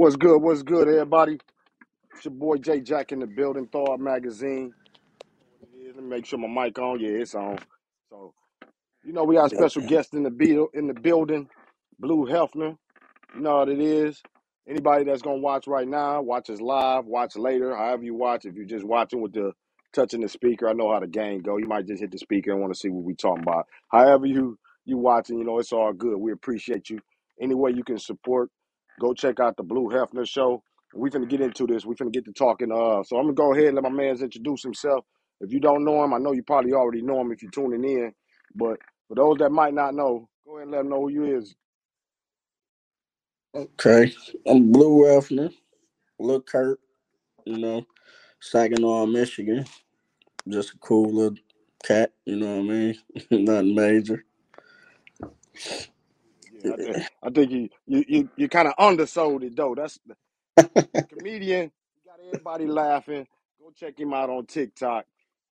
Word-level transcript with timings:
What's 0.00 0.16
good? 0.16 0.40
What's 0.42 0.62
good, 0.62 0.88
everybody? 0.88 1.38
It's 2.14 2.24
your 2.24 2.34
boy 2.34 2.58
J 2.58 2.80
Jack 2.80 3.12
in 3.12 3.20
the 3.20 3.26
building, 3.26 3.66
Thawed 3.68 4.00
Magazine. 4.00 4.74
Let 5.62 5.96
me 5.96 6.02
make 6.02 6.26
sure 6.26 6.38
my 6.38 6.66
mic 6.66 6.78
on. 6.78 7.00
Yeah, 7.00 7.10
it's 7.10 7.34
on. 7.34 7.58
So, 8.10 8.34
you 9.04 9.12
know, 9.12 9.24
we 9.24 9.36
got 9.36 9.46
a 9.46 9.50
special 9.50 9.82
guest 9.82 10.14
in 10.14 10.24
the 10.24 10.30
be- 10.30 10.66
in 10.74 10.86
the 10.88 10.94
building, 10.94 11.48
Bleu 11.98 12.26
Hefner. 12.26 12.76
You 13.34 13.42
know 13.42 13.58
what 13.58 13.70
it 13.70 13.80
is. 13.80 14.22
Anybody 14.68 15.04
that's 15.04 15.22
gonna 15.22 15.38
watch 15.40 15.66
right 15.66 15.88
now, 15.88 16.22
watch 16.22 16.50
us 16.50 16.60
live, 16.60 17.06
watch 17.06 17.36
later, 17.36 17.76
however 17.76 18.04
you 18.04 18.14
watch. 18.14 18.44
If 18.46 18.56
you're 18.56 18.66
just 18.66 18.86
watching 18.86 19.22
with 19.22 19.34
the 19.34 19.52
touching 19.94 20.22
the 20.22 20.28
speaker, 20.28 20.68
I 20.68 20.74
know 20.74 20.92
how 20.92 21.00
the 21.00 21.08
game 21.08 21.42
go. 21.42 21.58
You 21.58 21.68
might 21.68 21.86
just 21.86 22.00
hit 22.02 22.12
the 22.12 22.18
speaker 22.18 22.52
and 22.52 22.60
want 22.60 22.72
to 22.74 22.78
see 22.80 22.90
what 22.90 23.04
we 23.04 23.14
talking 23.14 23.42
about. 23.44 23.66
However 23.90 24.26
you 24.26 24.58
you 24.86 24.98
watching, 24.98 25.38
you 25.38 25.44
know, 25.44 25.58
it's 25.58 25.72
all 25.72 25.92
good. 25.92 26.18
We 26.18 26.32
appreciate 26.32 26.90
you. 26.90 27.00
Any 27.40 27.54
way 27.54 27.72
you 27.72 27.84
can 27.84 27.98
support, 27.98 28.50
go 29.00 29.14
check 29.14 29.40
out 29.40 29.56
the 29.56 29.64
Bleu 29.64 29.88
Hefner 29.88 30.28
show. 30.28 30.62
We 30.94 31.10
finna 31.10 31.28
get 31.28 31.40
into 31.40 31.66
this. 31.66 31.86
We 31.86 31.96
finna 31.96 32.12
get 32.12 32.26
to 32.26 32.32
talking. 32.32 32.72
Uh, 32.72 33.02
so 33.04 33.16
I'm 33.16 33.24
gonna 33.24 33.34
go 33.34 33.54
ahead 33.54 33.66
and 33.66 33.76
let 33.76 33.84
my 33.84 33.90
man's 33.90 34.22
introduce 34.22 34.62
himself. 34.62 35.04
If 35.40 35.52
you 35.52 35.60
don't 35.60 35.84
know 35.84 36.04
him, 36.04 36.14
I 36.14 36.18
know 36.18 36.32
you 36.32 36.42
probably 36.44 36.74
already 36.74 37.02
know 37.02 37.20
him 37.20 37.32
if 37.32 37.42
you're 37.42 37.50
tuning 37.50 37.84
in. 37.84 38.12
But 38.54 38.78
for 39.08 39.16
those 39.16 39.38
that 39.38 39.50
might 39.50 39.74
not 39.74 39.94
know, 39.94 40.28
go 40.46 40.56
ahead 40.58 40.64
and 40.64 40.72
let 40.72 40.78
them 40.78 40.90
know 40.90 41.02
who 41.02 41.10
you 41.10 41.38
is. 41.38 41.54
Okay, 43.54 44.12
I'm 44.46 44.70
Bleu 44.70 45.04
Hefner, 45.04 45.52
Lil 46.20 46.42
Kurt, 46.42 46.80
you 47.46 47.58
know, 47.58 47.84
Saginaw, 48.40 49.06
Michigan. 49.06 49.64
Just 50.48 50.74
a 50.74 50.78
cool 50.78 51.12
little 51.12 51.38
cat, 51.84 52.12
you 52.26 52.36
know 52.36 52.58
what 52.58 52.64
I 52.64 52.68
mean? 52.68 52.98
Nothing 53.44 53.74
major. 53.74 54.24
Yeah, 56.64 56.74
I, 56.74 56.78
think, 56.78 56.98
I 57.24 57.30
think 57.30 57.52
you 57.52 57.70
you 57.86 58.04
you, 58.08 58.30
you 58.36 58.48
kind 58.50 58.68
of 58.68 58.74
undersold 58.78 59.44
it 59.44 59.56
though. 59.56 59.74
That's 59.76 59.98
the 60.06 60.16
comedian. 61.10 61.72
Got 62.06 62.20
everybody 62.26 62.66
laughing. 62.66 63.26
Go 63.60 63.72
check 63.76 63.98
him 64.00 64.14
out 64.14 64.30
on 64.30 64.46
TikTok. 64.46 65.06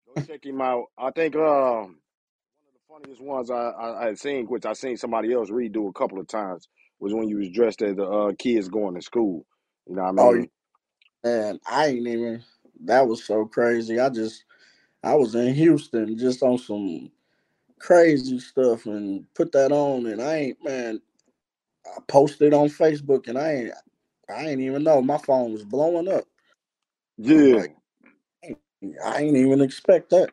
Go 0.06 0.19
check 0.27 0.45
him 0.47 0.61
out. 0.62 0.87
I 0.98 1.11
think 1.12 1.37
um 1.37 2.00
one 2.62 2.69
of 2.69 2.75
the 2.75 2.81
funniest 2.89 3.23
ones 3.23 3.50
I, 3.50 3.56
I 3.56 4.03
I 4.03 4.06
had 4.09 4.19
seen, 4.20 4.47
which 4.47 4.67
I 4.67 4.75
seen 4.75 4.97
somebody 4.97 5.33
else 5.34 5.50
redo 5.50 5.89
a 5.89 5.92
couple 5.95 6.20
of 6.20 6.28
times, 6.28 6.69
was 7.00 7.15
when 7.15 7.28
you 7.28 7.39
was 7.39 7.50
dressed 7.50 7.83
as 7.83 7.97
the 7.97 8.05
uh, 8.06 8.33
kids 8.39 8.69
going 8.69 8.95
to 8.97 9.03
school. 9.03 9.47
You 9.89 9.97
know 9.97 10.03
what 10.03 10.11
I 10.11 10.12
Oh, 10.19 10.34
mean? 10.34 10.50
and 11.25 11.61
I 11.70 11.89
ain't 11.89 12.06
even, 12.09 12.45
that 12.84 13.06
was 13.09 13.25
so 13.25 13.47
crazy. 13.47 14.00
I 14.00 14.11
just, 14.11 14.45
I 15.05 15.15
was 15.17 15.34
in 15.34 15.55
Houston 15.55 16.19
just 16.19 16.43
on 16.43 16.59
some 16.59 17.11
crazy 17.81 18.41
stuff 18.41 18.87
and 18.87 19.25
put 19.34 19.53
that 19.53 19.73
on, 19.73 20.07
and 20.07 20.23
I 20.23 20.37
ain't, 20.37 20.65
man, 20.65 21.03
I 21.87 22.01
posted 22.09 22.55
on 22.55 22.69
Facebook 22.69 23.29
and 23.29 23.39
I 23.39 23.53
ain't, 23.55 23.73
I 24.31 24.48
ain't 24.48 24.61
even 24.62 24.84
know 24.84 25.03
my 25.03 25.19
phone 25.19 25.53
was 25.53 25.65
blowing 25.65 26.09
up. 26.09 26.25
Yeah, 27.19 27.59
like, 27.59 27.77
I 29.05 29.19
ain't 29.23 29.37
even 29.37 29.61
expect 29.62 30.11
that. 30.11 30.31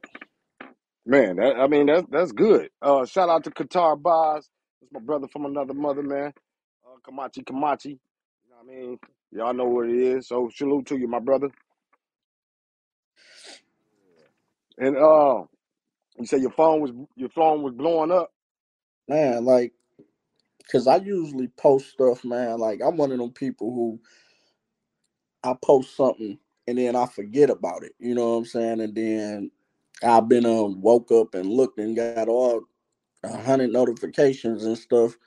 man. 1.06 1.38
That, 1.38 1.58
I 1.58 1.68
mean 1.68 1.88
that's 1.88 2.08
that's 2.12 2.34
good. 2.34 2.70
Uh, 2.82 3.06
shout 3.06 3.30
out 3.30 3.46
to 3.46 3.52
Qatar 3.52 4.02
Boz. 4.02 4.50
That's 4.82 4.94
my 4.94 5.02
brother 5.02 5.28
from 5.30 5.46
another 5.46 5.74
mother, 5.76 6.04
man. 6.04 6.34
Uh, 6.86 6.98
Kamachi 7.12 7.44
Kamachi. 7.46 7.86
You 7.88 8.00
know 8.52 8.58
what 8.64 8.74
I 8.74 8.76
mean? 8.76 9.00
Y'all 9.32 9.54
know 9.56 9.66
what 9.66 9.90
it 9.90 9.96
is. 9.98 10.28
So 10.30 10.50
salute 10.56 10.88
to 10.88 10.98
you, 10.98 11.08
my 11.08 11.20
brother. 11.20 11.50
And 14.80 14.98
uh, 14.98 15.44
you 16.20 16.26
say 16.26 16.38
your 16.38 16.52
phone 16.52 16.82
was 16.82 16.92
your 17.16 17.30
phone 17.30 17.62
was 17.64 17.74
blowing 17.74 18.12
up. 18.12 18.32
Man, 19.08 19.46
like, 19.46 19.74
cause 20.72 20.88
I 20.88 20.98
usually 20.98 21.48
post 21.58 21.92
stuff, 21.92 22.24
man. 22.26 22.60
Like 22.60 22.82
I'm 22.86 22.98
one 22.98 23.12
of 23.12 23.20
them 23.20 23.32
people 23.32 23.74
who 23.74 24.00
I 25.44 25.56
post 25.64 25.96
something 25.96 26.38
and 26.68 26.78
then 26.78 26.96
I 26.96 27.06
forget 27.06 27.50
about 27.50 27.84
it. 27.84 27.94
You 28.00 28.16
know 28.16 28.32
what 28.32 28.38
I'm 28.38 28.46
saying? 28.46 28.82
And 28.82 28.96
then 28.96 29.52
I've 30.04 30.30
been 30.30 30.46
um 30.46 30.82
woke 30.82 31.12
up 31.12 31.36
and 31.36 31.50
looked 31.50 31.80
and 31.80 31.96
got 31.96 32.28
all 32.28 32.64
a 33.24 33.38
hundred 33.42 33.72
notifications 33.72 34.66
and 34.66 34.78
stuff 34.78 35.18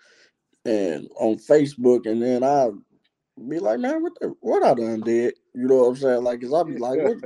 and 0.65 1.09
on 1.19 1.37
Facebook 1.37 2.07
and 2.07 2.23
then 2.23 2.45
I 2.45 2.71
be 3.49 3.59
like, 3.59 3.81
man, 3.81 4.03
what 4.03 4.13
the, 4.21 4.35
what 4.41 4.65
I 4.65 4.75
done 4.75 5.01
did? 5.03 5.35
You 5.55 5.67
know 5.67 5.77
what 5.77 5.89
I'm 5.91 5.97
saying? 5.97 6.25
Like, 6.25 6.41
cause 6.41 6.55
I 6.55 6.63
be 6.65 6.79
like, 6.79 7.01
what, 7.01 7.19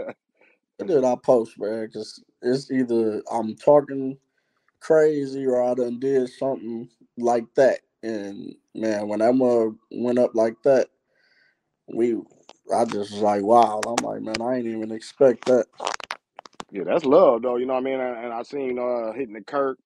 what 0.79 0.87
did 0.89 1.05
I 1.05 1.17
post, 1.23 1.59
man? 1.59 1.91
Cause 1.93 2.23
it's 2.43 2.71
either 2.73 3.23
I'm 3.33 3.57
talking 3.57 4.19
crazy 4.81 5.47
or 5.47 5.63
I 5.63 5.75
done 5.75 6.01
did 6.01 6.31
something 6.31 6.89
like 7.19 7.47
that. 7.57 7.81
And 8.03 8.55
man, 8.75 9.09
when 9.09 9.21
that 9.21 9.35
mug 9.35 9.77
went 9.93 10.19
up 10.21 10.35
like 10.35 10.57
that, 10.65 10.89
we 11.95 12.17
I 12.75 12.85
just 12.87 13.13
was 13.13 13.23
like, 13.23 13.43
wow. 13.43 13.81
I'm 13.87 14.05
like, 14.05 14.23
man, 14.23 14.43
I 14.43 14.57
ain't 14.57 14.67
even 14.67 14.93
expect 14.93 15.47
that. 15.47 15.67
Yeah, 16.73 16.85
that's 16.85 17.05
love 17.07 17.43
though. 17.43 17.57
You 17.57 17.67
know 17.67 17.75
what 17.75 17.81
I 17.83 17.85
mean? 17.85 18.01
And, 18.01 18.27
and 18.27 18.35
I 18.35 18.43
seen 18.45 18.79
uh 18.79 19.13
hitting 19.15 19.35
the 19.35 19.43
Kirk. 19.43 19.79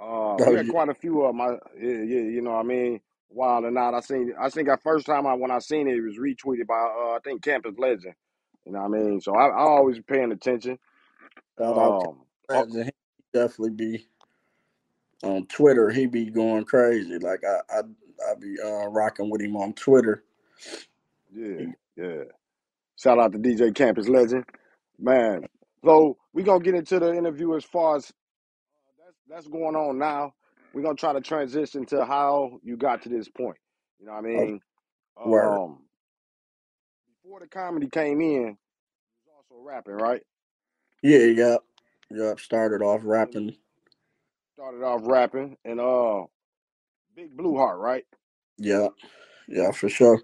Uh, 0.00 0.40
Oh 0.40 0.46
you 0.46 0.56
had 0.56 0.68
quite 0.68 0.88
a 0.90 0.94
few 0.94 1.22
of 1.24 1.34
my 1.34 1.50
yeah, 1.80 2.02
yeah. 2.02 2.22
You 2.22 2.42
know 2.42 2.52
what 2.52 2.60
I 2.60 2.64
mean? 2.64 3.00
Wild 3.30 3.64
or 3.64 3.70
not, 3.72 3.94
I 3.94 4.00
seen. 4.00 4.34
I 4.40 4.50
think 4.50 4.68
that 4.68 4.82
first 4.82 5.06
time 5.06 5.26
I 5.26 5.34
when 5.34 5.50
I 5.52 5.60
seen 5.60 5.88
it, 5.88 5.96
it 5.96 6.02
was 6.02 6.18
retweeted 6.18 6.66
by 6.68 6.76
uh, 6.76 7.16
I 7.16 7.18
think 7.24 7.42
Campus 7.42 7.74
Legend. 7.78 8.14
You 8.66 8.72
know 8.72 8.80
what 8.80 8.98
I 8.98 9.02
mean? 9.02 9.20
So 9.20 9.34
I, 9.36 9.48
I 9.48 9.60
always 9.62 10.00
paying 10.06 10.32
attention. 10.32 10.78
Um, 11.60 12.24
oh, 12.52 12.66
Legend. 12.66 12.86
He 12.86 12.92
definitely 13.38 13.70
be 13.70 14.06
on 15.24 15.46
Twitter. 15.46 15.90
He 15.90 16.06
be 16.06 16.26
going 16.30 16.64
crazy. 16.64 17.18
Like 17.18 17.42
I 17.44 17.78
I 17.78 17.80
I 18.30 18.34
be 18.40 18.56
uh, 18.64 18.88
rocking 18.88 19.30
with 19.30 19.42
him 19.42 19.56
on 19.56 19.74
Twitter. 19.74 20.24
yeah, 21.34 21.66
yeah. 21.96 22.24
Shout 22.98 23.18
out 23.18 23.32
to 23.32 23.38
DJ 23.38 23.74
Campus 23.74 24.08
Legend, 24.08 24.44
man. 24.98 25.46
So 25.84 26.18
we 26.34 26.42
gonna 26.44 26.64
get 26.64 26.74
into 26.74 27.00
the 27.00 27.14
interview 27.16 27.56
as 27.56 27.64
far 27.64 27.96
as 27.96 28.12
that's 28.98 29.16
that's 29.28 29.48
going 29.48 29.76
on 29.76 29.98
now. 29.98 30.34
We're 30.74 30.82
gonna 30.82 30.96
try 30.96 31.12
to 31.14 31.20
transition 31.22 31.86
to 31.86 32.04
how 32.06 32.60
you 32.64 32.76
got 32.76 33.02
to 33.02 33.08
this 33.10 33.28
point. 33.28 33.58
You 34.00 34.06
know 34.06 34.12
what 34.12 34.24
I 34.24 34.28
Oh, 34.34 34.46
mean? 34.46 34.60
word. 35.24 35.60
Um, 35.62 35.80
before 37.22 37.40
the 37.40 37.48
comedy 37.48 37.88
came 37.88 38.20
in, 38.20 38.42
you 38.42 38.56
was 39.26 39.28
also 39.50 39.62
rapping, 39.64 39.94
right? 39.94 40.22
Yeah, 41.04 41.26
yep, 41.26 41.60
yep. 42.10 42.40
Started 42.40 42.84
off 42.84 43.02
rapping. 43.04 43.56
started 44.54 44.84
off 44.84 45.02
rapping 45.04 45.56
and 45.64 45.80
uh, 45.80 46.24
Big 47.16 47.36
Blue 47.36 47.56
Heart, 47.56 47.80
right? 47.80 48.04
Yeah, 48.58 48.88
yeah, 49.48 49.72
for 49.72 49.88
sure. 49.88 50.20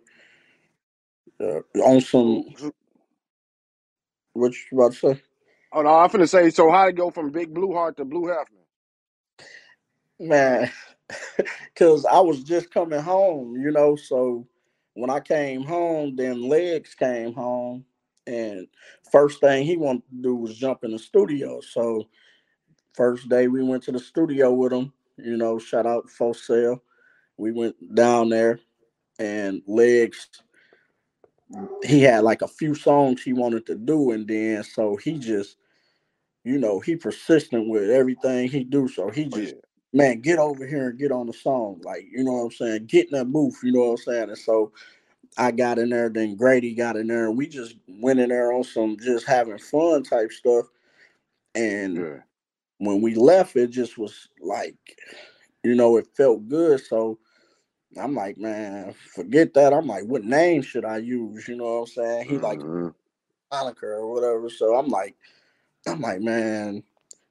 Yeah. 1.41 1.60
On 1.84 2.00
some 2.00 2.44
So, 2.56 2.66
so 2.66 2.72
what 4.34 4.52
you 4.72 4.78
about 4.78 4.92
to 4.94 4.98
say? 5.16 5.22
oh 5.72 5.82
no, 5.82 5.91
I'm 5.96 6.10
finna 6.10 6.28
say. 6.28 6.50
So 6.50 6.70
how 6.70 6.86
to 6.86 6.92
go 6.92 7.10
from 7.10 7.30
Big 7.30 7.54
Blue 7.54 7.72
Heart 7.74 7.98
to 7.98 8.06
Bleu 8.06 8.22
Hefner? 8.22 8.64
Man, 10.20 10.70
because 11.74 12.06
I 12.06 12.20
was 12.20 12.42
just 12.44 12.72
coming 12.72 13.00
home, 13.00 13.56
you 13.60 13.72
know. 13.72 13.97
So 13.97 14.47
when 14.94 15.10
I 15.10 15.20
came 15.20 15.64
home, 15.64 16.16
then 16.16 16.42
Legs 16.48 16.94
came 16.94 17.34
home, 17.34 17.84
and 18.30 18.68
first 19.12 19.41
thing 19.41 19.66
he 19.66 19.76
wanted 19.76 20.04
to 20.10 20.22
do 20.22 20.36
was 20.36 20.56
jump 20.56 20.84
in 20.84 20.92
the 20.92 20.98
studio. 20.98 21.60
So 21.60 22.08
first 22.94 23.28
day 23.28 23.48
we 23.48 23.62
went 23.64 23.82
to 23.84 23.92
the 23.92 24.00
studio 24.00 24.52
with 24.54 24.72
him, 24.72 24.92
you 25.18 25.36
know. 25.36 25.58
Shout 25.58 25.86
out 25.86 26.10
for 26.10 26.34
sale. 26.34 26.82
We 27.38 27.52
went 27.52 27.76
down 27.94 28.30
there, 28.30 28.60
and 29.18 29.62
Legs 29.66 30.28
he 31.84 32.02
had 32.02 32.24
like 32.24 32.42
a 32.42 32.48
few 32.48 32.74
songs 32.74 33.22
he 33.22 33.32
wanted 33.32 33.66
to 33.66 33.74
do, 33.76 34.12
and 34.12 34.26
then 34.28 34.62
so 34.64 34.97
he 34.97 35.18
just, 35.18 35.56
you 36.44 36.58
know, 36.58 36.80
he 36.80 36.97
persistent 36.97 37.68
with 37.68 37.91
everything 37.91 38.48
he 38.48 38.64
do. 38.64 38.88
So 38.88 39.10
he 39.10 39.26
Oh 39.26 39.30
just 39.30 39.54
man, 39.92 40.20
get 40.20 40.38
over 40.38 40.66
here 40.66 40.91
and 40.91 40.98
get 40.98 41.12
on 41.12 41.26
the 41.26 41.32
song. 41.32 41.80
Like, 41.84 42.06
you 42.10 42.24
know 42.24 42.32
what 42.32 42.44
I'm 42.44 42.50
saying? 42.52 42.86
Get 42.86 43.06
in 43.12 43.18
that 43.18 43.32
booth, 43.32 43.58
you 43.64 43.72
know 43.72 43.80
what 43.80 43.91
I'm 43.92 43.97
saying? 43.98 44.28
And 44.30 44.38
so 44.38 44.72
I 45.38 45.50
got 45.52 45.78
in 45.78 45.91
there, 45.91 46.08
then 46.08 46.36
Grady 46.36 46.74
got 46.74 46.97
in 46.97 47.06
there, 47.09 47.27
and 47.27 47.36
we 47.38 47.48
just 47.48 47.77
went 47.88 48.21
in 48.21 48.30
there 48.30 48.53
on 48.53 48.65
some 48.65 48.97
just 49.00 49.27
having 49.27 49.59
fun 49.59 50.03
type 50.03 50.32
stuff. 50.32 50.66
And 51.54 51.97
yeah, 51.97 52.18
when 52.78 53.00
we 53.03 53.15
left, 53.15 53.56
it 53.56 53.68
just 53.71 53.98
was 53.98 54.28
like, 54.41 54.77
you 55.65 55.74
know, 55.74 55.97
it 55.97 56.09
felt 56.16 56.48
good. 56.48 56.84
So 56.84 57.18
I'm 58.00 58.15
like, 58.15 58.38
man, 58.38 58.94
forget 59.15 59.54
that. 59.54 59.72
I'm 59.72 59.86
like, 59.86 60.04
what 60.04 60.24
name 60.24 60.62
should 60.62 60.84
I 60.84 60.98
use? 60.98 61.48
You 61.48 61.56
know 61.56 61.65
what 61.65 61.80
I'm 61.80 61.86
saying? 61.86 62.28
He 62.28 62.38
like 62.38 62.60
hmm 62.60 62.88
Monica 63.53 63.86
or 63.86 64.12
whatever. 64.12 64.48
So 64.50 64.77
I'm 64.77 64.88
like, 64.88 65.16
I'm 65.86 66.00
like, 66.00 66.21
man, 66.21 66.82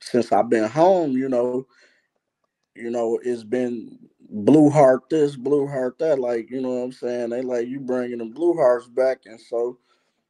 since 0.02 0.32
I've 0.32 0.50
been 0.50 0.70
home, 0.70 1.14
you 1.14 1.30
know, 1.30 1.68
you 2.76 2.90
know, 2.92 3.20
it's 3.24 3.44
been 3.44 4.00
blue 4.30 4.70
heart 4.70 5.04
this, 5.10 5.36
blue 5.38 5.68
heart 5.68 6.00
that. 6.00 6.20
Like, 6.20 6.52
you 6.52 6.62
know 6.62 6.70
what 6.72 6.84
I'm 6.86 6.94
saying? 6.94 7.32
They 7.32 7.44
like 7.44 7.68
you 7.68 7.80
bringing 7.82 8.20
the 8.20 8.26
blue 8.26 8.56
hearts 8.56 8.88
back, 8.88 9.22
and 9.26 9.40
so 9.42 9.80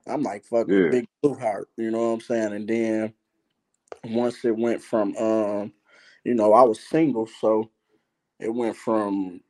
I'm 0.08 0.24
like, 0.24 0.46
fuck 0.46 0.68
yeah, 0.68 0.90
big 0.90 1.08
blue 1.22 1.36
heart. 1.36 1.70
You 1.78 1.92
know 1.92 2.00
what 2.10 2.14
I'm 2.16 2.22
saying? 2.22 2.54
And 2.54 2.68
then 2.70 3.14
once 4.06 4.46
it 4.46 4.58
went 4.58 4.84
from, 4.84 5.16
um, 5.18 5.74
you 6.26 6.36
know, 6.36 6.54
I 6.54 6.64
was 6.64 6.80
single, 6.82 7.28
so 7.42 7.72
it 8.40 8.54
went 8.54 8.78
from 8.78 9.42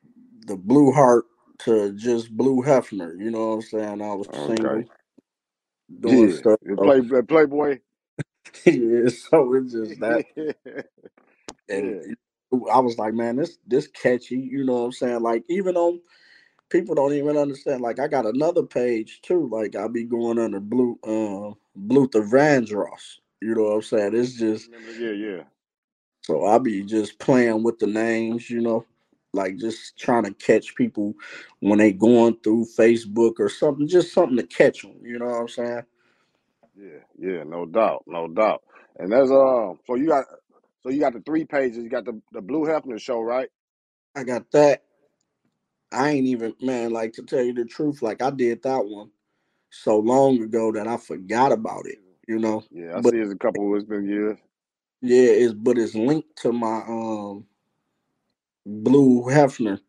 the 0.47 0.57
blue 0.57 0.91
heart 0.93 1.25
to 1.59 1.93
just 1.93 2.35
Bleu 2.37 2.63
Hefner. 2.63 3.19
You 3.19 3.31
know 3.31 3.49
what 3.49 3.55
I'm 3.55 3.61
saying? 3.63 4.01
I 4.03 4.13
was 4.15 4.29
Okay. 4.29 4.45
single, 4.45 4.89
doing 6.01 6.29
Yeah. 6.29 6.31
stuff. 6.31 6.59
Play 6.81 7.01
Playboy. 7.27 7.79
yeah, 8.65 9.09
so 9.09 9.53
it's 9.55 9.73
just 9.73 9.99
that, 10.01 10.23
yeah. 10.35 10.53
and 11.69 11.97
I 12.71 12.79
was 12.79 12.97
like, 12.97 13.13
man, 13.13 13.37
this 13.37 13.57
this 13.67 13.87
catchy. 13.87 14.37
You 14.37 14.65
know 14.65 14.73
what 14.73 14.85
I'm 14.85 14.91
saying? 14.93 15.21
Like 15.21 15.43
even 15.49 15.77
on 15.77 16.01
people 16.69 16.95
don't 16.95 17.13
even 17.13 17.37
understand. 17.37 17.81
Like 17.81 17.99
I 17.99 18.07
got 18.07 18.27
another 18.27 18.63
page 18.63 19.21
too. 19.23 19.49
Like 19.51 19.75
I'll 19.75 19.89
be 19.89 20.05
going 20.05 20.39
under 20.39 20.61
Blue 20.61 20.99
uh 21.05 21.53
Luther 21.75 22.23
Vandross. 22.23 23.19
You 23.41 23.55
know 23.55 23.63
what 23.63 23.75
I'm 23.75 23.83
saying? 23.83 24.15
It's 24.15 24.33
just 24.35 24.69
Yeah, 24.99 25.11
yeah. 25.11 25.43
so 26.23 26.45
I'll 26.45 26.59
be 26.59 26.83
just 26.83 27.19
playing 27.19 27.63
with 27.63 27.79
the 27.79 27.87
names, 27.87 28.49
you 28.49 28.61
know, 28.61 28.85
like 29.33 29.57
just 29.57 29.97
trying 29.97 30.25
to 30.25 30.33
catch 30.33 30.75
people 30.75 31.15
when 31.61 31.79
they 31.79 31.93
going 31.93 32.37
through 32.43 32.67
Facebook 32.77 33.35
or 33.39 33.49
something, 33.49 33.87
just 33.87 34.13
something 34.13 34.37
to 34.37 34.43
catch 34.47 34.83
them. 34.83 34.95
You 35.03 35.19
know 35.19 35.27
what 35.27 35.41
I'm 35.41 35.47
saying? 35.49 35.83
Yeah, 36.75 36.99
yeah, 37.19 37.43
no 37.43 37.65
doubt, 37.65 38.03
no 38.07 38.27
doubt. 38.27 38.63
And 38.99 39.11
that's 39.11 39.31
uh 39.31 39.73
so 39.87 39.95
you 39.95 40.07
got 40.09 40.25
so 40.83 40.89
you 40.89 40.99
got 40.99 41.13
the 41.13 41.21
three 41.21 41.45
pages, 41.45 41.79
you 41.79 41.89
got 41.89 42.05
the, 42.05 42.21
the 42.33 42.41
Bleu 42.41 42.65
Hefner 42.65 42.99
show, 42.99 43.21
right? 43.21 43.49
I 44.15 44.23
got 44.23 44.51
that. 44.53 44.83
I 45.91 46.11
ain't 46.11 46.27
even 46.27 46.55
man, 46.61 46.91
like 46.91 47.13
to 47.13 47.23
tell 47.23 47.43
you 47.43 47.53
the 47.53 47.65
truth, 47.65 48.01
like 48.03 48.21
I 48.21 48.31
did 48.31 48.63
that 48.63 48.85
one 48.85 49.11
so 49.71 49.99
long 49.99 50.41
ago 50.41 50.71
that 50.73 50.87
I 50.87 50.97
forgot 50.97 51.51
about 51.53 51.87
it. 51.87 51.99
You 52.27 52.39
know, 52.39 52.63
Yeah, 52.71 52.97
I 52.97 53.01
but 53.01 53.13
see 53.13 53.17
it's 53.17 53.33
a 53.33 53.37
couple 53.37 53.75
it's 53.75 53.85
been 53.85 54.07
years. 54.07 54.39
yeah, 55.01 55.23
it's 55.31 55.53
but 55.53 55.77
it's 55.79 55.95
linked 55.95 56.37
to 56.43 56.53
my 56.53 56.83
um 56.87 57.45
Bleu 58.65 59.23
Hefner. 59.25 59.79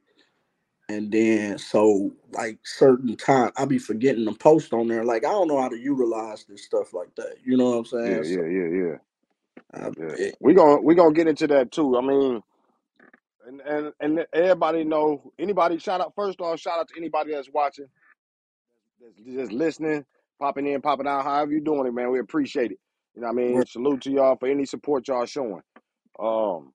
And 0.88 1.12
then 1.12 1.58
so 1.58 2.12
like 2.32 2.58
certain 2.64 3.16
time 3.16 3.52
I 3.56 3.66
be 3.66 3.78
forgetting 3.78 4.26
to 4.26 4.34
post 4.34 4.72
on 4.74 4.88
there. 4.88 5.04
Like 5.04 5.24
I 5.24 5.30
don't 5.30 5.48
know 5.48 5.60
how 5.62 5.68
to 5.70 5.78
utilize 5.78 6.44
this 6.46 6.64
stuff 6.66 6.94
like 6.94 7.14
that. 7.16 7.36
You 7.44 7.56
know 7.58 7.70
what 7.72 7.78
I'm 7.78 7.86
saying? 7.86 8.24
Yeah, 8.24 8.24
So, 8.24 8.40
yeah, 8.40 8.46
yeah, 8.46 8.68
yeah. 8.84 8.96
Yeah. 9.96 10.14
it, 10.18 10.36
We 10.40 10.54
gonna 10.54 10.80
we 10.82 10.94
gonna 10.94 11.14
get 11.14 11.28
into 11.28 11.46
that 11.48 11.72
too. 11.72 11.96
I 11.96 12.02
mean 12.02 12.42
and, 13.46 13.60
and 13.66 13.92
and 14.00 14.26
everybody 14.34 14.84
know 14.84 15.32
anybody 15.38 15.78
shout 15.78 16.00
out 16.00 16.14
first 16.16 16.40
off, 16.40 16.60
shout 16.60 16.78
out 16.80 16.88
to 16.88 16.94
anybody 16.98 17.32
that's 17.32 17.50
watching, 17.52 17.86
that's 19.00 19.16
just 19.36 19.52
listening, 19.52 20.04
popping 20.40 20.66
in, 20.66 20.82
popping 20.82 21.08
out, 21.08 21.24
however 21.24 21.52
you 21.52 21.60
doing 21.60 21.86
it, 21.86 21.94
man. 21.94 22.10
We 22.12 22.20
appreciate 22.20 22.72
it. 22.72 22.78
You 23.14 23.22
know 23.22 23.28
what 23.28 23.34
I 23.34 23.36
mean? 23.36 23.64
Salute 23.66 24.02
to 24.02 24.10
y'all 24.10 24.36
for 24.38 24.48
any 24.48 24.66
support 24.66 25.08
y'all 25.08 25.26
showing. 25.26 25.62
Um 26.20 26.72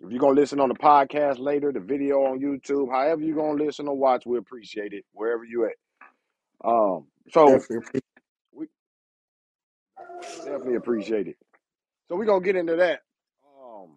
if 0.00 0.10
you're 0.10 0.20
gonna 0.20 0.40
listen 0.40 0.60
on 0.60 0.68
the 0.68 0.76
podcast 0.76 1.38
later, 1.40 1.72
the 1.72 1.80
video 1.80 2.18
on 2.24 2.40
YouTube, 2.40 2.90
however 2.90 3.22
you're 3.22 3.36
gonna 3.36 3.62
listen 3.64 3.88
or 3.88 3.96
watch, 3.96 4.24
we 4.26 4.38
appreciate 4.38 4.92
it 4.92 5.04
wherever 5.12 5.44
you 5.44 5.66
at. 5.66 5.74
Um, 6.64 7.06
so 7.30 7.64
definitely 7.68 8.00
we 8.52 8.66
definitely 10.44 10.76
appreciate 10.76 11.28
it. 11.28 11.36
So 12.08 12.16
we're 12.16 12.24
gonna 12.26 12.44
get 12.44 12.56
into 12.56 12.76
that. 12.76 13.00
Um, 13.44 13.90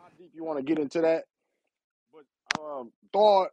how 0.00 0.08
deep 0.18 0.32
you 0.34 0.44
want 0.44 0.58
to 0.58 0.64
get 0.64 0.78
into 0.78 1.02
that? 1.02 1.24
But 2.12 2.60
um, 2.60 2.92
Thawed 3.12 3.48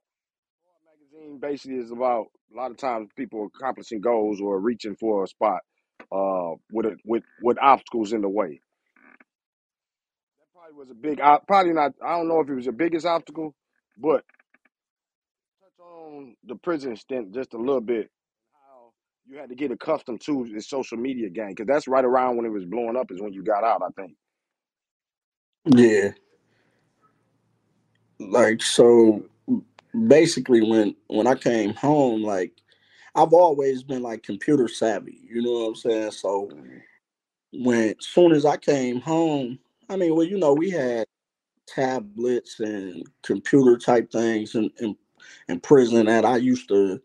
magazine 1.11 1.39
basically 1.39 1.77
is 1.77 1.91
about 1.91 2.27
a 2.53 2.57
lot 2.57 2.71
of 2.71 2.77
times 2.77 3.09
people 3.17 3.49
accomplishing 3.55 4.01
goals 4.01 4.41
or 4.41 4.59
reaching 4.59 4.95
for 4.95 5.23
a 5.23 5.27
spot 5.27 5.61
uh, 6.11 6.51
with 6.71 6.85
a, 6.85 6.97
with 7.05 7.23
with 7.43 7.57
obstacles 7.61 8.13
in 8.13 8.21
the 8.21 8.29
way. 8.29 8.61
That 10.39 10.47
probably 10.53 10.77
was 10.77 10.89
a 10.91 10.95
big, 10.95 11.19
probably 11.47 11.73
not. 11.73 11.93
I 12.05 12.17
don't 12.17 12.27
know 12.27 12.41
if 12.41 12.49
it 12.49 12.55
was 12.55 12.65
the 12.65 12.71
biggest 12.71 13.05
obstacle, 13.05 13.55
but 13.97 14.23
touch 15.61 15.79
on 15.85 16.35
the 16.45 16.55
prison 16.55 16.95
stint 16.95 17.33
just 17.33 17.53
a 17.53 17.57
little 17.57 17.81
bit. 17.81 18.09
You 19.27 19.37
had 19.37 19.49
to 19.49 19.55
get 19.55 19.71
accustomed 19.71 20.21
to 20.21 20.49
the 20.53 20.61
social 20.61 20.97
media 20.97 21.29
game 21.29 21.49
because 21.49 21.67
that's 21.67 21.87
right 21.87 22.03
around 22.03 22.37
when 22.37 22.45
it 22.45 22.51
was 22.51 22.65
blowing 22.65 22.97
up. 22.97 23.11
Is 23.11 23.21
when 23.21 23.33
you 23.33 23.43
got 23.43 23.63
out, 23.63 23.81
I 23.81 23.89
think. 24.01 24.15
yeah. 25.65 26.09
Like 28.19 28.61
so 28.61 29.23
basically 30.07 30.61
when 30.61 30.95
when 31.07 31.27
I 31.27 31.35
came 31.35 31.73
home, 31.73 32.23
like 32.23 32.51
I've 33.15 33.33
always 33.33 33.83
been 33.83 34.01
like 34.01 34.23
computer 34.23 34.67
savvy, 34.67 35.19
you 35.29 35.41
know 35.41 35.51
what 35.51 35.67
I'm 35.67 35.75
saying? 35.75 36.11
So 36.11 36.49
when 37.53 37.95
soon 37.99 38.31
as 38.31 38.45
I 38.45 38.57
came 38.57 39.01
home, 39.01 39.59
I 39.89 39.97
mean, 39.97 40.15
well, 40.15 40.25
you 40.25 40.37
know, 40.37 40.53
we 40.53 40.69
had 40.69 41.05
tablets 41.67 42.59
and 42.59 43.05
computer 43.23 43.77
type 43.77 44.11
things 44.11 44.55
in, 44.55 44.71
in, 44.79 44.95
in 45.47 45.59
prison 45.59 46.05
that 46.05 46.25
I 46.25 46.37
used 46.37 46.67
to 46.69 47.01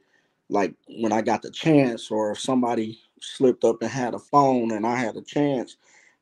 like 0.51 0.75
when 0.89 1.13
I 1.13 1.23
got 1.23 1.43
the 1.43 1.51
chance 1.51 2.11
or 2.11 2.33
if 2.33 2.41
somebody 2.41 3.01
slipped 3.21 3.65
up 3.65 3.83
and 3.83 3.91
had 3.91 4.15
a 4.15 4.19
phone 4.21 4.73
and 4.73 4.87
I 4.87 4.97
had 4.97 5.17
a 5.17 5.23
chance, 5.23 5.77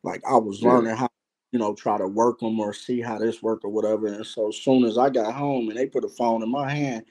like 0.05 0.23
I 0.29 0.37
was 0.37 0.63
Yeah. 0.63 0.65
learning 0.65 0.97
how, 0.97 1.09
you 1.53 1.59
know, 1.59 1.75
try 1.75 1.99
to 1.99 2.09
work 2.09 2.41
them 2.41 2.61
or 2.61 2.73
see 2.75 3.01
how 3.03 3.19
this 3.19 3.43
worked 3.43 3.65
or 3.65 3.71
whatever. 3.71 4.09
And 4.09 4.27
so 4.27 4.49
as 4.49 4.57
soon 4.57 4.85
as 4.85 4.99
I 4.99 5.11
got 5.11 5.35
home 5.35 5.69
and 5.69 5.79
they 5.79 5.87
put 5.87 6.05
a 6.05 6.09
phone 6.09 6.43
in 6.43 6.51
my 6.51 6.71
hand, 6.71 7.05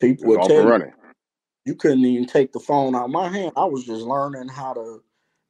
people 0.00 0.26
were 0.28 0.38
tell 0.40 0.64
running. 0.64 0.92
you 1.66 1.76
couldn't 1.76 2.04
even 2.06 2.26
take 2.26 2.52
the 2.52 2.60
phone 2.60 2.96
out 2.96 3.06
of 3.06 3.12
my 3.12 3.28
hand. 3.28 3.52
I 3.56 3.66
was 3.66 3.84
just 3.86 4.02
learning 4.02 4.48
how 4.48 4.74
to 4.74 5.02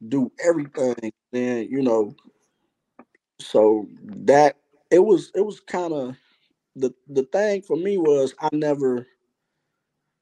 do 0.09 0.31
everything. 0.45 1.11
Then, 1.33 1.67
you 1.71 1.83
know, 1.83 2.15
so 3.39 3.87
that 4.25 4.57
it 4.91 4.99
was 4.99 5.31
it 5.35 5.45
was 5.45 5.59
kind 5.61 5.93
of 5.93 6.17
the 6.75 6.93
the 7.09 7.23
thing 7.25 7.63
for 7.63 7.77
me 7.77 7.97
was 7.97 8.35
I 8.41 8.49
never 8.53 9.07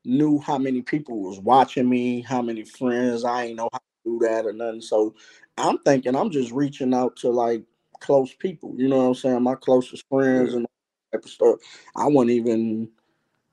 knew 0.05 0.39
how 0.39 0.57
many 0.57 0.81
people 0.81 1.19
was 1.21 1.39
watching 1.39 1.89
me, 1.89 2.21
how 2.21 2.41
many 2.41 2.63
friends. 2.63 3.23
I 3.23 3.45
ain't 3.45 3.57
know 3.57 3.69
how 3.71 3.79
to 3.79 3.83
do 4.05 4.19
that 4.19 4.45
or 4.45 4.53
nothing. 4.53 4.81
So 4.81 5.15
I'm 5.57 5.77
thinking 5.79 6.15
I'm 6.15 6.29
just 6.29 6.51
reaching 6.51 6.93
out 6.93 7.15
to 7.17 7.29
like 7.29 7.63
close 7.99 8.33
people. 8.33 8.73
You 8.77 8.89
know 8.89 8.97
what 8.97 9.03
I'm 9.03 9.15
saying? 9.15 9.43
My 9.43 9.55
closest 9.55 10.03
friends 10.09 10.53
and 10.53 10.65
that 10.65 11.17
type 11.17 11.25
of 11.25 11.31
stuff. 11.31 11.59
I 11.95 12.07
wasn't 12.07 12.31
even 12.31 12.89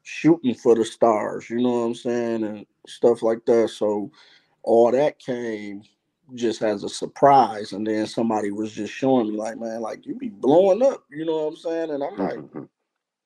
shooting 0.02 0.54
for 0.54 0.74
the 0.74 0.84
stars. 0.84 1.48
You 1.48 1.62
know 1.62 1.70
what 1.70 1.86
I'm 1.86 1.94
saying? 1.94 2.44
And 2.44 2.66
stuff 2.86 3.22
like 3.22 3.44
that. 3.46 3.70
So 3.70 4.10
all 4.62 4.90
that 4.92 5.18
came 5.18 5.82
just 6.34 6.62
as 6.62 6.84
a 6.84 6.88
surprise. 6.88 7.72
And 7.72 7.86
then 7.86 8.06
somebody 8.06 8.50
was 8.50 8.72
just 8.72 8.92
showing 8.92 9.30
me 9.30 9.36
like, 9.36 9.58
man, 9.58 9.80
like 9.80 10.06
you 10.06 10.16
be 10.16 10.28
blowing 10.28 10.82
up. 10.82 11.04
You 11.10 11.24
know 11.24 11.44
what 11.44 11.48
I'm 11.48 11.56
saying? 11.56 11.90
And 11.90 12.02
I'm 12.02 12.16
like, 12.16 12.38
mm-hmm. 12.38 12.64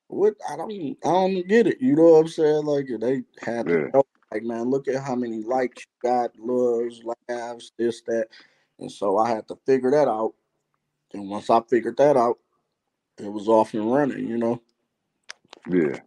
What 0.07 0.35
I 0.49 0.57
don't 0.57 0.71
I 1.05 1.09
don't 1.09 1.47
get 1.47 1.67
it. 1.67 1.81
You 1.81 1.95
know 1.95 2.13
what 2.13 2.21
I'm 2.21 2.27
saying? 2.29 2.65
Like 2.65 2.87
they 2.99 3.23
had 3.41 3.69
to 3.69 3.75
Yeah. 3.75 3.87
know, 3.93 4.03
like, 4.31 4.43
man, 4.43 4.69
look 4.71 4.87
at 4.87 5.03
how 5.03 5.15
many 5.15 5.43
likes 5.43 5.83
you 6.03 6.09
got, 6.09 6.31
loves, 6.39 7.01
laughs, 7.29 7.71
this, 7.77 8.01
that. 8.07 8.27
And 8.79 8.91
so 8.91 9.17
I 9.17 9.29
had 9.29 9.47
to 9.49 9.57
figure 9.65 9.91
that 9.91 10.07
out. 10.09 10.33
And 11.13 11.29
once 11.29 11.49
I 11.49 11.61
figured 11.69 11.97
that 11.97 12.17
out, 12.17 12.39
it 13.19 13.31
was 13.31 13.47
off 13.49 13.73
and 13.75 13.93
running, 13.93 14.27
you 14.27 14.37
know. 14.37 14.61
Yeah. 15.71 15.99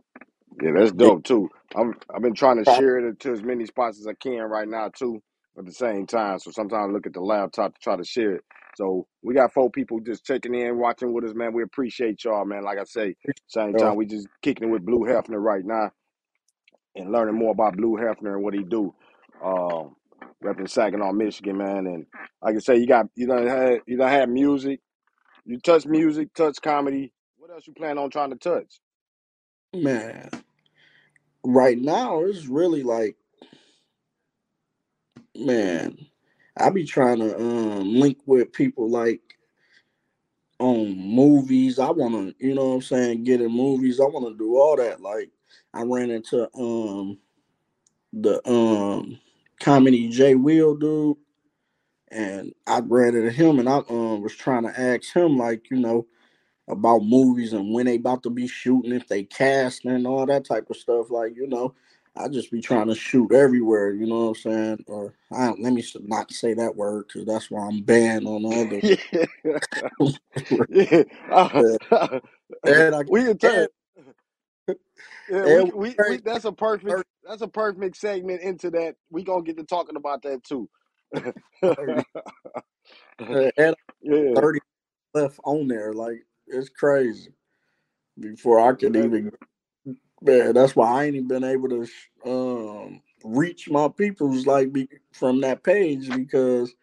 Yeah, 0.60 0.72
that's 0.76 0.92
dope 0.92 1.24
too. 1.24 1.50
I'm 1.76 1.94
I've 2.14 2.22
been 2.22 2.34
trying 2.34 2.58
to 2.58 2.66
share 2.66 2.98
it 2.98 3.20
to 3.20 3.32
as 3.32 3.42
many 3.42 3.66
spots 3.66 4.00
as 4.00 4.06
I 4.06 4.14
can 4.14 4.42
right 4.42 4.68
now 4.68 4.90
too 4.90 5.22
at 5.58 5.66
the 5.66 5.72
same 5.72 6.06
time. 6.06 6.38
So 6.40 6.50
sometimes 6.52 6.88
I 6.90 6.92
look 6.92 7.06
at 7.06 7.14
the 7.14 7.20
laptop 7.20 7.74
to 7.74 7.80
try 7.80 7.96
to 7.96 8.04
share 8.04 8.36
it. 8.36 8.44
So 8.78 9.08
we 9.24 9.34
got 9.34 9.52
four 9.52 9.70
people 9.70 10.00
just 10.00 10.24
checking 10.24 10.54
in, 10.54 10.78
watching 10.78 11.12
with 11.12 11.24
us, 11.24 11.34
man. 11.34 11.52
We 11.52 11.64
appreciate 11.64 12.24
y'all, 12.24 12.46
man. 12.46 12.64
Like 12.64 12.78
I 12.78 12.84
say, 12.84 13.16
same 13.48 13.76
time 13.76 13.96
we 13.96 14.06
just 14.06 14.28
kicking 14.42 14.68
it 14.68 14.72
with 14.72 14.86
Bleu 14.86 15.00
Hefner 15.00 15.42
right 15.42 15.64
now 15.66 15.90
and 16.96 17.12
learning 17.12 17.36
more 17.36 17.52
about 17.52 17.76
Bleu 17.76 17.96
Hefner 17.96 18.34
and 18.34 18.42
what 18.44 18.54
he 18.54 18.64
do. 18.64 18.94
Um 19.44 19.96
repping 20.44 20.70
Saginaw, 20.70 21.12
Michigan, 21.12 21.58
man. 21.58 21.86
And 21.88 22.06
like 22.42 22.56
I 22.56 22.60
say, 22.60 22.76
you 22.78 22.86
got 22.86 23.06
you 23.16 23.26
don't 23.26 23.48
have 23.48 23.80
you 23.86 23.98
don't 23.98 24.10
have 24.10 24.28
music, 24.30 24.80
you 25.46 25.60
touch 25.60 25.86
music, 25.86 26.34
touch 26.34 26.60
comedy. 26.62 27.12
What 27.38 27.50
else 27.52 27.66
you 27.66 27.74
plan 27.74 27.98
on 27.98 28.10
trying 28.10 28.30
to 28.30 28.36
touch? 28.36 28.80
Man, 29.74 30.30
right 31.44 31.78
now 31.78 32.24
it's 32.24 32.46
really 32.46 32.82
like, 32.84 33.16
man, 35.36 35.98
I 36.58 36.70
be 36.70 36.84
trying 36.84 37.20
to 37.20 37.36
um 37.38 37.94
link 37.94 38.18
with 38.26 38.52
people 38.52 38.90
like 38.90 39.20
on 40.58 40.96
movies. 40.98 41.78
I 41.78 41.90
wanna, 41.90 42.32
you 42.38 42.54
know 42.54 42.68
what 42.70 42.74
I'm 42.76 42.82
saying, 42.82 43.24
get 43.24 43.40
in 43.40 43.52
movies. 43.52 44.00
I 44.00 44.04
wanna 44.06 44.34
do 44.36 44.56
all 44.56 44.76
that. 44.76 45.00
Like 45.00 45.30
I 45.74 45.82
ran 45.82 46.10
into 46.10 46.48
um 46.56 47.18
the 48.12 48.46
um 48.48 49.18
comedy 49.60 50.08
Jay 50.08 50.34
Will 50.34 50.76
dude, 50.76 51.16
and 52.10 52.52
I 52.66 52.80
ran 52.80 53.16
into 53.16 53.30
him 53.30 53.58
and 53.58 53.68
I 53.68 53.78
um 53.88 54.22
was 54.22 54.34
trying 54.34 54.64
to 54.64 54.80
ask 54.80 55.14
him 55.14 55.38
like, 55.38 55.70
you 55.70 55.78
know, 55.78 56.06
about 56.68 57.00
movies 57.00 57.52
and 57.52 57.72
when 57.72 57.86
they 57.86 57.96
about 57.96 58.22
to 58.24 58.30
be 58.30 58.46
shooting, 58.46 58.92
if 58.92 59.08
they 59.08 59.24
casting 59.24 59.90
and 59.90 60.06
all 60.06 60.26
that 60.26 60.44
type 60.44 60.68
of 60.70 60.76
stuff. 60.76 61.10
Like, 61.10 61.34
you 61.36 61.46
know, 61.46 61.74
I 62.18 62.28
just 62.28 62.50
be 62.50 62.60
trying 62.60 62.88
to 62.88 62.94
shoot 62.94 63.32
everywhere, 63.32 63.92
you 63.92 64.06
know 64.06 64.26
what 64.26 64.28
I'm 64.28 64.34
saying? 64.34 64.84
Or 64.88 65.14
I 65.32 65.46
don't, 65.46 65.62
let 65.62 65.72
me 65.72 65.84
not 66.02 66.32
say 66.32 66.54
that 66.54 66.74
word 66.74 67.06
because 67.06 67.26
that's 67.26 67.50
why 67.50 67.66
I'm 67.66 67.82
banned 67.82 68.26
on 68.26 68.42
the 68.42 68.48
other. 68.60 68.80
yeah, 70.68 71.04
yeah. 71.90 72.18
and 72.64 72.94
I 72.94 73.02
we 73.08 73.24
can 73.24 73.38
turn. 73.38 73.68
Yeah, 75.30 75.62
we, 75.62 75.70
we, 75.70 75.96
we 76.08 76.16
that's 76.18 76.44
a 76.44 76.52
perfect 76.52 77.04
that's 77.24 77.42
a 77.42 77.48
perfect 77.48 77.96
segment 77.96 78.40
into 78.42 78.70
that. 78.70 78.96
We 79.10 79.22
gonna 79.22 79.42
get 79.42 79.56
to 79.58 79.64
talking 79.64 79.96
about 79.96 80.22
that 80.22 80.42
too. 80.44 80.68
and 81.12 81.34
yeah. 84.02 84.34
thirty 84.34 84.60
left 85.14 85.38
on 85.44 85.68
there, 85.68 85.92
like 85.92 86.24
it's 86.46 86.68
crazy. 86.68 87.32
Before 88.18 88.58
I 88.58 88.72
could 88.72 88.96
even, 88.96 89.30
man, 90.22 90.54
that's 90.54 90.76
why 90.76 90.88
I 90.88 91.04
ain't 91.04 91.16
even 91.16 91.28
been 91.28 91.44
able 91.44 91.68
to 91.68 91.86
um, 92.24 93.00
reach 93.24 93.68
my 93.70 93.88
peoples 93.88 94.46
like 94.46 94.72
be, 94.72 94.88
from 95.12 95.40
that 95.42 95.62
page 95.62 96.08
because 96.10 96.74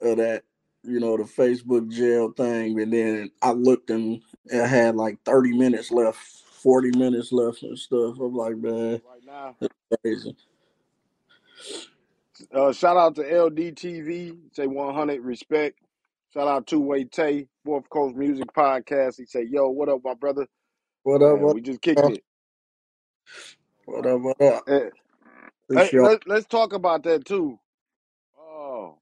of 0.00 0.16
that 0.18 0.44
you 0.82 0.98
know, 0.98 1.16
the 1.16 1.24
Facebook 1.24 1.90
jail 1.90 2.32
thing, 2.32 2.80
and 2.80 2.92
then 2.92 3.30
I 3.42 3.52
looked 3.52 3.90
and 3.90 4.22
it 4.46 4.66
had 4.66 4.96
like 4.96 5.18
30 5.24 5.56
minutes 5.56 5.90
left, 5.90 6.18
40 6.18 6.98
minutes 6.98 7.32
left 7.32 7.62
and 7.62 7.78
stuff. 7.78 8.18
I'm 8.18 8.34
like, 8.34 8.56
man, 8.56 9.00
right 9.06 9.24
now, 9.26 9.56
crazy. 10.02 10.34
Uh, 12.54 12.72
shout 12.72 12.96
out 12.96 13.14
to 13.16 13.22
LDTV, 13.22 14.38
say 14.52 14.66
100 14.66 15.20
respect. 15.20 15.78
Shout 16.32 16.48
out 16.48 16.66
to 16.68 16.78
Way 16.78 17.04
Tay, 17.04 17.48
Fourth 17.64 17.90
Coast 17.90 18.16
Music 18.16 18.46
Podcast. 18.56 19.16
He 19.18 19.26
say, 19.26 19.46
"Yo, 19.50 19.68
what 19.68 19.88
up, 19.88 20.00
my 20.02 20.14
brother? 20.14 20.46
What 21.02 21.22
up? 21.22 21.40
What 21.40 21.56
we 21.56 21.60
just 21.60 21.82
kicked 21.82 22.00
up? 22.00 22.12
it. 22.12 22.24
What 23.86 24.06
up? 24.06 24.20
What 24.20 24.42
up? 24.42 24.64
Hey, 24.66 24.90
hey, 25.74 25.90
let, 25.98 26.26
let's 26.28 26.46
talk 26.46 26.72
about 26.72 27.04
that 27.04 27.24
too 27.24 27.58
Oh, 28.38 28.98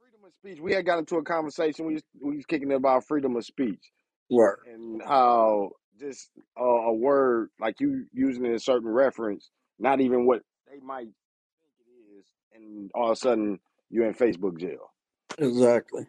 freedom 0.00 0.20
of 0.26 0.32
speech. 0.34 0.60
We 0.60 0.72
had 0.72 0.86
got 0.86 0.98
into 0.98 1.16
a 1.16 1.24
conversation. 1.24 1.86
We 1.86 1.94
was, 1.94 2.02
we 2.22 2.36
was 2.36 2.46
kicking 2.46 2.70
it 2.70 2.74
about 2.76 3.06
freedom 3.06 3.36
of 3.36 3.44
speech. 3.44 3.92
Right. 4.30 4.56
And 4.72 5.02
how 5.02 5.70
just 6.00 6.30
uh, 6.60 6.64
a 6.64 6.94
word 6.94 7.50
like 7.60 7.80
you 7.80 8.06
using 8.12 8.46
in 8.46 8.54
a 8.54 8.58
certain 8.60 8.88
reference, 8.88 9.50
not 9.78 10.00
even 10.00 10.26
what 10.26 10.42
they 10.68 10.80
might 10.80 11.06
think 11.06 11.74
it 11.80 12.18
is, 12.18 12.26
and 12.54 12.90
all 12.94 13.06
of 13.06 13.12
a 13.12 13.16
sudden 13.16 13.60
you're 13.90 14.06
in 14.06 14.14
Facebook 14.14 14.58
jail. 14.60 14.92
Exactly. 15.38 16.06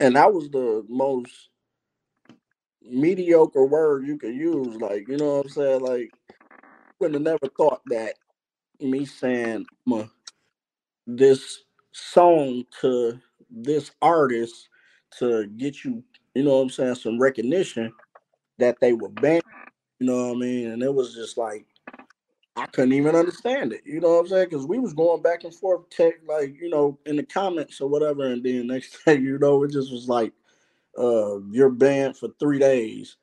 And 0.00 0.16
that 0.16 0.32
was 0.34 0.50
the 0.50 0.84
most 0.88 1.48
mediocre 2.82 3.66
word 3.66 4.06
you 4.06 4.18
could 4.18 4.34
use. 4.34 4.76
Like, 4.76 5.08
you 5.08 5.16
know 5.16 5.36
what 5.36 5.46
I'm 5.46 5.50
saying? 5.50 5.80
Like, 5.82 6.10
would 7.00 7.14
have 7.14 7.22
never 7.22 7.48
thought 7.56 7.82
that 7.86 8.14
me 8.80 9.04
saying 9.04 9.66
this 11.06 11.64
song 11.92 12.64
to 12.80 13.20
this 13.50 13.90
artist 14.02 14.68
to 15.18 15.46
get 15.46 15.84
you, 15.84 16.02
you 16.34 16.42
know 16.42 16.56
what 16.56 16.62
I'm 16.62 16.70
saying, 16.70 16.94
some 16.96 17.20
recognition 17.20 17.92
that 18.58 18.78
they 18.80 18.92
were 18.92 19.08
banned. 19.08 19.42
You 20.00 20.06
know 20.06 20.28
what 20.28 20.36
I 20.36 20.40
mean? 20.40 20.70
And 20.70 20.82
it 20.82 20.92
was 20.92 21.14
just 21.14 21.38
like 21.38 21.66
I 22.56 22.66
couldn't 22.66 22.92
even 22.92 23.16
understand 23.16 23.72
it. 23.72 23.82
You 23.84 24.00
know 24.00 24.14
what 24.14 24.20
I'm 24.20 24.28
saying? 24.28 24.48
Because 24.50 24.66
we 24.66 24.78
was 24.78 24.94
going 24.94 25.22
back 25.22 25.44
and 25.44 25.54
forth, 25.54 25.88
tech, 25.90 26.14
like 26.26 26.54
you 26.60 26.70
know, 26.70 26.98
in 27.06 27.16
the 27.16 27.24
comments 27.24 27.80
or 27.80 27.88
whatever, 27.88 28.26
and 28.26 28.44
then 28.44 28.68
next 28.68 28.96
thing 29.04 29.22
you 29.22 29.38
know, 29.38 29.62
it 29.64 29.72
just 29.72 29.92
was 29.92 30.08
like, 30.08 30.32
uh, 30.98 31.38
you're 31.50 31.70
banned 31.70 32.16
for 32.16 32.28
three 32.38 32.58
days. 32.58 33.16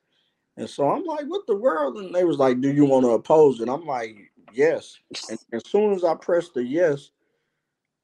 And 0.56 0.68
so 0.68 0.90
I'm 0.90 1.04
like, 1.04 1.26
what 1.26 1.46
the 1.46 1.56
world? 1.56 1.96
And 1.98 2.14
they 2.14 2.24
was 2.24 2.38
like, 2.38 2.60
do 2.60 2.72
you 2.72 2.84
want 2.84 3.04
to 3.04 3.12
oppose 3.12 3.60
it? 3.60 3.68
I'm 3.68 3.86
like, 3.86 4.16
yes. 4.52 4.98
And 5.28 5.38
as 5.52 5.62
soon 5.68 5.94
as 5.94 6.04
I 6.04 6.14
pressed 6.14 6.54
the 6.54 6.64
yes, 6.64 7.10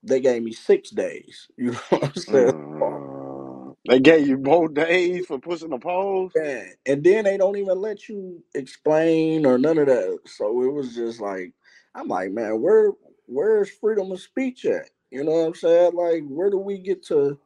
they 0.03 0.21
gave 0.21 0.43
me 0.43 0.53
six 0.53 0.91
days. 0.91 1.49
You 1.59 1.73
know 1.73 1.79
what 1.91 2.05
I'm 2.05 2.15
saying? 2.15 2.53
Uh, 2.83 3.75
they 3.89 4.01
gave 4.01 4.29
you 4.29 4.39
both 4.39 4.75
days 4.75 5.27
for 5.27 5.39
pushing 5.39 5.71
the 5.71 5.79
polls. 5.79 6.33
Yeah, 6.37 6.65
and 6.87 7.03
then 7.05 7.25
they 7.25 7.37
don't 7.37 7.57
even 7.57 7.81
let 7.81 8.09
you 8.09 8.43
explain 8.55 9.47
or 9.47 9.59
none 9.59 9.79
of 9.79 9.87
that. 9.87 10.19
So 10.27 10.63
it 10.63 10.73
was 10.73 10.95
just 10.95 11.21
like, 11.21 11.53
I'm 11.95 12.09
like, 12.09 12.31
man, 12.33 12.61
where 12.61 12.93
where's 13.27 13.71
freedom 13.71 14.13
of 14.13 14.21
speech 14.21 14.65
at? 14.67 14.91
You 15.11 15.25
know 15.25 15.33
what 15.33 15.47
I'm 15.49 15.55
saying? 15.55 15.95
Like, 15.95 16.23
where 16.29 16.51
do 16.51 16.59
we 16.59 16.79
get 16.79 17.05
to, 17.07 17.39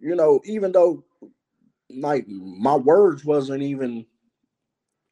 you 0.00 0.16
know, 0.16 0.40
even 0.44 0.72
though 0.72 1.04
like 1.90 2.26
my 2.28 2.76
words 2.76 3.24
wasn't 3.24 3.62
even 3.62 4.06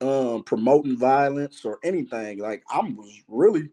um 0.03 0.43
promoting 0.45 0.99
violence 0.99 1.65
or 1.65 1.79
anything. 1.85 2.39
Like 2.39 2.65
I 2.71 2.81
was 2.81 3.21
really 3.29 3.71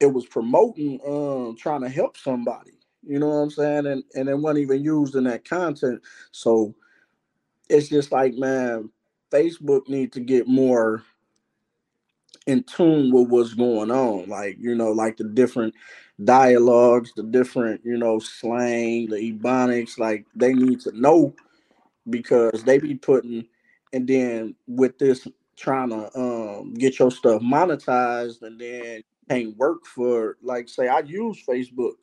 it 0.00 0.06
was 0.06 0.26
promoting 0.26 1.00
um 1.06 1.56
trying 1.56 1.82
to 1.82 1.88
help 1.88 2.16
somebody. 2.16 2.72
You 3.02 3.18
know 3.18 3.28
what 3.28 3.34
I'm 3.36 3.50
saying? 3.50 3.86
And 3.86 4.04
and 4.14 4.28
it 4.28 4.38
wasn't 4.38 4.60
even 4.60 4.84
used 4.84 5.16
in 5.16 5.24
that 5.24 5.48
content. 5.48 6.02
So 6.32 6.74
it's 7.68 7.88
just 7.88 8.12
like, 8.12 8.34
man, 8.34 8.90
Facebook 9.32 9.88
need 9.88 10.12
to 10.12 10.20
get 10.20 10.46
more 10.46 11.02
in 12.46 12.62
tune 12.64 13.10
with 13.12 13.28
what's 13.28 13.54
going 13.54 13.90
on. 13.90 14.28
Like, 14.28 14.56
you 14.60 14.74
know, 14.74 14.92
like 14.92 15.16
the 15.16 15.24
different 15.24 15.74
dialogues, 16.22 17.12
the 17.16 17.22
different, 17.22 17.80
you 17.84 17.96
know, 17.96 18.18
slang, 18.18 19.08
the 19.08 19.32
ebonics, 19.32 19.98
like 19.98 20.26
they 20.34 20.52
need 20.52 20.80
to 20.82 20.92
know 20.98 21.34
because 22.10 22.62
they 22.64 22.78
be 22.78 22.94
putting 22.94 23.46
and 23.92 24.06
then 24.06 24.54
with 24.66 24.98
this 24.98 25.26
trying 25.56 25.90
to 25.90 26.18
um 26.18 26.74
get 26.74 26.98
your 26.98 27.10
stuff 27.10 27.42
monetized 27.42 28.42
and 28.42 28.60
then 28.60 29.02
can't 29.28 29.56
work 29.56 29.84
for 29.86 30.36
like 30.42 30.68
say 30.68 30.88
I 30.88 31.00
use 31.00 31.42
Facebook 31.46 31.94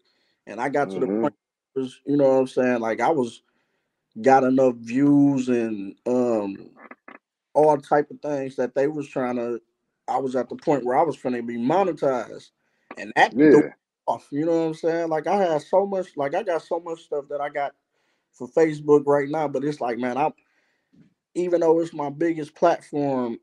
and 0.47 0.59
I 0.59 0.69
got 0.69 0.89
to 0.91 0.97
mm-hmm. 0.97 1.15
the 1.15 1.21
point 1.21 1.35
was, 1.75 1.99
you 2.05 2.17
know 2.17 2.29
what 2.29 2.39
I'm 2.39 2.47
saying 2.47 2.79
like 2.79 2.99
I 3.01 3.09
was 3.09 3.41
got 4.21 4.43
enough 4.43 4.75
views 4.75 5.49
and 5.49 5.95
um 6.05 6.69
all 7.53 7.77
type 7.77 8.09
of 8.11 8.19
things 8.21 8.55
that 8.55 8.75
they 8.75 8.87
was 8.87 9.07
trying 9.07 9.35
to 9.35 9.61
I 10.07 10.17
was 10.17 10.35
at 10.35 10.49
the 10.49 10.55
point 10.55 10.85
where 10.85 10.97
I 10.97 11.03
was 11.03 11.17
finna 11.17 11.45
be 11.45 11.57
monetized 11.57 12.49
and 12.97 13.11
that 13.15 13.33
yeah. 13.35 13.69
off 14.07 14.27
you 14.31 14.45
know 14.45 14.51
what 14.51 14.67
I'm 14.67 14.73
saying 14.73 15.09
like 15.09 15.27
I 15.27 15.37
had 15.37 15.61
so 15.61 15.85
much 15.85 16.07
like 16.17 16.35
I 16.35 16.43
got 16.43 16.63
so 16.63 16.79
much 16.79 17.01
stuff 17.03 17.25
that 17.29 17.41
I 17.41 17.49
got 17.49 17.73
for 18.33 18.47
Facebook 18.49 19.03
right 19.05 19.29
now 19.29 19.47
but 19.47 19.63
it's 19.63 19.81
like 19.81 19.97
man 19.97 20.17
I 20.17 20.31
even 21.35 21.61
though 21.61 21.79
it's 21.79 21.93
my 21.93 22.09
biggest 22.09 22.55
platform 22.55 23.37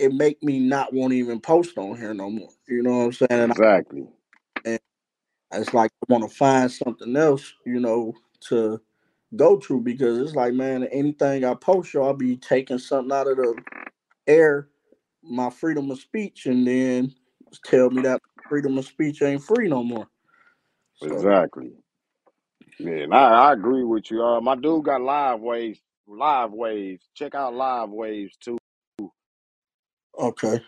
it 0.00 0.14
make 0.14 0.42
me 0.42 0.58
not 0.58 0.92
want 0.94 1.12
to 1.12 1.18
even 1.18 1.40
post 1.40 1.76
on 1.76 1.96
here 1.96 2.14
no 2.14 2.30
more. 2.30 2.48
You 2.66 2.82
know 2.82 2.98
what 2.98 3.04
I'm 3.04 3.12
saying? 3.12 3.50
Exactly. 3.50 4.08
And, 4.64 4.80
it's 5.52 5.74
like 5.74 5.90
I 6.08 6.12
want 6.12 6.28
to 6.28 6.36
find 6.36 6.70
something 6.72 7.16
else, 7.16 7.52
you 7.66 7.80
know, 7.80 8.14
to 8.48 8.80
go 9.36 9.58
to 9.58 9.80
because 9.80 10.18
it's 10.18 10.34
like, 10.34 10.54
man, 10.54 10.84
anything 10.84 11.44
I 11.44 11.54
post, 11.54 11.92
y'all 11.92 12.14
be 12.14 12.36
taking 12.36 12.78
something 12.78 13.12
out 13.12 13.28
of 13.28 13.36
the 13.36 13.60
air, 14.26 14.68
my 15.22 15.50
freedom 15.50 15.90
of 15.90 15.98
speech, 15.98 16.46
and 16.46 16.66
then 16.66 17.14
tell 17.64 17.90
me 17.90 18.02
that 18.02 18.22
freedom 18.48 18.78
of 18.78 18.86
speech 18.86 19.22
ain't 19.22 19.42
free 19.42 19.68
no 19.68 19.82
more. 19.82 20.08
So. 20.96 21.08
Exactly. 21.08 21.72
Yeah, 22.78 22.92
and 22.92 23.14
I, 23.14 23.48
I 23.48 23.52
agree 23.52 23.84
with 23.84 24.10
you. 24.10 24.22
Uh, 24.24 24.40
my 24.40 24.54
dude 24.56 24.84
got 24.84 25.02
live 25.02 25.40
waves, 25.40 25.80
live 26.10 26.52
waves. 26.52 27.08
Check 27.14 27.34
out 27.34 27.54
live 27.54 27.90
waves 27.90 28.36
too. 28.40 28.58
Okay. 30.18 30.60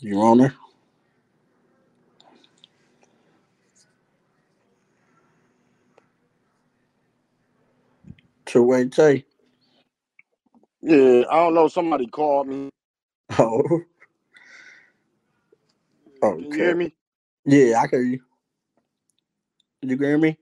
You 0.00 0.20
on 0.20 0.38
there? 0.38 0.54
Two-way 8.46 8.88
Tay. 8.88 9.24
Yeah, 10.82 11.22
I 11.30 11.36
don't 11.36 11.54
know. 11.54 11.68
Somebody 11.68 12.06
called 12.06 12.48
me. 12.48 12.70
Oh. 13.38 13.80
Okay. 16.22 16.42
Can 16.42 16.52
you 16.52 16.64
hear 16.64 16.76
me? 16.76 16.94
Yeah, 17.44 17.80
I 17.80 17.86
can 17.86 18.00
hear 18.00 18.08
you. 18.08 18.20
You 19.82 19.96
can 19.96 20.06
hear 20.06 20.18
me 20.18 20.38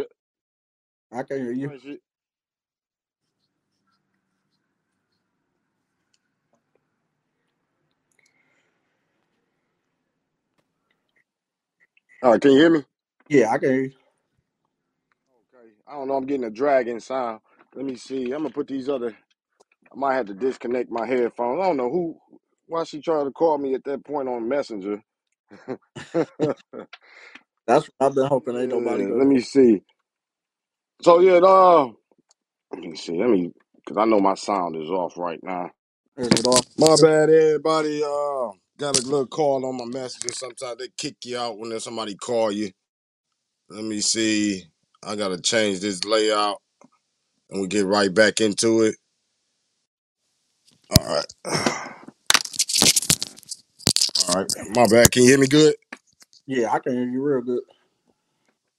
it. 0.00 0.08
I 1.12 1.22
can 1.24 1.38
hear 1.38 1.52
you. 1.52 1.70
It. 1.84 2.00
All 12.22 12.32
right, 12.32 12.40
can 12.42 12.52
you 12.52 12.58
hear 12.58 12.70
me? 12.70 12.84
Yeah, 13.28 13.50
I 13.52 13.58
can 13.58 13.70
hear 13.70 13.82
you. 13.84 13.92
Okay. 15.54 15.68
I 15.88 15.94
don't 15.94 16.08
know. 16.08 16.16
I'm 16.16 16.26
getting 16.26 16.44
a 16.44 16.50
dragging 16.50 17.00
sound. 17.00 17.40
Let 17.74 17.86
me 17.86 17.96
see. 17.96 18.24
I'm 18.32 18.42
gonna 18.42 18.50
put 18.50 18.68
these 18.68 18.88
other. 18.88 19.16
I 19.92 19.96
might 19.96 20.14
have 20.16 20.26
to 20.26 20.34
disconnect 20.34 20.90
my 20.90 21.06
headphones. 21.06 21.60
I 21.62 21.66
don't 21.66 21.78
know 21.78 21.90
who. 21.90 22.18
Why 22.66 22.84
she 22.84 23.00
tried 23.00 23.24
to 23.24 23.32
call 23.32 23.58
me 23.58 23.74
at 23.74 23.84
that 23.84 24.04
point 24.04 24.28
on 24.28 24.48
Messenger? 24.48 25.02
That's 27.70 27.86
what 27.98 28.08
I've 28.08 28.16
been 28.16 28.26
hoping 28.28 28.56
ain't 28.56 28.70
nobody. 28.70 29.06
let 29.10 29.26
me 29.28 29.40
see. 29.40 29.82
So 31.02 31.20
yeah, 31.20 31.38
uh, 31.38 31.86
let 32.72 32.80
me 32.82 32.96
see. 32.96 33.18
Let 33.18 33.30
me 33.30 33.52
Cause 33.88 33.98
I 33.98 34.04
know 34.06 34.20
my 34.20 34.34
sound 34.34 34.76
is 34.76 34.90
off 34.90 35.18
right 35.18 35.40
now. 35.42 35.70
Is 36.18 36.28
it 36.28 36.46
off? 36.46 36.66
My 36.78 36.96
bad, 37.00 37.30
everybody. 37.30 38.02
Uh, 38.04 38.50
got 38.78 38.96
a 38.96 39.02
little 39.02 39.28
call 39.28 39.64
on 39.66 39.78
my 39.78 39.86
messenger. 39.86 40.32
Sometimes 40.34 40.78
they 40.78 40.88
kick 40.98 41.16
you 41.24 41.38
out 41.38 41.58
when 41.58 41.70
there's 41.70 41.84
somebody 41.84 42.16
call 42.16 42.52
you. 42.52 42.72
Let 43.70 43.84
me 43.84 44.00
see. 44.00 44.64
I 45.04 45.16
gotta 45.16 45.40
change 45.40 45.80
this 45.80 46.04
layout, 46.04 46.58
and 47.50 47.60
we 47.62 47.68
get 47.68 47.86
right 47.86 48.14
back 48.14 48.40
into 48.40 48.82
it. 48.82 48.96
All 50.90 51.06
right. 51.06 51.26
All 54.28 54.34
right. 54.36 54.48
My 54.70 54.86
bad. 54.88 55.12
Can 55.12 55.24
you 55.24 55.30
hear 55.30 55.40
me 55.40 55.48
good? 55.48 55.74
Yeah, 56.50 56.72
I 56.72 56.80
can 56.80 56.94
hear 56.94 57.08
you 57.08 57.22
real 57.22 57.42
good. 57.42 57.62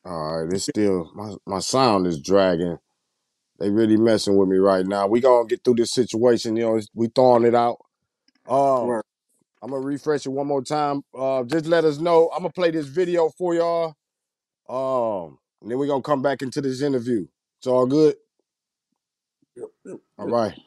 All 0.04 0.44
right. 0.44 0.54
It's 0.54 0.66
still 0.66 1.10
my 1.16 1.36
my 1.46 1.60
sound 1.60 2.06
is 2.06 2.20
dragging. 2.22 2.78
They 3.60 3.70
really 3.70 3.96
messing 3.98 4.36
with 4.36 4.50
me 4.50 4.58
right 4.58 4.86
now. 4.86 5.08
We 5.08 5.22
gonna 5.22 5.48
get 5.48 5.64
through 5.64 5.76
this 5.76 5.94
situation. 5.94 6.58
You 6.58 6.64
know, 6.64 6.72
it's- 6.78 6.90
we 6.94 7.08
throwing 7.08 7.46
it 7.46 7.56
out. 7.56 7.78
Um, 8.48 8.88
Right. 8.90 9.04
I'm 9.62 9.70
gonna 9.70 9.86
refresh 9.86 10.26
it 10.26 10.30
one 10.32 10.48
more 10.48 10.64
time. 10.64 11.04
Uh, 11.14 11.44
just 11.44 11.66
let 11.68 11.86
us 11.86 12.00
know. 12.00 12.30
I'm 12.34 12.40
gonna 12.40 12.52
play 12.52 12.72
this 12.72 12.88
video 12.88 13.30
for 13.30 13.54
y'all. 13.56 13.96
Um, 14.68 15.40
and 15.62 15.72
then 15.72 15.78
we're 15.78 15.88
gonna 15.88 16.02
come 16.04 16.22
back 16.22 16.42
into 16.42 16.62
this 16.62 16.82
interview. 16.82 17.28
It's 17.60 17.68
all 17.68 17.86
good. 17.86 18.18
Yep, 19.56 19.70
yep, 19.86 20.00
All 20.18 20.26
yep. 20.26 20.34
right. 20.34 20.60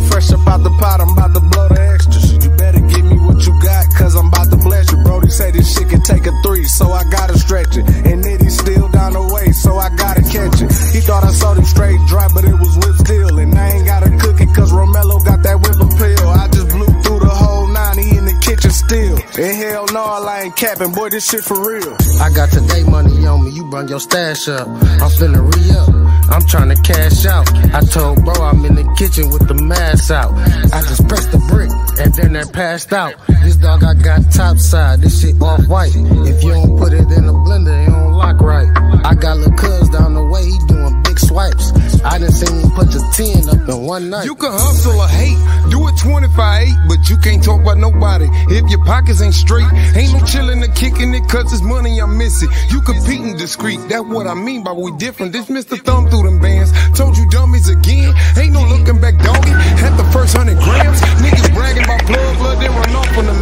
Fresh 0.00 0.30
up 0.32 0.46
out 0.46 0.62
the 0.62 0.70
pot, 0.80 1.00
I'm 1.00 1.10
about 1.10 1.34
to 1.34 1.40
blow 1.40 1.68
the 1.68 1.80
extras. 1.80 2.32
You 2.32 2.50
better 2.56 2.80
give 2.80 3.04
me 3.04 3.18
what 3.18 3.44
you 3.46 3.52
got, 3.62 3.86
cause 3.94 4.14
I'm 4.14 4.28
about 4.28 4.50
to 4.50 4.56
bless 4.56 4.90
you. 4.92 4.98
Brody 5.04 5.30
say 5.30 5.50
this 5.50 5.74
shit 5.74 5.88
can 5.88 6.02
take 6.02 6.26
a 6.26 6.32
three, 6.42 6.64
so 6.64 6.92
I 6.92 7.04
gotta 7.10 7.38
stretch 7.38 7.76
it. 7.76 7.86
And 7.86 8.24
Nitty's 8.24 8.58
still 8.58 8.88
down 8.88 9.12
the 9.14 9.22
way, 9.34 9.52
so 9.52 9.76
I 9.78 9.88
gotta 9.96 10.22
catch 10.22 10.62
it. 10.62 10.70
He 10.94 11.00
thought 11.00 11.24
I 11.24 11.32
sold 11.32 11.58
him 11.58 11.64
straight 11.64 12.00
dry, 12.06 12.28
but 12.34 12.44
it 12.44 12.54
was 12.54 12.74
whip 12.78 12.96
steel. 13.06 13.38
And 13.38 13.54
I 13.54 13.70
ain't 13.72 13.86
gotta 13.86 14.10
cook 14.18 14.40
it, 14.40 14.54
cause 14.54 14.72
Romello 14.72 15.24
got 15.24 15.42
that 15.42 15.58
whip 15.60 15.78
appeal. 15.78 16.28
I 16.28 16.48
just 16.48 16.68
blew 16.70 16.90
through 17.02 17.20
the 17.20 17.34
whole 17.34 17.66
nine, 17.68 17.98
he 17.98 18.16
in 18.16 18.24
the 18.24 18.36
kitchen 18.40 18.70
still. 18.70 19.16
And 19.38 19.56
hell 19.56 19.86
no, 19.92 20.04
I 20.04 20.42
ain't 20.44 20.56
capping, 20.56 20.92
boy, 20.92 21.10
this 21.10 21.26
shit 21.28 21.44
for 21.44 21.58
real. 21.58 21.96
I 22.20 22.30
got 22.32 22.50
today 22.50 22.82
money 22.84 23.26
on 23.26 23.44
me, 23.44 23.50
you 23.50 23.64
bring 23.70 23.88
your 23.88 24.00
stash 24.00 24.48
up. 24.48 24.66
I'm 24.68 25.10
finna 25.10 25.42
re 25.42 25.70
up. 25.76 26.13
I'm 26.30 26.42
tryna 26.42 26.82
cash 26.84 27.26
out. 27.26 27.46
I 27.74 27.80
told 27.80 28.24
bro 28.24 28.34
I'm 28.34 28.64
in 28.64 28.74
the 28.74 28.84
kitchen 28.96 29.30
with 29.30 29.46
the 29.48 29.54
mask 29.54 30.10
out. 30.10 30.32
I 30.72 30.80
just 30.82 31.06
pressed 31.08 31.32
the 31.32 31.38
brick 31.48 31.70
and 32.00 32.14
then 32.14 32.32
that 32.34 32.52
passed 32.52 32.92
out. 32.92 33.14
This 33.42 33.56
dog 33.56 33.84
I 33.84 33.94
got 33.94 34.30
top 34.32 34.58
side, 34.58 35.00
this 35.00 35.20
shit 35.20 35.40
off 35.40 35.66
white. 35.68 35.94
If 35.94 36.42
you 36.42 36.50
don't 36.50 36.78
put 36.78 36.92
it 36.92 37.10
in 37.10 37.26
the 37.26 37.32
blender, 37.32 37.86
it 37.86 37.90
don't 37.90 38.12
lock 38.12 38.40
right. 38.40 38.68
I 39.04 39.14
got 39.14 39.36
little 39.36 39.56
cuz 39.56 39.88
down 39.90 40.14
the 40.14 40.24
way, 40.24 40.44
he 40.44 40.58
doing 40.66 41.02
big 41.02 41.18
swipes. 41.18 41.72
I 42.04 42.18
done 42.18 42.32
seen 42.32 42.60
him 42.60 42.70
put 42.72 42.92
the 42.92 43.00
10 43.16 43.48
up 43.48 43.68
in 43.68 43.86
one 43.86 44.10
night. 44.10 44.24
You 44.26 44.34
can 44.34 44.52
hustle 44.52 45.00
or 45.00 45.08
hate, 45.08 45.40
do 45.70 45.88
it 45.88 45.96
25-8, 45.96 46.88
but 46.88 47.08
you 47.08 47.16
can't 47.16 47.42
talk 47.42 47.62
about 47.62 47.78
nobody 47.78 48.28
if 48.52 48.68
your 48.68 48.84
pockets 48.84 49.22
ain't 49.22 49.34
straight. 49.34 49.66
Ain't 49.96 50.12
no 50.12 50.20
chillin' 50.20 50.62
or 50.62 50.72
kicking 50.74 51.14
it 51.14 51.26
cause 51.28 51.50
it's 51.52 51.62
money 51.62 51.98
I'm 52.00 52.18
missing. 52.18 52.50
You 52.68 52.82
competing 52.82 53.36
discreet, 53.36 53.80
that's 53.88 54.04
what 54.04 54.26
I 54.26 54.34
mean 54.34 54.62
by 54.62 54.72
we 54.72 54.92
different. 54.98 55.32
This 55.32 55.46
Mr. 55.46 55.80
Thumb 55.80 56.10
through 56.10 56.24
them 56.24 56.40
bands. 56.40 56.72
Told 56.96 57.16
you 57.16 57.28
dummies 57.30 57.68
again, 57.68 58.12
ain't 58.36 58.52
no 58.52 58.62
looking 58.68 59.00
back 59.00 59.16
doggy. 59.24 59.56
Had 59.80 59.96
the 59.96 60.04
first 60.12 60.36
hundred 60.36 60.58
grams, 60.58 61.00
niggas 61.24 61.54
bragging 61.54 61.84
about 61.84 62.04
plug 62.04 62.36
blood, 62.38 62.60
then 62.60 62.70
run 62.70 62.96
off 62.96 63.18
on 63.18 63.26
the 63.26 63.38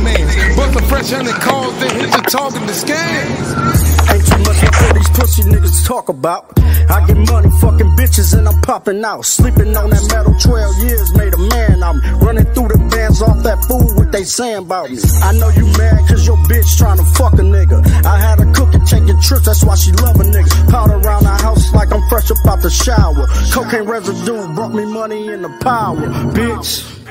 mans. 0.73 0.83
Bust 0.83 0.85
a 0.85 0.89
fresh 0.89 1.11
hundred 1.11 1.41
calls, 1.41 1.79
then 1.81 1.91
hit 2.01 2.11
the 2.13 2.23
talking 2.31 2.67
the 2.67 2.73
scams. 2.73 3.93
Ain't 4.13 4.27
too 4.27 4.39
much 4.39 4.61
for 4.75 4.95
these 4.95 5.09
pussy 5.11 5.43
niggas 5.43 5.87
talk 5.87 6.09
about. 6.09 6.53
I 6.91 7.07
get 7.07 7.17
money, 7.17 7.51
fucking 7.61 7.97
bitches, 7.97 8.37
and 8.37 8.49
I'm 8.49 8.61
popping 8.63 9.05
out. 9.05 9.25
Sleeping 9.25 9.77
on 9.77 9.91
that 9.91 10.05
metal 10.13 10.35
12 10.39 10.79
years 10.85 11.15
made 11.17 11.35
a 11.35 11.39
man 11.39 11.83
me. 11.83 12.01
Running 12.21 12.45
through 12.55 12.69
the 12.69 12.79
bands 12.91 13.23
off 13.23 13.43
that 13.43 13.65
food, 13.65 13.97
what 13.97 14.13
they 14.13 14.25
saying 14.25 14.69
about 14.69 14.91
me. 14.91 14.99
I 15.23 15.33
know 15.35 15.49
you 15.51 15.67
mad 15.79 16.09
cause 16.09 16.27
your 16.27 16.37
bitch 16.49 16.77
trying 16.77 16.99
to 16.99 17.05
fuck 17.05 17.35
a 17.35 17.45
nigga. 17.45 17.85
I 18.05 18.19
had 18.19 18.41
her 18.41 18.53
cooking, 18.53 18.85
taking 18.85 19.21
trips, 19.21 19.47
that's 19.47 19.65
why 19.65 19.75
she 19.77 19.93
love 19.93 20.17
a 20.17 20.25
nigga. 20.25 20.71
Powder 20.71 20.95
around 20.95 21.25
the 21.25 21.37
house 21.43 21.73
like 21.73 21.93
I'm 21.93 22.03
fresh 22.09 22.31
up 22.31 22.39
out 22.47 22.63
the 22.63 22.71
shower. 22.71 23.27
Cocaine 23.53 23.85
residue 23.85 24.55
brought 24.55 24.73
me 24.73 24.85
money 24.85 25.29
in 25.29 25.43
the 25.43 25.51
power, 25.61 25.97
bitch. 26.33 27.02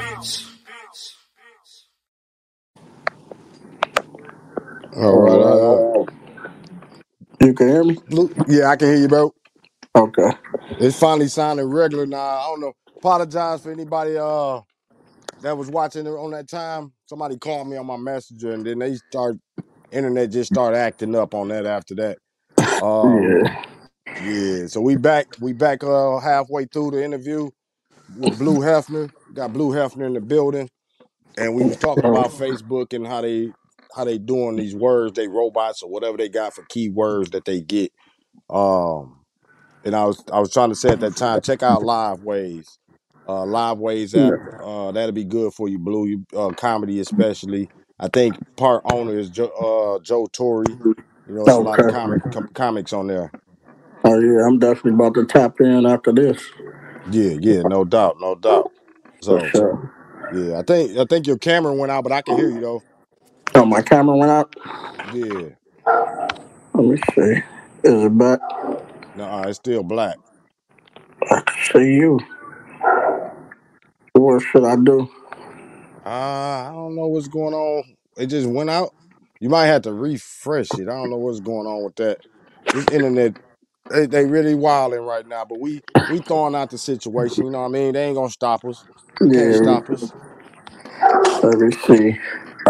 All 4.95 5.17
right. 5.19 5.41
Uh, 5.41 5.79
You 7.41 7.53
can 7.53 7.69
hear 7.69 7.83
me? 7.85 7.97
Yeah, 8.47 8.67
I 8.69 8.77
can 8.77 8.89
hear 8.89 8.97
you, 8.97 9.07
bro. 9.09 9.33
Okay. 9.95 10.31
It's 10.79 10.97
finally 10.97 11.27
sounding 11.29 11.67
regular 11.67 12.05
now. 12.07 12.19
I 12.19 12.47
don't 12.49 12.61
know. 12.61 12.73
Apologize 13.01 13.63
for 13.63 13.71
anybody 13.71 14.17
uh 14.17 14.61
that 15.41 15.57
was 15.57 15.69
watching 15.69 16.07
it 16.07 16.11
on 16.11 16.31
that 16.31 16.49
time. 16.49 16.93
Somebody 17.07 17.37
called 17.37 17.69
me 17.69 17.77
on 17.77 17.87
my 17.87 17.97
messenger, 17.97 18.51
and 18.53 18.65
then 18.65 18.79
they 18.79 18.95
start 18.95 19.37
internet 19.91 20.31
just 20.31 20.49
started 20.49 20.77
acting 20.77 21.15
up 21.15 21.35
on 21.35 21.49
that 21.49 21.65
after 21.65 21.95
that. 21.95 22.19
Um, 22.79 23.39
Yeah. 23.39 23.57
yeah. 24.17 24.67
So 24.67 24.81
we 24.81 24.97
back. 24.97 25.27
We 25.39 25.53
back 25.53 25.83
uh 25.83 26.19
halfway 26.19 26.65
through 26.65 26.91
the 26.91 27.03
interview 27.05 27.49
with 28.15 28.37
Bleu 28.37 28.59
Hefner. 28.59 29.11
Got 29.33 29.53
Bleu 29.53 29.71
Hefner 29.71 30.07
in 30.07 30.13
the 30.13 30.21
building, 30.21 30.69
and 31.37 31.55
we 31.55 31.65
was 31.65 31.77
talking 31.77 32.07
about 32.07 32.31
Facebook 32.31 32.93
and 32.93 33.07
how 33.07 33.21
they 33.21 33.53
how 33.95 34.05
they 34.05 34.17
doing 34.17 34.55
these 34.57 34.75
words, 34.75 35.13
they 35.13 35.27
robots 35.27 35.83
or 35.83 35.89
whatever 35.89 36.17
they 36.17 36.29
got 36.29 36.53
for 36.53 36.63
keywords 36.65 37.31
that 37.31 37.45
they 37.45 37.61
get. 37.61 37.91
Um, 38.49 39.19
and 39.83 39.95
I 39.95 40.05
was 40.05 40.23
I 40.31 40.39
was 40.39 40.51
trying 40.51 40.69
to 40.69 40.75
say 40.75 40.91
at 40.93 41.01
that 41.01 41.15
time, 41.15 41.41
check 41.41 41.63
out 41.63 41.83
Live 41.83 42.21
Ways, 42.23 42.79
uh, 43.27 43.45
Live 43.45 43.79
Ways 43.79 44.15
app. 44.15 44.35
Uh, 44.59 44.91
that'll 44.91 45.13
be 45.13 45.25
good 45.25 45.53
for 45.53 45.69
you, 45.69 45.79
Bleu. 45.79 46.07
You 46.07 46.25
uh, 46.37 46.51
comedy 46.51 46.99
especially. 46.99 47.71
I 47.99 48.09
think 48.09 48.37
part 48.57 48.83
owner 48.85 49.17
is 49.17 49.29
Joe 49.31 49.97
uh, 49.97 50.03
Joe 50.03 50.27
Torre. 50.31 50.67
You 51.27 51.35
know, 51.35 51.47
it's 51.47 51.57
a 51.57 51.61
lot 51.61 51.79
of 51.79 51.87
comic 51.87 52.21
com- 52.31 52.49
comics 52.53 52.93
on 52.93 53.07
there. 53.07 53.33
Oh 54.03 54.19
yeah, 54.19 54.45
I'm 54.47 54.59
definitely 54.59 54.93
about 54.93 55.15
to 55.15 55.25
tap 55.25 55.61
in 55.61 55.85
after 55.85 56.11
this. 56.13 56.43
Yeah, 57.05 57.37
yeah, 57.39 57.63
no 57.63 57.85
doubt, 57.85 58.17
no 58.19 58.35
doubt. 58.35 58.71
So 59.21 59.53
sure. 59.53 59.91
yeah, 60.29 60.59
I 60.59 60.63
think 60.63 60.97
I 60.97 61.05
think 61.05 61.27
your 61.27 61.37
camera 61.39 61.73
went 61.73 61.91
out, 61.91 62.03
but 62.03 62.13
I 62.13 62.21
can 62.21 62.35
hear 62.37 62.49
you 62.51 62.61
though. 62.61 62.83
Oh, 63.55 63.65
my 63.65 63.81
camera 63.83 64.17
went 64.17 64.31
out. 64.31 64.55
Yeah, 65.03 65.49
Let 66.73 66.85
me 66.85 66.97
see. 67.15 67.43
Is 67.83 68.05
it 68.05 68.17
back? 68.17 68.39
no, 69.15 69.43
it's 69.43 69.57
still 69.59 69.83
black. 69.83 70.17
I 71.31 71.41
can 71.41 71.57
see 71.81 71.93
you. 71.95 72.19
What 74.13 74.41
should 74.43 74.65
I 74.65 74.75
do? 74.77 75.09
Uh, 76.05 76.09
I 76.09 76.71
don't 76.73 76.95
know 76.95 77.07
what's 77.07 77.27
going 77.27 77.53
on. 77.53 77.83
It 78.17 78.27
just 78.27 78.47
went 78.49 78.69
out. 78.71 78.91
You 79.39 79.49
might 79.49 79.67
have 79.67 79.83
to 79.83 79.93
refresh 79.93 80.77
it. 80.77 80.89
I 80.89 80.93
don't 80.93 81.11
know 81.11 81.17
what's 81.17 81.41
going 81.41 81.67
on 81.67 81.83
with 81.83 81.95
that. 81.97 82.19
This 82.73 82.87
internet, 82.87 83.35
they, 83.89 84.07
they 84.07 84.25
really 84.25 84.55
wilding 84.55 85.01
right 85.01 85.27
now. 85.27 85.45
But 85.45 85.59
we 85.59 85.83
we 86.07 86.21
throwing 86.21 86.55
out 86.55 86.71
the 86.71 86.77
situation. 86.79 87.45
You 87.45 87.51
know 87.51 87.59
what 87.61 87.65
I 87.67 87.71
mean? 87.71 87.93
They 87.93 88.05
ain't 88.05 88.15
gonna 88.17 88.29
stop 88.31 88.65
us. 88.65 88.87
They 89.21 89.29
can't 89.29 89.55
Yeah. 89.55 89.55
stop 89.55 89.89
us. 89.89 90.13
Let 91.43 91.59
me 91.59 91.71
see. 91.73 92.19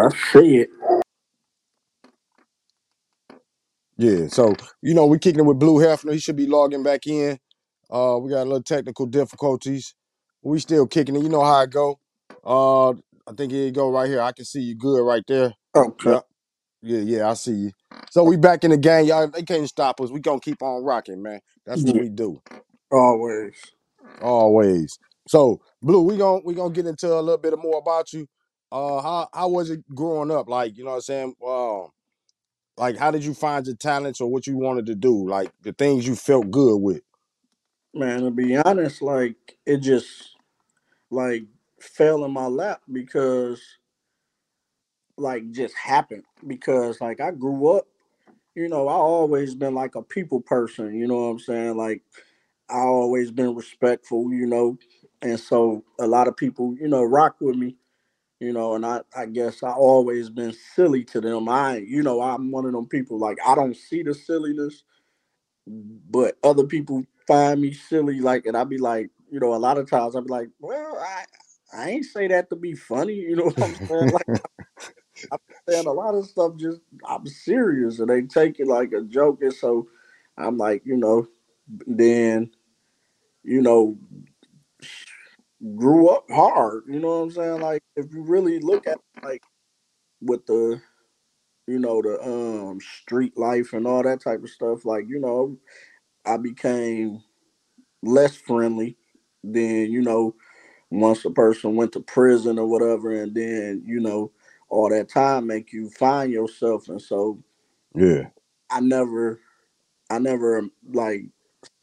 I 0.02 0.10
see 0.34 0.58
it. 0.60 0.70
Yeah. 3.98 4.28
So 4.30 4.56
you 4.82 4.94
know 4.96 5.08
we're 5.08 5.20
kicking 5.20 5.42
it 5.42 5.46
with 5.46 5.60
Bleu 5.60 5.76
Hefner. 5.86 6.14
He 6.14 6.20
should 6.20 6.38
be 6.38 6.48
logging 6.48 6.84
back 6.84 7.08
in. 7.08 7.40
Uh, 7.92 8.20
we 8.22 8.32
got 8.32 8.44
a 8.44 8.46
little 8.46 8.64
technical 8.64 9.06
difficulties. 9.08 9.96
We 10.44 10.60
still 10.60 10.88
kicking 10.88 11.16
it. 11.18 11.24
You 11.24 11.30
know 11.30 11.44
how 11.44 11.62
it 11.64 11.72
go. 11.72 12.00
Uh, 12.46 12.92
I 12.92 13.34
think 13.38 13.52
here 13.54 13.66
you 13.66 13.72
go 13.72 13.92
right 13.92 14.08
here. 14.10 14.22
I 14.22 14.34
can 14.34 14.46
see 14.46 14.62
you 14.62 14.76
good 14.76 15.04
right 15.04 15.24
there. 15.28 15.54
Okay. 15.76 16.12
Yep. 16.12 16.26
Yeah, 16.84 17.00
yeah, 17.02 17.30
I 17.32 17.36
see 17.36 17.54
you. 17.54 17.72
So 18.12 18.24
we 18.24 18.38
back 18.38 18.64
in 18.66 18.72
the 18.72 18.78
game, 18.78 19.08
y'all. 19.08 19.28
They 19.30 19.44
can't 19.44 19.70
stop 19.70 20.02
us. 20.02 20.12
We 20.12 20.22
gonna 20.22 20.42
keep 20.42 20.64
on 20.64 20.84
rocking, 20.86 21.24
man. 21.24 21.42
That's 21.68 21.86
what 21.86 21.98
Yeah, 21.98 22.02
we 22.02 22.10
do, 22.10 22.42
always. 22.92 23.56
always. 24.22 25.00
So, 25.28 25.62
Bleu, 25.82 26.02
we 26.02 26.18
gonna 26.18 26.42
we 26.46 26.56
gonna 26.56 26.74
get 26.74 26.88
into 26.88 27.14
a 27.14 27.22
little 27.22 27.38
bit 27.40 27.58
more 27.60 27.80
about 27.80 28.14
you. 28.14 28.28
Uh, 28.72 29.02
how 29.02 29.30
how 29.34 29.50
was 29.50 29.72
it 29.72 29.84
growing 29.96 30.32
up? 30.32 30.50
Like, 30.50 30.78
you 30.78 30.84
know 30.86 30.92
what 30.92 30.98
I'm 30.98 31.02
saying? 31.04 31.36
Um, 31.46 31.90
like 32.78 32.98
how 32.98 33.12
did 33.12 33.26
you 33.26 33.34
find 33.36 33.66
your 33.68 33.76
talents 33.78 34.22
or 34.22 34.32
what 34.32 34.48
you 34.48 34.58
wanted 34.58 34.88
to 34.88 34.96
do? 34.96 35.28
Like 35.30 35.52
the 35.64 35.74
things 35.74 36.08
you 36.08 36.16
felt 36.16 36.52
good 36.52 36.78
with. 36.78 37.02
Man, 37.94 38.22
to 38.24 38.32
be 38.32 38.58
honest, 38.58 39.02
like 39.02 39.36
it 39.66 39.80
just 39.80 40.38
like 41.12 41.46
fell 41.82 42.26
in 42.26 42.32
my 42.32 42.48
lap 42.48 42.82
because 42.92 43.62
like 45.18 45.52
just 45.52 45.76
happened 45.76 46.24
because 46.48 47.02
like 47.02 47.22
I 47.22 47.32
grew 47.32 47.78
up, 47.78 47.88
you 48.56 48.70
know, 48.70 48.88
I 48.90 48.94
always 48.94 49.56
been 49.56 49.76
like 49.76 49.96
a 49.96 50.04
people 50.04 50.42
person, 50.42 50.96
you 50.96 51.08
know 51.08 51.18
what 51.18 51.30
I'm 51.32 51.40
saying? 51.40 51.78
Like 51.78 52.04
I 52.70 52.80
always 52.80 53.32
been 53.32 53.56
respectful, 53.56 54.34
you 54.34 54.48
know, 54.48 54.78
and 55.22 55.40
so 55.40 55.84
a 56.00 56.08
lot 56.08 56.28
of 56.28 56.38
people, 56.38 56.76
you 56.80 56.90
know, 56.90 57.04
rock 57.04 57.38
with 57.42 57.56
me, 57.58 57.78
you 58.42 58.54
know, 58.54 58.76
and 58.76 58.86
I 58.86 59.02
I 59.18 59.28
guess 59.28 59.64
I 59.64 59.72
always 59.74 60.32
been 60.32 60.54
silly 60.76 61.06
to 61.06 61.22
them. 61.22 61.50
I, 61.50 61.80
you 61.80 62.04
know, 62.04 62.22
I'm 62.22 62.52
one 62.52 62.68
of 62.68 62.74
them 62.74 62.88
people 62.88 63.20
like 63.20 63.40
I 63.48 63.56
don't 63.56 63.78
see 63.78 64.04
the 64.04 64.16
silliness, 64.16 64.84
but 65.68 66.38
other 66.44 66.66
people 66.66 67.06
find 67.28 67.62
me 67.62 67.74
silly, 67.74 68.22
like, 68.22 68.46
and 68.48 68.58
I 68.58 68.66
be 68.66 68.78
like, 68.80 69.12
you 69.32 69.40
know, 69.40 69.56
a 69.56 69.58
lot 69.58 69.78
of 69.80 69.90
times 69.90 70.16
I'd 70.16 70.26
be 70.26 70.32
like, 70.32 70.50
well, 70.60 70.98
I 71.00 71.26
I 71.74 71.90
ain't 71.92 72.06
say 72.06 72.28
that 72.30 72.50
to 72.52 72.58
be 72.58 72.76
funny, 72.76 73.16
you 73.16 73.36
know 73.38 73.46
what 73.46 73.62
I'm 73.62 73.76
saying? 73.90 74.12
Like 74.12 74.28
I'm 75.32 75.40
saying 75.70 75.88
a 75.88 75.94
lot 75.94 76.16
of 76.16 76.26
stuff 76.26 76.58
just 76.58 76.82
I'm 77.08 77.28
serious 77.28 78.00
and 78.00 78.10
they 78.10 78.24
take 78.24 78.60
it 78.60 78.68
like 78.68 78.94
a 78.94 79.04
joke. 79.04 79.40
And 79.44 79.54
so 79.54 79.88
I'm 80.38 80.58
like, 80.58 80.84
you 80.86 80.98
know, 80.98 81.28
then, 81.88 82.52
you 83.44 83.62
know, 83.62 83.98
grew 85.78 86.10
up 86.10 86.26
hard. 86.32 86.84
You 86.88 87.00
know 87.00 87.10
what 87.10 87.24
I'm 87.26 87.32
saying? 87.32 87.62
Like 87.62 87.84
if 87.96 88.14
you 88.14 88.24
really 88.24 88.60
look 88.60 88.88
at 88.88 89.00
like 89.24 89.44
with 90.22 90.46
the 90.48 90.82
you 91.68 91.80
know, 91.80 92.02
the 92.02 92.22
um 92.24 92.80
street 92.82 93.38
life 93.38 93.74
and 93.74 93.88
all 93.88 94.04
that 94.04 94.22
type 94.22 94.44
of 94.44 94.50
stuff, 94.50 94.86
like, 94.86 95.06
you 95.08 95.20
know, 95.20 95.58
I 96.26 96.38
became 96.38 97.24
less 98.04 98.36
friendly 98.38 98.98
than, 99.44 99.92
you 99.92 100.02
know, 100.02 100.36
once 100.92 101.26
a 101.26 101.32
person 101.32 101.76
went 101.76 101.94
to 101.94 102.02
prison 102.02 102.60
or 102.60 102.68
whatever, 102.68 103.12
and 103.14 103.36
then, 103.36 103.84
you 103.86 104.00
know, 104.02 104.32
all 104.70 104.90
that 104.90 105.10
time 105.10 105.48
make 105.48 105.74
you 105.74 105.90
find 105.92 106.32
yourself. 106.32 106.90
And 106.90 107.02
so 107.02 107.44
Yeah. 107.96 108.30
I 108.72 108.82
never 108.82 109.42
I 110.10 110.20
never 110.20 110.64
like 110.94 111.24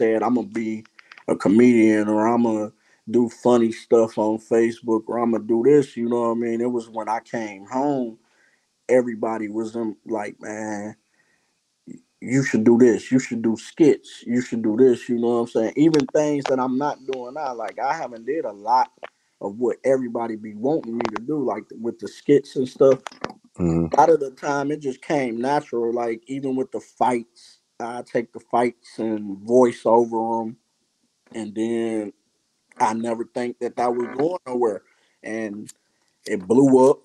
said 0.00 0.22
I'm 0.22 0.36
gonna 0.36 0.48
be 0.48 0.84
a 1.28 1.36
comedian 1.36 2.08
or 2.08 2.26
I'm 2.28 2.44
gonna 2.44 2.72
do 3.10 3.28
funny 3.28 3.72
stuff 3.72 4.18
on 4.18 4.38
Facebook 4.38 5.04
or 5.08 5.18
I'm 5.18 5.32
gonna 5.32 5.44
do 5.44 5.62
this, 5.64 5.96
you 5.96 6.08
know 6.08 6.22
what 6.22 6.32
I 6.32 6.34
mean? 6.34 6.60
It 6.60 6.70
was 6.72 6.88
when 6.90 7.08
I 7.08 7.20
came 7.20 7.66
home, 7.66 8.18
everybody 8.88 9.48
was 9.48 9.76
in, 9.76 9.96
like, 10.06 10.36
man, 10.40 10.96
you 12.20 12.44
should 12.44 12.64
do 12.64 12.78
this, 12.78 13.12
you 13.12 13.18
should 13.20 13.42
do 13.42 13.56
skits, 13.56 14.24
you 14.26 14.40
should 14.42 14.62
do 14.62 14.76
this, 14.76 15.08
you 15.08 15.18
know 15.18 15.28
what 15.28 15.40
I'm 15.40 15.46
saying? 15.48 15.72
Even 15.76 16.06
things 16.08 16.44
that 16.46 16.60
I'm 16.60 16.78
not 16.78 16.98
doing 17.12 17.34
now, 17.34 17.54
like 17.54 17.78
I 17.78 17.94
haven't 17.94 18.26
did 18.26 18.44
a 18.44 18.52
lot 18.52 18.90
of 19.40 19.58
what 19.58 19.78
everybody 19.84 20.36
be 20.36 20.54
wanting 20.54 20.94
me 20.96 21.02
to 21.16 21.22
do, 21.22 21.44
like 21.44 21.64
with 21.80 21.98
the 22.00 22.08
skits 22.08 22.56
and 22.56 22.68
stuff. 22.68 23.00
Mhm. 23.58 23.92
A 23.92 23.96
lot 24.00 24.10
of 24.10 24.20
the 24.20 24.32
time 24.32 24.72
it 24.72 24.80
just 24.80 25.02
came 25.02 25.40
natural, 25.40 25.92
like 25.92 26.22
even 26.28 26.56
with 26.56 26.72
the 26.72 26.80
fights, 26.80 27.60
I 27.80 28.02
take 28.02 28.32
the 28.32 28.40
fights 28.40 28.98
and 28.98 29.38
voice 29.38 29.82
over 29.86 30.18
them, 30.44 30.56
and 31.34 31.54
then 31.54 32.12
I 32.80 32.94
never 32.94 33.24
think 33.24 33.58
that 33.60 33.76
that 33.76 33.94
was 33.94 34.08
going 34.16 34.38
nowhere, 34.46 34.82
and 35.22 35.72
it 36.26 36.46
blew 36.46 36.90
up. 36.90 37.00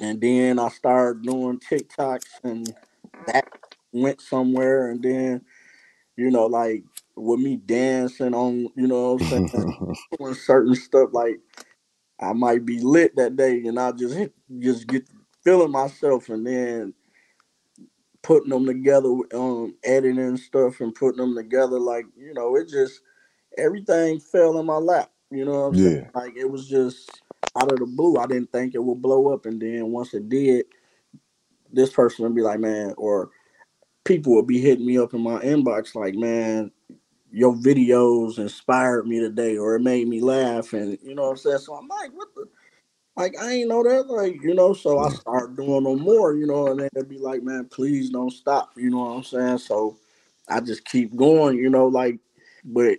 And 0.00 0.20
then 0.20 0.58
I 0.58 0.68
started 0.70 1.22
doing 1.24 1.60
TikToks, 1.60 2.44
and 2.44 2.74
that 3.26 3.46
went 3.92 4.20
somewhere. 4.20 4.90
And 4.90 5.02
then 5.02 5.42
you 6.16 6.30
know, 6.30 6.46
like 6.46 6.84
with 7.16 7.40
me 7.40 7.56
dancing 7.56 8.34
on, 8.34 8.68
you 8.76 8.88
know, 8.88 9.14
what 9.14 9.14
I'm 9.14 9.20
saying 9.20 9.44
doing 10.18 10.34
certain 10.34 10.76
stuff, 10.76 11.10
like 11.12 11.40
I 12.20 12.32
might 12.32 12.66
be 12.66 12.80
lit 12.80 13.16
that 13.16 13.36
day, 13.36 13.62
and 13.66 13.78
I 13.80 13.92
just 13.92 14.16
hit, 14.16 14.34
just 14.60 14.86
get 14.88 15.08
feeling 15.44 15.72
myself, 15.72 16.28
and 16.30 16.46
then 16.46 16.94
putting 18.22 18.50
them 18.50 18.66
together, 18.66 19.10
um, 19.34 19.76
editing 19.84 20.36
stuff 20.38 20.80
and 20.80 20.94
putting 20.94 21.18
them 21.20 21.36
together, 21.36 21.80
like 21.80 22.06
you 22.18 22.34
know, 22.34 22.56
it 22.56 22.68
just 22.68 23.00
everything 23.60 24.20
fell 24.20 24.58
in 24.58 24.66
my 24.66 24.76
lap. 24.76 25.10
You 25.30 25.44
know 25.44 25.52
what 25.52 25.66
I'm 25.68 25.74
saying? 25.74 26.06
yeah. 26.14 26.20
Like 26.20 26.36
it 26.36 26.50
was 26.50 26.68
just 26.68 27.22
out 27.56 27.72
of 27.72 27.78
the 27.78 27.86
blue. 27.86 28.16
I 28.16 28.26
didn't 28.26 28.52
think 28.52 28.74
it 28.74 28.82
would 28.82 29.02
blow 29.02 29.32
up, 29.32 29.46
and 29.46 29.60
then 29.60 29.90
once 29.90 30.14
it 30.14 30.28
did, 30.28 30.66
this 31.72 31.90
person 31.90 32.24
would 32.24 32.34
be 32.34 32.42
like, 32.42 32.60
man, 32.60 32.94
or 32.96 33.30
people 34.04 34.34
would 34.34 34.46
be 34.46 34.60
hitting 34.60 34.86
me 34.86 34.98
up 34.98 35.14
in 35.14 35.20
my 35.20 35.38
inbox 35.40 35.94
like, 35.94 36.14
man, 36.14 36.70
your 37.30 37.54
videos 37.54 38.38
inspired 38.38 39.06
me 39.06 39.20
today, 39.20 39.56
or 39.56 39.76
it 39.76 39.80
made 39.80 40.08
me 40.08 40.20
laugh, 40.20 40.72
and 40.72 40.98
you 41.02 41.14
know 41.14 41.22
what 41.22 41.30
I'm 41.30 41.36
saying. 41.36 41.58
So 41.58 41.74
I'm 41.74 41.88
like, 41.88 42.10
what 42.12 42.34
the. 42.34 42.46
Like 43.16 43.36
I 43.38 43.52
ain't 43.52 43.68
know 43.68 43.82
that, 43.82 44.08
like 44.08 44.40
you 44.42 44.54
know, 44.54 44.72
so 44.72 44.98
I 45.00 45.10
start 45.10 45.56
doing 45.56 45.82
no 45.84 45.96
more, 45.96 46.34
you 46.34 46.46
know, 46.46 46.68
and 46.68 46.80
then 46.80 46.88
they'd 46.94 47.08
be 47.08 47.18
like, 47.18 47.42
"Man, 47.42 47.66
please 47.66 48.08
don't 48.08 48.30
stop," 48.30 48.70
you 48.76 48.88
know 48.88 48.98
what 49.00 49.16
I'm 49.16 49.24
saying? 49.24 49.58
So 49.58 49.98
I 50.48 50.60
just 50.60 50.84
keep 50.84 51.14
going, 51.14 51.58
you 51.58 51.68
know, 51.68 51.86
like, 51.86 52.18
but 52.64 52.98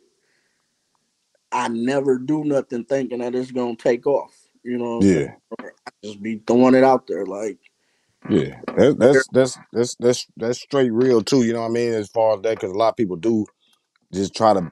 I 1.52 1.70
never 1.70 2.18
do 2.20 2.44
nothing 2.44 2.86
thinking 2.86 3.20
that 3.20 3.36
it's 3.36 3.52
gonna 3.52 3.76
take 3.76 4.08
off. 4.08 4.36
You 4.64 4.78
know 4.78 5.00
what 5.00 5.08
I'm? 5.08 5.08
Yeah. 5.08 5.28
Or 5.60 5.74
I 5.88 5.92
just 6.04 6.22
be 6.22 6.42
throwing 6.48 6.76
it 6.76 6.84
out 6.84 7.08
there, 7.08 7.26
like, 7.26 7.60
Yeah. 8.30 8.62
That, 8.76 8.98
that's 9.00 9.28
that's 9.32 9.60
that's 9.74 9.96
that's 10.00 10.28
that's 10.38 10.62
straight 10.62 10.92
real 10.94 11.24
too, 11.24 11.44
you 11.44 11.54
know 11.54 11.62
what 11.62 11.70
I 11.72 11.74
mean, 11.74 11.94
as 11.94 12.10
far 12.10 12.36
as 12.36 12.42
that, 12.44 12.60
because 12.60 12.72
a 12.72 12.78
lot 12.78 12.90
of 12.90 12.98
people 12.98 13.18
do 13.18 13.46
just 14.14 14.36
try 14.36 14.54
to 14.54 14.72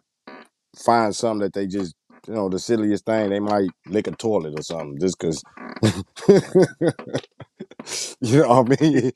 find 0.77 1.15
something 1.15 1.41
that 1.41 1.53
they 1.53 1.67
just 1.67 1.95
you 2.27 2.33
know, 2.35 2.49
the 2.49 2.59
silliest 2.59 3.05
thing, 3.05 3.29
they 3.31 3.39
might 3.39 3.69
lick 3.87 4.07
a 4.07 4.11
toilet 4.11 4.53
or 4.59 4.63
something 4.63 4.99
just 4.99 5.19
cause 5.19 5.43
you 8.21 8.41
know 8.41 8.61
what 8.63 8.79
I 8.81 8.83
mean? 8.83 9.11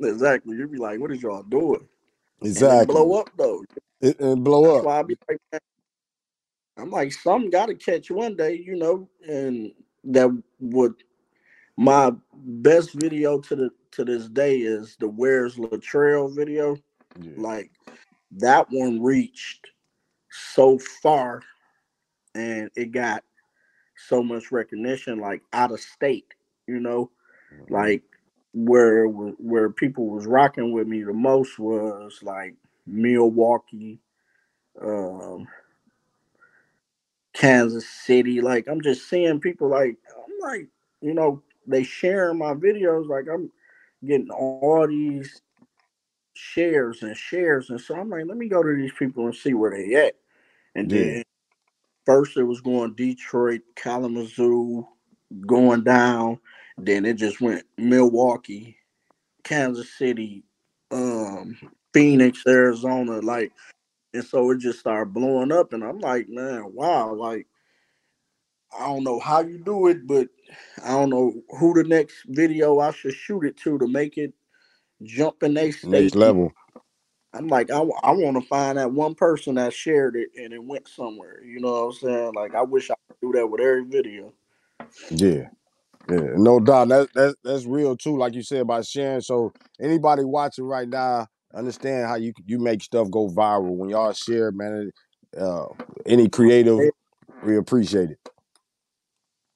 exactly. 0.00 0.56
You'd 0.56 0.72
be 0.72 0.78
like, 0.78 1.00
"What 1.00 1.12
is 1.12 1.22
y'all 1.22 1.42
doing?" 1.44 1.88
And 2.56 2.70
it 2.72 2.86
Exactly. 2.86 2.86
blow 2.86 3.14
up 3.20 3.30
though. 3.36 3.64
It, 4.00 4.18
blow 4.44 4.64
That's 4.64 4.80
up. 4.80 4.84
why 4.84 5.00
I 5.00 5.02
be 5.04 5.16
like, 5.28 5.40
man, 5.52 5.60
I'm 6.78 6.90
like, 6.90 7.12
some 7.12 7.50
got 7.50 7.66
to 7.66 7.74
catch 7.74 8.10
one 8.10 8.36
day, 8.36 8.54
you 8.56 8.76
know, 8.76 9.08
and 9.28 9.72
that 10.04 10.30
would 10.60 10.94
my 11.78 12.12
best 12.34 12.92
video 12.94 13.40
to 13.40 13.56
the 13.56 13.70
to 13.92 14.04
this 14.04 14.28
day 14.28 14.58
is 14.58 14.96
the 15.00 15.08
Where's 15.08 15.56
Latrell 15.56 16.34
video. 16.34 16.76
Yeah. 17.20 17.32
Like 17.36 17.72
that 18.32 18.68
one 18.70 19.02
reached 19.02 19.68
so 20.30 20.78
far, 20.78 21.42
and 22.34 22.70
it 22.76 22.92
got 22.92 23.24
so 23.96 24.22
much 24.22 24.52
recognition, 24.52 25.20
like 25.20 25.42
out 25.52 25.72
of 25.72 25.80
state, 25.80 26.34
you 26.68 26.80
know, 26.80 27.10
Mhm. 27.52 27.70
like 27.70 28.04
where 28.66 29.06
where 29.06 29.70
people 29.70 30.08
was 30.10 30.26
rocking 30.26 30.72
with 30.72 30.88
me 30.88 31.02
the 31.04 31.14
most 31.14 31.58
was 31.58 32.20
like 32.22 32.54
Milwaukee, 32.86 34.00
um, 34.82 35.48
Kansas 37.34 37.88
City. 37.88 38.40
Like 38.42 38.68
I'm 38.68 38.82
just 38.82 39.08
seeing 39.10 39.40
people 39.40 39.68
like 39.70 39.96
I'm 40.16 40.34
like, 40.40 40.68
you 41.02 41.14
know, 41.14 41.42
they 41.66 41.84
sharing 41.84 42.38
my 42.38 42.54
videos. 42.54 43.08
Like 43.08 43.26
I'm 43.32 43.50
getting 44.06 44.30
all 44.30 44.86
these 44.88 45.42
shares 46.34 47.02
and 47.02 47.16
shares. 47.16 47.70
And 47.70 47.80
so 47.80 47.96
I'm 47.96 48.10
like, 48.10 48.26
let 48.26 48.36
me 48.38 48.48
go 48.48 48.62
to 48.62 48.76
these 48.76 48.92
people 48.98 49.26
and 49.26 49.34
see 49.34 49.54
where 49.54 49.70
they 49.72 49.94
at. 49.96 50.14
And 50.74 50.90
Yeah. 50.90 50.90
then 50.90 51.24
first 52.06 52.36
it 52.36 52.44
was 52.44 52.60
going 52.60 52.94
Detroit, 52.94 53.62
Kalamazoo, 53.76 54.86
going 55.46 55.84
down. 55.84 56.40
Then 56.78 57.04
it 57.04 57.14
just 57.14 57.40
went 57.40 57.64
Milwaukee, 57.76 58.76
Kansas 59.44 59.96
City, 59.96 60.44
um, 60.90 61.56
Phoenix, 61.92 62.42
Arizona, 62.46 63.20
like, 63.20 63.52
and 64.14 64.24
so 64.24 64.50
it 64.50 64.58
just 64.58 64.78
started 64.78 65.12
blowing 65.12 65.52
up. 65.52 65.72
And 65.72 65.82
I'm 65.82 65.98
like, 65.98 66.28
man, 66.28 66.72
wow, 66.72 67.12
like 67.14 67.46
I 68.76 68.86
don't 68.86 69.04
know 69.04 69.18
how 69.18 69.40
you 69.40 69.58
do 69.58 69.88
it, 69.88 70.06
but 70.06 70.28
I 70.84 70.90
don't 70.90 71.10
know 71.10 71.34
who 71.58 71.74
the 71.74 71.84
next 71.84 72.24
video 72.26 72.78
I 72.78 72.92
should 72.92 73.14
shoot 73.14 73.44
it 73.44 73.56
to 73.58 73.78
to 73.78 73.86
make 73.86 74.18
it 74.18 74.32
jump 75.02 75.42
in 75.42 75.54
their. 75.54 75.72
Next 75.84 76.14
level. 76.14 76.52
I'm 77.34 77.48
like, 77.48 77.70
I, 77.70 77.78
I 77.78 78.12
want 78.12 78.40
to 78.40 78.48
find 78.48 78.78
that 78.78 78.90
one 78.90 79.14
person 79.14 79.56
that 79.56 79.74
shared 79.74 80.16
it 80.16 80.30
and 80.36 80.52
it 80.52 80.62
went 80.62 80.88
somewhere. 80.88 81.42
You 81.44 81.60
know 81.60 81.72
what 81.72 81.84
I'm 81.84 81.92
saying? 81.92 82.32
Like, 82.34 82.54
I 82.54 82.62
wish 82.62 82.90
I 82.90 82.94
could 83.08 83.20
do 83.20 83.38
that 83.38 83.46
with 83.46 83.60
every 83.60 83.84
video. 83.84 84.32
Yeah. 85.10 85.48
Yeah, 86.10 86.34
no 86.36 86.58
doubt. 86.58 86.88
That, 86.88 87.12
that 87.14 87.36
that's 87.44 87.66
real 87.66 87.96
too, 87.96 88.16
like 88.16 88.34
you 88.34 88.42
said 88.42 88.62
about 88.62 88.86
sharing. 88.86 89.20
So 89.20 89.52
anybody 89.80 90.24
watching 90.24 90.64
right 90.64 90.88
now, 90.88 91.26
understand 91.54 92.06
how 92.06 92.14
you 92.14 92.32
you 92.46 92.58
make 92.58 92.82
stuff 92.82 93.10
go 93.10 93.28
viral. 93.28 93.76
When 93.76 93.90
y'all 93.90 94.12
share, 94.12 94.50
man, 94.50 94.90
uh, 95.38 95.66
any 96.06 96.28
creative, 96.28 96.80
we 97.44 97.56
appreciate 97.56 98.10
it. 98.10 98.18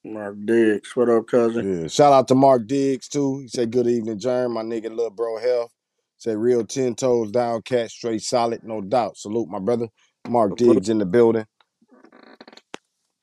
Mark 0.05 0.37
Diggs, 0.45 0.95
what 0.97 1.09
up, 1.09 1.27
cousin? 1.29 1.83
Yeah. 1.83 1.89
Shout 1.89 2.13
out 2.13 2.29
to 2.29 2.35
Mark 2.35 2.67
Diggs 2.67 3.09
too. 3.09 3.39
He 3.41 3.49
said 3.49 3.71
good 3.71 3.87
evening, 3.87 4.19
Jerm. 4.19 4.53
My 4.53 4.63
nigga 4.63 4.95
Lil 4.95 5.11
Bro 5.11 5.39
Health. 5.39 5.73
Said 6.19 6.37
real 6.37 6.65
ten 6.65 6.95
toes 6.95 7.31
down, 7.31 7.63
cat 7.63 7.91
straight 7.91 8.23
solid, 8.23 8.63
no 8.63 8.81
doubt. 8.81 9.17
Salute 9.17 9.49
my 9.49 9.59
brother. 9.59 9.89
Mark 10.29 10.57
Diggs 10.57 10.89
in 10.89 10.99
the 10.99 11.07
building. 11.07 11.47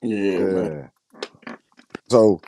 Yeah, 0.02 0.40
man. 0.40 0.90
Yeah. 1.48 1.56
So 2.10 2.42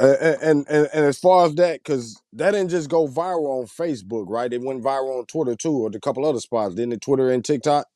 and, 0.00 0.66
and 0.68 0.88
and 0.94 1.06
as 1.06 1.18
far 1.18 1.46
as 1.46 1.54
that, 1.56 1.80
because 1.82 2.22
that 2.34 2.52
didn't 2.52 2.70
just 2.70 2.90
go 2.90 3.08
viral 3.08 3.60
on 3.60 3.66
Facebook, 3.66 4.26
right? 4.28 4.52
It 4.52 4.62
went 4.62 4.82
viral 4.84 5.20
on 5.20 5.26
Twitter 5.26 5.56
too, 5.56 5.72
or 5.72 5.90
a 5.94 6.00
couple 6.00 6.26
other 6.26 6.40
spots, 6.40 6.74
didn't 6.74 6.94
it? 6.94 7.00
Twitter 7.02 7.30
and 7.30 7.44
TikTok. 7.44 7.86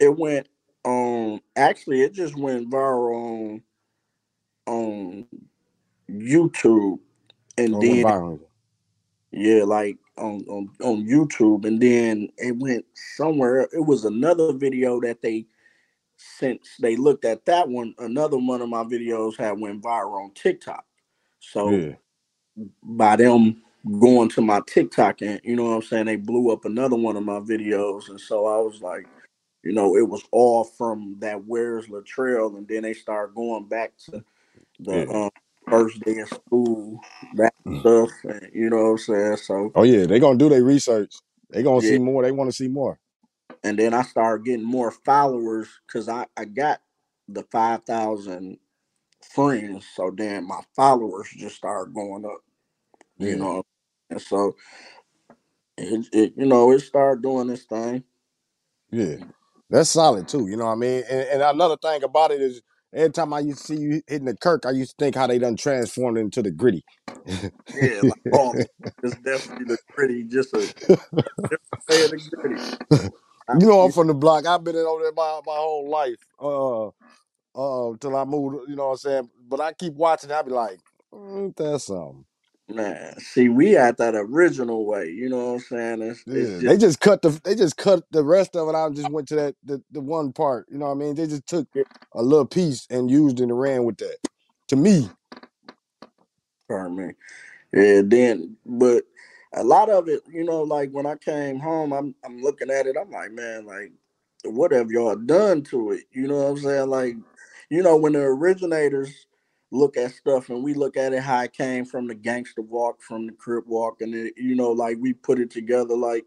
It 0.00 0.18
went 0.18 0.48
um 0.84 1.40
actually 1.56 2.02
it 2.02 2.14
just 2.14 2.36
went 2.38 2.70
viral 2.70 3.62
on 4.68 4.74
on 4.74 5.26
YouTube 6.10 7.00
and 7.58 7.74
Oh, 7.74 7.82
it 7.82 7.86
went 7.86 8.02
then 8.02 8.04
viral. 8.04 8.40
yeah, 9.32 9.64
like 9.64 9.98
on, 10.18 10.44
on 10.48 10.70
on 10.82 11.06
YouTube 11.06 11.66
and 11.66 11.80
then 11.80 12.28
it 12.38 12.56
went 12.58 12.86
somewhere. 13.16 13.68
It 13.72 13.86
was 13.86 14.04
another 14.04 14.52
video 14.54 15.00
that 15.02 15.22
they 15.22 15.46
since 16.18 16.76
they 16.80 16.96
looked 16.96 17.24
at 17.26 17.46
that 17.46 17.68
one, 17.68 17.94
another 17.98 18.38
one 18.38 18.62
of 18.62 18.68
my 18.70 18.84
videos 18.84 19.36
had 19.38 19.60
went 19.60 19.82
viral 19.82 20.24
on 20.24 20.32
TikTok. 20.34 20.84
So 21.40 21.70
Yeah. 21.70 21.94
by 22.82 23.16
them 23.16 23.62
going 24.00 24.28
to 24.30 24.42
my 24.42 24.60
TikTok 24.66 25.22
and 25.22 25.40
you 25.44 25.56
know 25.56 25.64
what 25.64 25.76
I'm 25.76 25.82
saying, 25.82 26.06
they 26.06 26.16
blew 26.16 26.52
up 26.52 26.64
another 26.66 26.96
one 26.96 27.16
of 27.16 27.24
my 27.24 27.40
videos. 27.40 28.08
And 28.10 28.20
so 28.20 28.46
I 28.46 28.58
was 28.58 28.82
like, 28.82 29.08
you 29.64 29.72
know, 29.72 29.96
it 29.96 30.08
was 30.08 30.22
all 30.32 30.64
from 30.64 31.16
that 31.20 31.44
Where's 31.46 31.88
Latrell, 31.88 32.56
and 32.58 32.68
then 32.68 32.82
they 32.84 32.94
started 32.94 33.34
going 33.34 33.68
back 33.68 33.92
to 34.06 34.24
the 34.80 34.92
Yeah. 34.92 35.06
um, 35.10 35.30
first 35.70 36.00
day 36.04 36.18
of 36.20 36.28
school, 36.28 37.00
that 37.36 37.54
stuff, 37.80 38.10
and 38.24 38.50
you 38.54 38.70
know 38.70 38.78
what 38.78 38.90
I'm 38.92 38.98
saying. 38.98 39.36
So 39.38 39.74
Oh 39.74 39.84
yeah, 39.84 40.06
they 40.06 40.20
gonna 40.20 40.38
do 40.38 40.48
their 40.50 40.64
research. 40.64 41.14
They 41.50 41.62
gonna 41.62 41.82
Yeah. 41.82 41.90
see 41.90 41.98
more. 41.98 42.22
They 42.22 42.32
want 42.32 42.50
to 42.50 42.56
see 42.56 42.68
more. 42.68 43.00
and 43.62 43.78
then 43.78 43.94
I 43.94 44.02
started 44.02 44.44
getting 44.44 44.64
more 44.64 44.90
followers 44.90 45.68
because 45.86 46.08
I 46.08 46.26
I 46.36 46.44
got 46.46 46.80
the 47.28 47.42
five 47.50 47.84
thousand 47.84 48.58
friends. 49.22 49.86
So 49.94 50.12
then 50.16 50.46
my 50.48 50.60
followers 50.76 51.28
just 51.36 51.56
started 51.56 51.94
going 51.94 52.24
up. 52.26 52.40
You 53.18 53.36
know, 53.36 53.64
and 54.10 54.20
so 54.22 54.56
it, 55.78 56.06
it 56.12 56.34
you 56.36 56.46
know 56.46 56.72
it 56.72 56.80
started 56.80 57.22
doing 57.22 57.48
this 57.48 57.64
thing. 57.64 58.04
Yeah, 58.90 59.16
that's 59.70 59.90
solid 59.90 60.28
too. 60.28 60.48
You 60.48 60.56
know 60.56 60.66
what 60.66 60.72
I 60.72 60.76
mean? 60.76 61.04
And, 61.10 61.28
and 61.28 61.42
another 61.42 61.76
thing 61.78 62.02
about 62.04 62.32
it 62.32 62.42
is, 62.42 62.62
every 62.94 63.10
time 63.12 63.34
I 63.34 63.40
used 63.40 63.66
to 63.66 63.74
see 63.76 63.80
you 63.80 64.02
hitting 64.08 64.26
the 64.26 64.36
Kirk, 64.36 64.66
I 64.66 64.72
used 64.72 64.98
to 64.98 65.04
think 65.04 65.16
how 65.16 65.26
they 65.28 65.38
done 65.38 65.56
transformed 65.56 66.18
into 66.18 66.42
the 66.42 66.50
gritty. 66.52 66.84
Yeah, 67.74 68.02
like 68.02 68.20
oh, 68.32 68.56
it's 69.02 69.16
definitely 69.16 69.66
the 69.66 69.78
gritty, 69.94 70.24
just 70.24 70.54
a 70.54 70.68
different 71.50 71.62
the 71.88 72.30
gritty. 72.36 72.62
You 73.60 73.66
know, 73.66 73.80
I'm 73.82 73.92
from 73.92 74.08
the 74.08 74.14
block. 74.14 74.46
I've 74.46 74.64
been 74.64 74.76
in 74.76 74.86
over 74.86 75.02
there 75.02 75.12
my, 75.12 75.40
my 75.46 75.56
whole 75.56 75.88
life. 75.90 76.16
Uh, 76.40 76.88
uh, 77.54 77.92
till 78.00 78.16
I 78.16 78.24
moved. 78.24 78.68
You 78.70 78.76
know 78.76 78.86
what 78.88 78.92
I'm 78.92 78.98
saying? 78.98 79.30
But 79.48 79.60
I 79.60 79.72
keep 79.74 79.94
watching. 79.94 80.32
I 80.32 80.42
be 80.42 80.52
like, 80.52 80.80
mm, 81.14 81.54
that's 81.56 81.86
something. 81.86 82.24
Man, 82.68 83.18
see, 83.20 83.48
we 83.48 83.72
had 83.72 83.98
that 83.98 84.16
original 84.16 84.86
way. 84.86 85.10
You 85.10 85.30
know 85.30 85.46
what 85.48 85.54
I'm 85.54 85.60
saying? 85.60 86.02
It's, 86.02 86.24
Yeah, 86.26 86.32
it's 86.32 86.60
just 86.60 86.66
they 86.66 86.78
just 86.78 87.00
cut 87.00 87.22
the 87.22 87.30
they 87.44 87.54
just 87.54 87.76
cut 87.76 88.04
the 88.12 88.24
rest 88.24 88.56
of 88.56 88.68
it 88.70 88.76
out 88.76 88.88
and 88.88 88.96
just 88.96 89.10
went 89.10 89.28
to 89.28 89.36
that 89.36 89.56
the, 89.64 89.82
the 89.92 90.00
one 90.00 90.32
part. 90.32 90.66
You 90.70 90.78
know 90.78 90.86
what 90.86 90.92
I 90.92 90.96
mean? 90.96 91.16
They 91.16 91.26
just 91.28 91.46
took 91.46 91.68
a 92.14 92.22
little 92.22 92.46
piece 92.46 92.86
and 92.90 93.10
used 93.12 93.40
it 93.40 93.44
and 93.44 93.60
ran 93.60 93.84
with 93.84 93.98
that. 93.98 94.18
To 94.68 94.76
me, 94.76 95.10
pardon 96.68 96.96
me. 96.96 97.12
Yeah, 97.72 98.02
then 98.04 98.56
but 98.66 99.04
a 99.54 99.64
lot 99.64 99.90
of 99.90 100.08
it, 100.08 100.22
you 100.30 100.44
know, 100.44 100.62
like 100.62 100.90
when 100.92 101.06
I 101.06 101.16
came 101.16 101.60
home, 101.60 101.92
I'm 101.92 102.14
I'm 102.24 102.40
looking 102.42 102.70
at 102.70 102.86
it, 102.88 102.96
I'm 103.00 103.12
like, 103.12 103.32
man, 103.32 103.66
like 103.66 103.92
what 104.44 104.72
have 104.72 104.90
y'all 104.90 105.16
done 105.16 105.62
to 105.64 105.92
it? 105.92 106.04
You 106.12 106.28
know 106.28 106.36
what 106.38 106.50
I'm 106.50 106.58
saying? 106.58 106.88
Like, 106.90 107.16
you 107.70 107.82
know, 107.82 107.96
when 107.96 108.14
the 108.14 108.20
originators 108.20 109.26
look 109.72 109.96
at 109.98 110.12
stuff 110.12 110.50
and 110.50 110.64
we 110.64 110.74
look 110.74 110.96
at 110.96 111.14
it 111.14 111.22
how 111.22 111.42
it 111.42 111.54
came 111.54 111.84
from 111.86 112.08
the 112.08 112.14
gangster 112.16 112.62
walk, 112.62 113.02
from 113.02 113.26
the 113.26 113.34
crip 113.34 113.66
walk, 113.66 114.02
and 114.02 114.14
it, 114.14 114.34
you 114.38 114.56
know, 114.56 114.72
like 114.72 114.98
we 115.00 115.14
put 115.14 115.40
it 115.40 115.50
together 115.50 115.96
like 115.96 116.26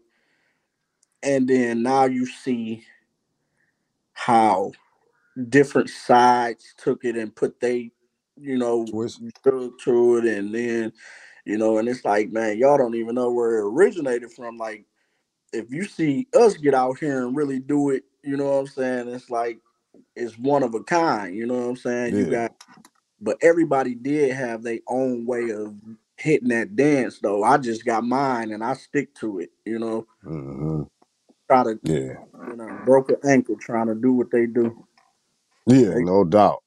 and 1.22 1.48
then 1.48 1.82
now 1.82 2.04
you 2.06 2.26
see 2.26 2.84
how 4.14 4.72
different 5.50 5.90
sides 5.90 6.74
took 6.78 7.04
it 7.04 7.16
and 7.16 7.34
put 7.36 7.60
they, 7.60 7.92
you 8.40 8.58
know, 8.58 8.86
twist. 8.86 9.20
to 9.44 10.18
it 10.18 10.26
and 10.26 10.54
then 10.54 10.92
you 11.46 11.58
know 11.58 11.78
and 11.78 11.88
it's 11.88 12.04
like 12.06 12.32
man 12.32 12.58
y'all 12.58 12.78
don't 12.78 12.96
even 12.96 13.16
know 13.16 13.32
where 13.32 13.58
it 13.60 13.66
originated 13.66 14.32
from 14.32 14.58
like 14.58 14.86
if 15.52 15.70
you 15.70 15.84
see 15.84 16.26
us 16.34 16.56
get 16.56 16.74
out 16.74 16.98
here 17.00 17.26
and 17.26 17.36
really 17.36 17.60
do 17.60 17.90
it 17.90 18.04
you 18.24 18.36
know 18.36 18.46
what 18.46 18.58
i'm 18.60 18.68
saying 18.68 19.08
it's 19.08 19.30
like 19.30 19.58
it's 20.16 20.38
one 20.38 20.62
of 20.62 20.74
a 20.74 20.82
kind 20.84 21.36
you 21.36 21.46
know 21.46 21.54
what 21.54 21.68
i'm 21.70 21.76
saying 21.76 22.16
you 22.16 22.26
got 22.26 22.52
but 23.20 23.38
everybody 23.42 23.94
did 23.94 24.32
have 24.34 24.62
their 24.62 24.80
own 24.88 25.26
way 25.26 25.50
of 25.50 25.74
hitting 26.18 26.48
that 26.48 26.76
dance 26.76 27.20
though 27.20 27.44
i 27.44 27.58
just 27.58 27.84
got 27.84 28.04
mine 28.04 28.52
and 28.52 28.64
i 28.64 28.74
stick 28.74 29.14
to 29.14 29.40
it 29.40 29.50
you 29.66 29.78
know 29.78 30.06
hmm 30.24 30.82
try 31.50 31.64
to 31.64 31.80
Yeah, 31.84 32.14
you 32.48 32.56
know 32.56 32.80
broke 32.84 33.10
an 33.10 33.18
ankle 33.28 33.56
trying 33.58 33.88
to 33.88 33.94
do 33.96 34.12
what 34.12 34.30
they 34.32 34.46
do 34.46 34.86
yeah, 35.68 35.94
They- 35.94 36.00
no 36.00 36.24
doubt. 36.24 36.62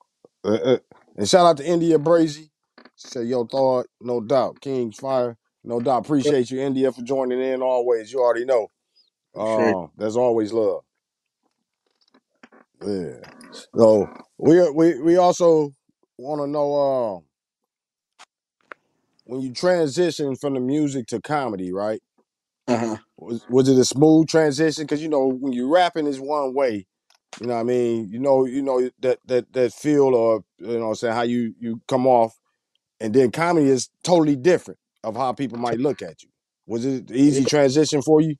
Uh, 0.45 0.53
uh, 0.55 0.79
and 1.17 1.29
shout 1.29 1.45
out 1.47 1.57
to 1.57 1.65
India 1.67 1.99
Brazy. 1.99 2.49
Say 2.95 3.23
yo 3.25 3.45
thought, 3.45 3.87
no 4.01 4.21
doubt. 4.21 4.61
King's 4.61 4.97
Fire, 4.97 5.37
no 5.63 5.79
doubt. 5.81 6.05
Appreciate 6.05 6.51
you, 6.51 6.61
India, 6.61 6.91
for 6.91 7.01
joining 7.03 7.41
in 7.41 7.61
always. 7.61 8.11
You 8.13 8.21
already 8.21 8.45
know. 8.45 8.69
Uh, 9.35 9.87
there's 9.97 10.17
always 10.17 10.53
love. 10.53 10.83
Yeah. 12.85 13.19
So 13.75 14.07
we 14.37 14.69
we 14.71 15.01
we 15.01 15.17
also 15.17 15.71
want 16.17 16.41
to 16.41 16.47
know 16.47 16.75
uh, 16.75 17.19
when 19.25 19.41
you 19.41 19.53
transition 19.53 20.35
from 20.35 20.53
the 20.53 20.59
music 20.59 21.07
to 21.07 21.21
comedy, 21.21 21.71
right? 21.73 22.01
uh-huh 22.67 22.97
Was 23.17 23.45
was 23.49 23.69
it 23.69 23.77
a 23.77 23.85
smooth 23.85 24.27
transition? 24.27 24.83
Because 24.85 25.01
you 25.01 25.09
know 25.09 25.27
when 25.27 25.53
you 25.53 25.73
rapping 25.73 26.07
is 26.07 26.19
one 26.19 26.53
way, 26.53 26.85
you 27.41 27.47
know 27.47 27.55
what 27.55 27.61
I 27.61 27.63
mean. 27.63 28.09
You 28.09 28.19
know 28.19 28.45
you 28.45 28.61
know 28.61 28.89
that 29.01 29.19
that 29.25 29.53
that 29.53 29.73
feel 29.73 30.13
or 30.15 30.43
you 30.59 30.67
know 30.67 30.79
what 30.79 30.87
I'm 30.89 30.95
saying 30.95 31.15
how 31.15 31.23
you 31.23 31.53
you 31.59 31.81
come 31.87 32.07
off, 32.07 32.37
and 32.99 33.13
then 33.13 33.31
comedy 33.31 33.69
is 33.69 33.89
totally 34.03 34.35
different 34.35 34.79
of 35.03 35.15
how 35.15 35.33
people 35.33 35.57
might 35.59 35.79
look 35.79 36.01
at 36.01 36.23
you. 36.23 36.29
Was 36.67 36.85
it 36.85 37.09
an 37.09 37.15
easy 37.15 37.45
transition 37.45 38.01
for 38.01 38.21
you? 38.21 38.35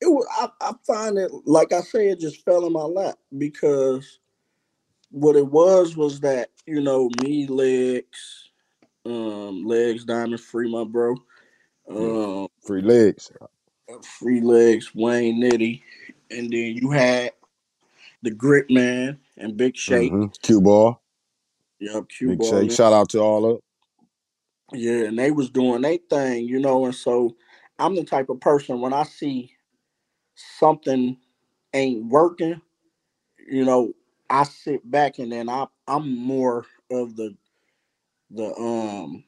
It 0.00 0.06
was 0.08 0.26
I, 0.32 0.48
I 0.60 0.74
find 0.86 1.18
it 1.18 1.32
like 1.46 1.72
I 1.72 1.82
say 1.82 2.10
it 2.10 2.20
just 2.20 2.44
fell 2.44 2.66
in 2.66 2.72
my 2.74 2.82
lap 2.84 3.16
because 3.38 4.20
what 5.10 5.36
it 5.36 5.46
was 5.48 5.96
was 5.96 6.20
that 6.20 6.50
you 6.66 6.80
know 6.82 7.10
me 7.22 7.46
legs 7.48 8.50
um 9.06 9.64
legs 9.66 10.04
diamond 10.04 10.40
free 10.40 10.70
my 10.70 10.84
bro 10.84 11.16
um 11.90 12.48
Free 12.66 12.82
legs. 12.82 13.30
free 14.02 14.40
legs 14.40 14.94
wayne 14.94 15.42
nitty 15.42 15.82
and 16.30 16.52
then 16.52 16.76
you 16.76 16.90
had 16.92 17.32
the 18.22 18.30
grit 18.32 18.70
man 18.70 19.18
and 19.38 19.56
big 19.56 19.76
shake 19.76 20.16
hmm 20.16 20.26
Cue 20.42 20.60
ball. 20.62 21.02
yep 21.80 22.08
Q 22.08 22.32
Big 22.32 22.42
ball 22.42 22.62
shake. 22.62 22.72
Shout 22.72 22.92
out 22.92 23.10
to 23.10 23.20
all 23.20 23.46
of. 23.50 23.60
yeah 24.74 25.06
and 25.06 25.18
they 25.18 25.30
was 25.32 25.50
doing 25.50 25.82
their 25.82 25.98
thing 26.10 26.46
you 26.46 26.60
know 26.60 26.84
and 26.86 26.94
so 26.94 27.36
i'm 27.78 27.96
the 27.96 28.04
type 28.04 28.30
of 28.30 28.40
person 28.40 28.80
when 28.80 28.92
i 28.94 29.04
see 29.04 29.52
something 30.58 31.18
ain't 31.74 32.06
working 32.06 32.54
you 33.48 33.64
know, 33.64 33.92
I 34.30 34.44
sit 34.44 34.88
back 34.90 35.20
and 35.20 35.32
then 35.32 35.50
I 35.50 35.66
I'm 35.88 36.16
more 36.18 36.66
of 36.90 37.16
the 37.16 37.36
the 38.30 38.54
um 38.56 39.24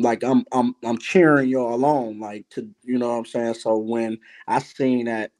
like 0.00 0.24
I'm 0.24 0.44
I'm 0.52 0.76
I'm 0.84 0.98
cheering 0.98 1.50
y'all 1.50 1.74
along, 1.74 2.20
like 2.20 2.48
to 2.52 2.68
you 2.84 2.98
know 2.98 3.10
what 3.10 3.18
I'm 3.18 3.26
saying. 3.26 3.54
So 3.56 3.78
when 3.78 4.18
I 4.48 4.60
seen 4.60 5.06
that 5.06 5.32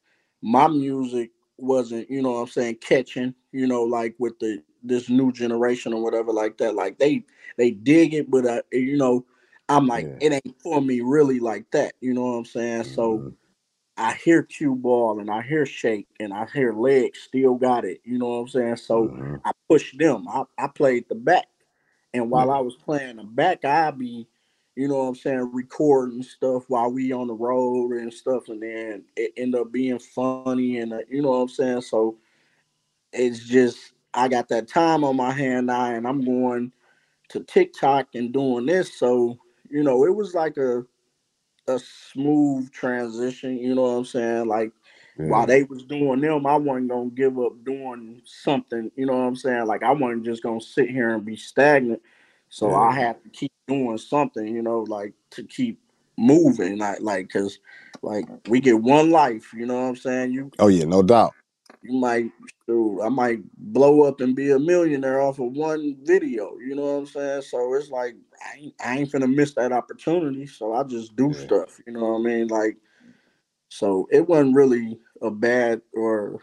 my 0.42 0.68
music 0.68 1.32
wasn't, 1.58 2.10
you 2.10 2.22
know 2.22 2.32
what 2.32 2.40
I'm 2.42 2.48
saying, 2.48 2.76
catching, 2.82 3.34
you 3.52 3.68
know, 3.68 3.84
like 3.84 4.16
with 4.20 4.38
the 4.40 4.62
this 4.84 5.10
new 5.10 5.32
generation 5.32 5.94
or 5.94 6.02
whatever 6.02 6.32
like 6.32 6.58
that, 6.58 6.74
like 6.76 6.98
they 6.98 7.24
they 7.58 7.72
dig 7.72 8.14
it, 8.14 8.30
but 8.30 8.46
uh, 8.46 8.62
you 8.72 8.98
know, 8.98 9.26
I'm 9.68 9.88
like 9.88 10.10
Yeah. 10.10 10.18
it 10.20 10.34
ain't 10.34 10.62
for 10.62 10.82
me 10.82 11.02
really 11.02 11.40
like 11.40 11.70
that, 11.72 11.94
you 12.00 12.14
know 12.14 12.24
what 12.24 12.38
I'm 12.38 12.46
saying? 12.46 12.84
So 12.84 13.24
Mhm. 13.26 13.34
I 13.96 14.14
hear 14.14 14.42
cue 14.42 14.74
ball 14.74 15.20
and 15.20 15.30
I 15.30 15.42
hear 15.42 15.64
shake 15.66 16.08
and 16.18 16.32
I 16.32 16.46
hear 16.52 16.72
legs 16.72 17.20
still 17.20 17.54
got 17.54 17.84
it. 17.84 18.00
You 18.04 18.18
know 18.18 18.26
what 18.28 18.36
I'm 18.36 18.48
saying? 18.48 18.76
So 18.76 19.08
Mhm. 19.08 19.40
I 19.44 19.52
pushed 19.68 19.98
them. 19.98 20.26
I, 20.28 20.44
I 20.58 20.66
played 20.68 21.08
the 21.08 21.14
back. 21.14 21.46
And 22.12 22.30
while 22.30 22.48
Yeah. 22.48 22.54
I 22.54 22.60
was 22.60 22.74
playing 22.76 23.16
the 23.16 23.24
back, 23.24 23.64
I 23.64 23.90
be, 23.92 24.26
you 24.76 24.88
know 24.88 24.98
what 24.98 25.08
I'm 25.08 25.14
saying, 25.14 25.50
recording 25.52 26.22
stuff 26.22 26.64
while 26.68 26.90
we 26.90 27.12
on 27.12 27.28
the 27.28 27.34
road 27.34 27.92
and 27.92 28.12
stuff. 28.12 28.48
And 28.48 28.62
then 28.62 29.04
it 29.16 29.32
end 29.36 29.54
up 29.54 29.70
being 29.70 29.98
funny 30.00 30.78
and 30.78 30.92
uh, 30.92 30.98
you 31.08 31.22
know 31.22 31.30
what 31.30 31.42
I'm 31.42 31.48
saying? 31.48 31.82
So 31.82 32.18
it's 33.12 33.40
just 33.40 33.92
I 34.12 34.28
got 34.28 34.48
that 34.48 34.68
time 34.68 35.04
on 35.04 35.16
my 35.16 35.32
hand 35.32 35.68
now 35.68 35.86
and 35.86 36.06
I'm 36.06 36.24
going 36.24 36.72
to 37.30 37.40
TikTok 37.44 38.08
and 38.14 38.32
doing 38.32 38.66
this. 38.66 38.98
So, 38.98 39.38
you 39.70 39.82
know, 39.82 40.04
it 40.04 40.14
was 40.14 40.34
like 40.34 40.56
a 40.56 40.84
a 41.68 41.78
smooth 41.78 42.70
transition, 42.72 43.58
you 43.58 43.74
know 43.74 43.82
what 43.82 43.88
I'm 43.90 44.04
saying? 44.04 44.46
Like 44.48 44.72
Yeah. 45.18 45.30
while 45.30 45.46
they 45.46 45.64
was 45.64 45.84
doing 45.84 46.20
them, 46.20 46.46
I 46.46 46.56
wasn't 46.56 46.88
gonna 46.88 47.10
give 47.10 47.38
up 47.38 47.64
doing 47.64 48.22
something, 48.24 48.90
you 48.96 49.06
know 49.06 49.14
what 49.14 49.24
I'm 49.24 49.36
saying? 49.36 49.66
Like 49.66 49.82
I 49.82 49.92
wasn't 49.92 50.24
just 50.24 50.42
gonna 50.42 50.60
sit 50.60 50.90
here 50.90 51.10
and 51.10 51.24
be 51.24 51.36
stagnant. 51.36 52.02
So 52.50 52.70
Yeah. 52.70 52.76
I 52.76 52.92
have 52.94 53.22
to 53.22 53.28
keep 53.30 53.52
doing 53.68 53.98
something, 53.98 54.46
you 54.46 54.62
know, 54.62 54.80
like 54.80 55.14
to 55.32 55.44
keep 55.44 55.80
moving, 56.18 56.78
like 56.78 57.00
like 57.00 57.30
cause 57.30 57.58
like 58.02 58.26
we 58.48 58.60
get 58.60 58.80
one 58.80 59.10
life, 59.10 59.52
you 59.54 59.66
know 59.66 59.76
what 59.82 59.88
I'm 59.88 59.96
saying? 59.96 60.32
You 60.32 60.50
Oh 60.58 60.68
yeah, 60.68 60.84
no 60.84 61.02
doubt. 61.02 61.34
You 61.84 61.92
might 61.92 62.30
shoot, 62.66 63.02
I 63.02 63.10
might 63.10 63.40
blow 63.58 64.02
up 64.02 64.20
and 64.20 64.34
be 64.34 64.50
a 64.52 64.58
millionaire 64.58 65.20
off 65.20 65.38
of 65.38 65.52
one 65.52 65.96
video, 66.02 66.56
you 66.58 66.74
know 66.74 66.82
what 66.82 66.98
I'm 67.00 67.06
saying? 67.06 67.42
So 67.42 67.74
it's 67.74 67.90
like 67.90 68.16
I 68.42 68.58
ain't, 68.58 68.74
I 68.82 68.98
ain't 68.98 69.12
finna 69.12 69.32
miss 69.32 69.52
that 69.54 69.70
opportunity. 69.70 70.46
So 70.46 70.72
I 70.72 70.82
just 70.84 71.14
do 71.14 71.32
Yeah. 71.34 71.44
stuff, 71.44 71.78
you 71.86 71.92
know 71.92 72.00
what 72.14 72.20
I 72.20 72.22
mean? 72.22 72.48
Like 72.48 72.78
so 73.68 74.08
it 74.10 74.26
wasn't 74.26 74.54
really 74.54 74.98
a 75.20 75.30
bad 75.30 75.82
or 75.92 76.40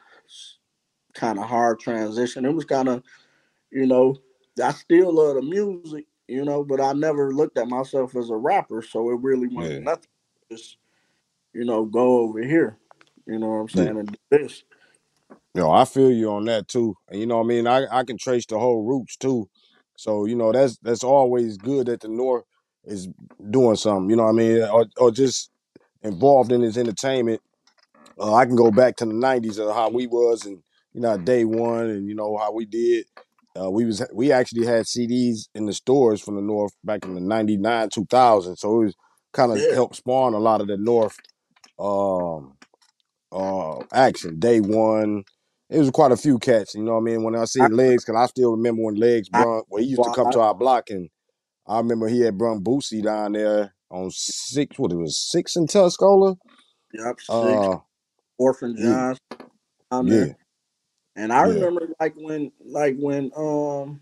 kind 1.16 1.40
of 1.40 1.46
hard 1.46 1.80
transition. 1.80 2.46
It 2.46 2.54
was 2.54 2.66
kind 2.66 2.88
of, 2.88 3.04
you 3.72 3.88
know, 3.88 4.16
I 4.64 4.72
still 4.72 5.14
love 5.14 5.36
the 5.36 5.42
music, 5.42 6.06
you 6.28 6.46
know, 6.46 6.64
but 6.64 6.80
I 6.80 6.94
never 6.94 7.34
looked 7.34 7.58
at 7.58 7.68
myself 7.68 8.16
as 8.16 8.30
a 8.30 8.36
rapper, 8.36 8.82
so 8.82 9.10
it 9.10 9.20
really 9.22 9.48
wasn't 9.48 9.80
Yeah. 9.80 9.86
nothing. 9.86 10.10
Just, 10.52 10.78
you 11.54 11.66
know, 11.66 11.86
go 11.86 12.20
over 12.20 12.42
here, 12.44 12.78
you 13.26 13.40
know 13.40 13.48
what 13.48 13.56
I'm 13.56 13.68
Yeah. 13.70 13.86
saying, 13.86 13.98
and 14.00 14.12
do 14.12 14.38
this. 14.38 14.64
You 15.54 15.62
know, 15.62 15.72
I 15.72 15.86
feel 15.86 16.12
you 16.12 16.32
on 16.32 16.46
that 16.46 16.68
too. 16.68 16.96
And 17.10 17.20
you 17.20 17.26
know 17.28 17.38
what 17.38 17.46
I 17.46 17.48
mean? 17.48 17.68
I, 17.68 17.86
I 17.92 18.04
can 18.04 18.18
trace 18.18 18.46
the 18.46 18.58
whole 18.60 18.84
roots 18.86 19.18
too. 19.18 19.50
So, 19.98 20.26
you 20.26 20.36
know, 20.36 20.52
that's 20.52 20.78
that's 20.82 21.04
always 21.04 21.58
good 21.58 21.88
that 21.88 22.02
the 22.02 22.08
North 22.08 22.44
is 22.86 23.10
doing 23.50 23.76
something, 23.76 24.10
you 24.10 24.16
know 24.16 24.24
what 24.24 24.30
I 24.30 24.34
mean? 24.34 24.64
Or 24.64 24.86
or 24.98 25.12
just 25.12 25.50
involved 26.04 26.52
in 26.52 26.62
his 26.62 26.78
entertainment. 26.78 27.42
Uh, 28.20 28.36
I 28.36 28.46
can 28.46 28.56
go 28.56 28.72
back 28.72 28.98
to 28.98 29.06
the 29.06 29.14
nineties 29.14 29.58
of 29.60 29.74
how 29.74 29.90
we 29.90 30.08
was 30.08 30.46
and 30.46 30.62
you 30.94 31.02
know, 31.02 31.18
day 31.18 31.46
one 31.46 31.90
and 31.90 32.08
you 32.08 32.16
know 32.16 32.38
how 32.38 32.52
we 32.54 32.66
did. 32.66 33.06
Uh, 33.60 33.70
we 33.70 33.86
was 33.86 34.06
we 34.14 34.32
actually 34.32 34.66
had 34.66 34.88
CDs 34.88 35.50
in 35.56 35.66
the 35.66 35.74
stores 35.74 36.22
from 36.22 36.36
the 36.36 36.42
North 36.42 36.74
back 36.84 37.06
in 37.06 37.16
the 37.16 37.22
ninety 37.22 37.58
nine, 37.58 37.90
two 37.90 38.06
thousand. 38.06 38.58
So 38.58 38.82
it 38.82 38.86
was 38.86 38.96
kind 39.34 39.52
of 39.52 39.60
Yeah. 39.60 39.74
helped 39.76 39.96
spawn 39.98 40.34
a 40.34 40.40
lot 40.40 40.62
of 40.62 40.68
the 40.68 40.78
North 40.78 41.20
um 41.80 42.58
uh 43.32 43.80
action 43.94 44.40
day 44.40 44.60
one 44.62 45.24
it 45.72 45.80
was 45.80 45.90
quite 45.90 46.12
a 46.12 46.18
few 46.18 46.38
cats 46.38 46.76
you 46.76 46.84
know 46.84 46.94
what 46.94 47.00
i 47.00 47.04
mean 47.04 47.24
when 47.24 47.36
i 47.36 47.46
see 47.46 47.62
legs 47.68 48.06
because 48.06 48.22
i 48.22 48.28
still 48.28 48.52
remember 48.52 48.84
when 48.84 48.96
legs 48.96 49.30
brung 49.30 49.64
well 49.70 49.82
he 49.82 49.90
used 49.90 50.04
to 50.04 50.14
come 50.14 50.32
to 50.32 50.40
our 50.40 50.54
block 50.54 50.90
and 50.90 51.10
i 51.68 51.78
remember 51.78 52.08
he 52.08 52.20
had 52.22 52.38
brung 52.38 52.62
boosie 52.62 53.04
down 53.04 53.32
there 53.32 53.74
on 53.92 54.10
six 54.12 54.80
what 54.80 54.92
it 54.92 54.96
was 54.96 55.18
six 55.18 55.56
in 55.56 55.68
tuscola? 55.68 56.38
Yep, 56.94 57.20
six, 57.20 57.30
uh 57.30 57.78
Orphan 58.38 58.76
yeah. 58.78 58.84
Johns 58.86 59.20
down 59.92 60.08
yeah. 60.08 60.16
There. 60.16 60.38
And 61.18 61.34
I 61.34 61.48
yeah. 61.48 61.54
remember 61.54 61.88
like 62.00 62.16
when 62.16 62.52
like 62.66 62.96
when 62.98 63.32
um 63.36 64.02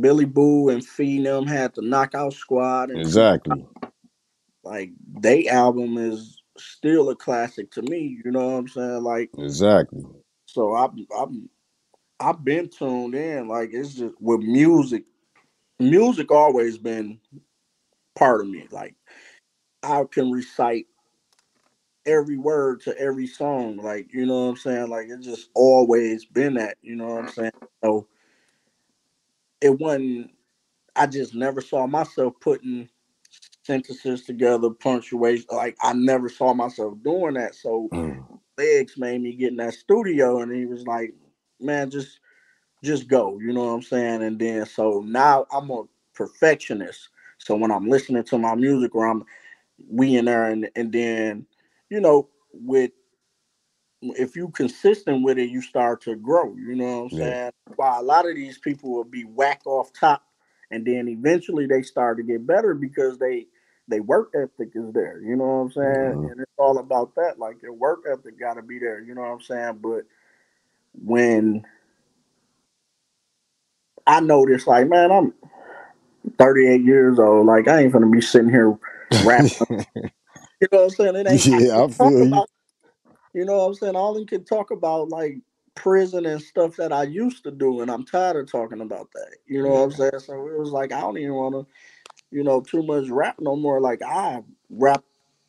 Billy 0.00 0.26
Boo 0.26 0.68
and 0.68 0.84
Fee 0.84 1.22
them 1.22 1.46
had 1.46 1.74
the 1.74 1.82
knockout 1.82 2.34
squad 2.34 2.90
and 2.90 3.00
exactly. 3.00 3.66
like 4.62 4.92
they 5.20 5.48
album 5.48 5.96
is 5.96 6.42
still 6.58 7.08
a 7.10 7.16
classic 7.16 7.70
to 7.72 7.82
me, 7.82 8.20
you 8.24 8.30
know 8.30 8.46
what 8.46 8.58
I'm 8.58 8.68
saying? 8.68 9.02
Like 9.02 9.30
exactly 9.38 10.04
so 10.48 10.76
I'm 10.76 11.06
I'm 11.18 11.50
I've 12.20 12.44
been 12.44 12.68
tuned 12.68 13.14
in. 13.14 13.48
Like 13.48 13.70
it's 13.72 13.94
just 13.94 14.14
with 14.20 14.40
music, 14.40 15.04
music 15.80 16.32
always 16.32 16.78
been 16.78 17.20
part 18.16 18.40
of 18.42 18.48
me. 18.48 18.66
Like 18.70 18.96
I 19.82 20.04
can 20.10 20.30
recite 20.32 20.86
every 22.06 22.38
word 22.38 22.80
to 22.82 22.98
every 22.98 23.26
song. 23.26 23.78
Like, 23.78 24.12
you 24.12 24.26
know 24.26 24.44
what 24.46 24.50
I'm 24.52 24.56
saying? 24.56 24.88
Like 24.90 25.08
it's 25.10 25.26
just 25.26 25.50
always 25.54 26.24
been 26.24 26.54
that, 26.54 26.78
you 26.82 26.96
know 26.96 27.06
what 27.06 27.24
I'm 27.24 27.28
saying? 27.30 27.52
So 27.84 28.08
it 29.60 29.78
wasn't 29.78 30.32
I 30.96 31.06
just 31.06 31.34
never 31.34 31.60
saw 31.60 31.86
myself 31.86 32.34
putting 32.40 32.88
sentences 33.64 34.24
together, 34.24 34.70
punctuation. 34.70 35.46
Like 35.52 35.76
I 35.82 35.94
never 35.94 36.28
saw 36.28 36.54
myself 36.54 36.94
doing 37.04 37.34
that. 37.34 37.54
So 37.56 37.92
Mm, 37.92 38.24
legs 38.58 38.98
made 38.98 39.22
me 39.22 39.34
get 39.34 39.52
in 39.52 39.58
that 39.58 39.74
studio 39.74 40.40
and 40.42 40.52
he 40.52 40.66
was 40.66 40.86
like, 40.86 41.14
Man, 41.60 41.90
just 41.90 42.10
just 42.84 43.08
go, 43.08 43.38
you 43.40 43.52
know 43.52 43.64
what 43.64 43.72
I'm 43.72 43.82
saying? 43.82 44.22
And 44.22 44.38
then 44.38 44.66
so 44.66 45.02
now 45.06 45.46
I'm 45.52 45.70
a 45.70 45.84
perfectionist. 46.14 47.08
So 47.38 47.56
when 47.56 47.70
I'm 47.72 47.88
listening 47.88 48.24
to 48.24 48.38
my 48.38 48.54
music 48.54 48.94
or 48.94 49.06
I'm 49.08 49.24
we 49.90 50.16
in 50.16 50.26
there 50.26 50.46
and, 50.46 50.70
and 50.76 50.92
then, 50.92 51.46
you 51.90 52.00
know, 52.00 52.28
with 52.52 52.92
if 54.02 54.36
you 54.36 54.48
consistent 54.50 55.24
with 55.24 55.38
it, 55.38 55.50
you 55.50 55.62
start 55.62 56.02
to 56.02 56.16
grow. 56.16 56.54
You 56.56 56.76
know 56.76 56.84
what 56.98 57.04
I'm 57.04 57.10
yeah 57.10 57.34
saying? 57.34 57.52
Why 57.76 57.98
a 57.98 58.02
lot 58.02 58.28
of 58.28 58.36
these 58.36 58.58
people 58.58 58.92
will 58.92 59.04
be 59.04 59.24
whack 59.24 59.62
off 59.66 59.92
top 59.92 60.22
and 60.70 60.86
then 60.86 61.08
eventually 61.08 61.66
they 61.66 61.82
start 61.82 62.18
to 62.18 62.24
get 62.24 62.46
better 62.46 62.74
because 62.74 63.18
they 63.18 63.46
they 63.88 64.00
work 64.00 64.32
ethic 64.34 64.70
is 64.74 64.92
there. 64.94 65.20
You 65.22 65.36
know 65.36 65.44
what 65.46 65.50
I'm 65.64 65.72
saying? 65.72 66.16
hmm 66.18 66.28
And 66.30 66.40
it's 66.40 66.52
all 66.58 66.78
about 66.78 67.14
that. 67.16 67.38
Like 67.38 67.62
your 67.62 67.74
work 67.74 68.04
ethic 68.10 68.38
gotta 68.40 68.62
be 68.62 68.78
there, 68.78 69.00
you 69.02 69.14
know 69.14 69.22
what 69.22 69.28
I'm 69.32 69.40
saying? 69.42 69.78
But 69.82 70.04
when 71.04 71.64
I 74.06 74.20
notice 74.20 74.66
like, 74.66 74.88
man, 74.88 75.12
I'm 75.12 75.34
38 76.38 76.82
years 76.82 77.18
old. 77.18 77.46
Like 77.46 77.68
I 77.68 77.82
ain't 77.82 77.92
gonna 77.92 78.08
be 78.10 78.20
sitting 78.20 78.50
here 78.50 78.76
rapping. 79.20 79.50
You 80.60 80.68
know 80.72 80.78
what 80.80 80.84
I'm 80.86 80.90
saying? 80.90 81.16
It 81.16 81.28
ain't 81.28 81.48
I 81.52 81.60
yeah 81.60 81.84
i 81.84 81.88
talk 81.98 82.14
feel 82.14 82.24
you 82.24 82.32
about, 82.32 82.48
you 83.34 83.44
know 83.44 83.58
what 83.58 83.66
I'm 83.66 83.74
saying? 83.74 83.96
All 83.96 84.20
I 84.20 84.24
can 84.26 84.44
talk 84.44 84.70
about 84.72 85.10
like 85.10 85.36
prison 85.76 86.26
and 86.26 86.42
stuff 86.42 86.76
that 86.76 86.92
I 86.92 87.04
used 87.04 87.44
to 87.44 87.50
do, 87.52 87.82
and 87.82 87.90
I'm 87.90 88.04
tired 88.04 88.36
of 88.36 88.50
talking 88.50 88.80
about 88.82 89.10
that. 89.14 89.36
You 89.46 89.62
know 89.62 89.70
what 89.70 89.82
I'm 89.84 89.92
saying? 89.92 90.20
So 90.20 90.34
it 90.48 90.58
was 90.58 90.70
like 90.70 90.92
I 90.92 91.00
don't 91.00 91.18
even 91.18 91.34
want 91.34 91.54
to, 91.56 91.66
you 92.30 92.44
know, 92.44 92.60
too 92.60 92.82
much 92.82 93.08
rap 93.08 93.36
no 93.40 93.56
more. 93.56 93.80
Like 93.80 94.02
I 94.02 94.42
rap 94.70 95.04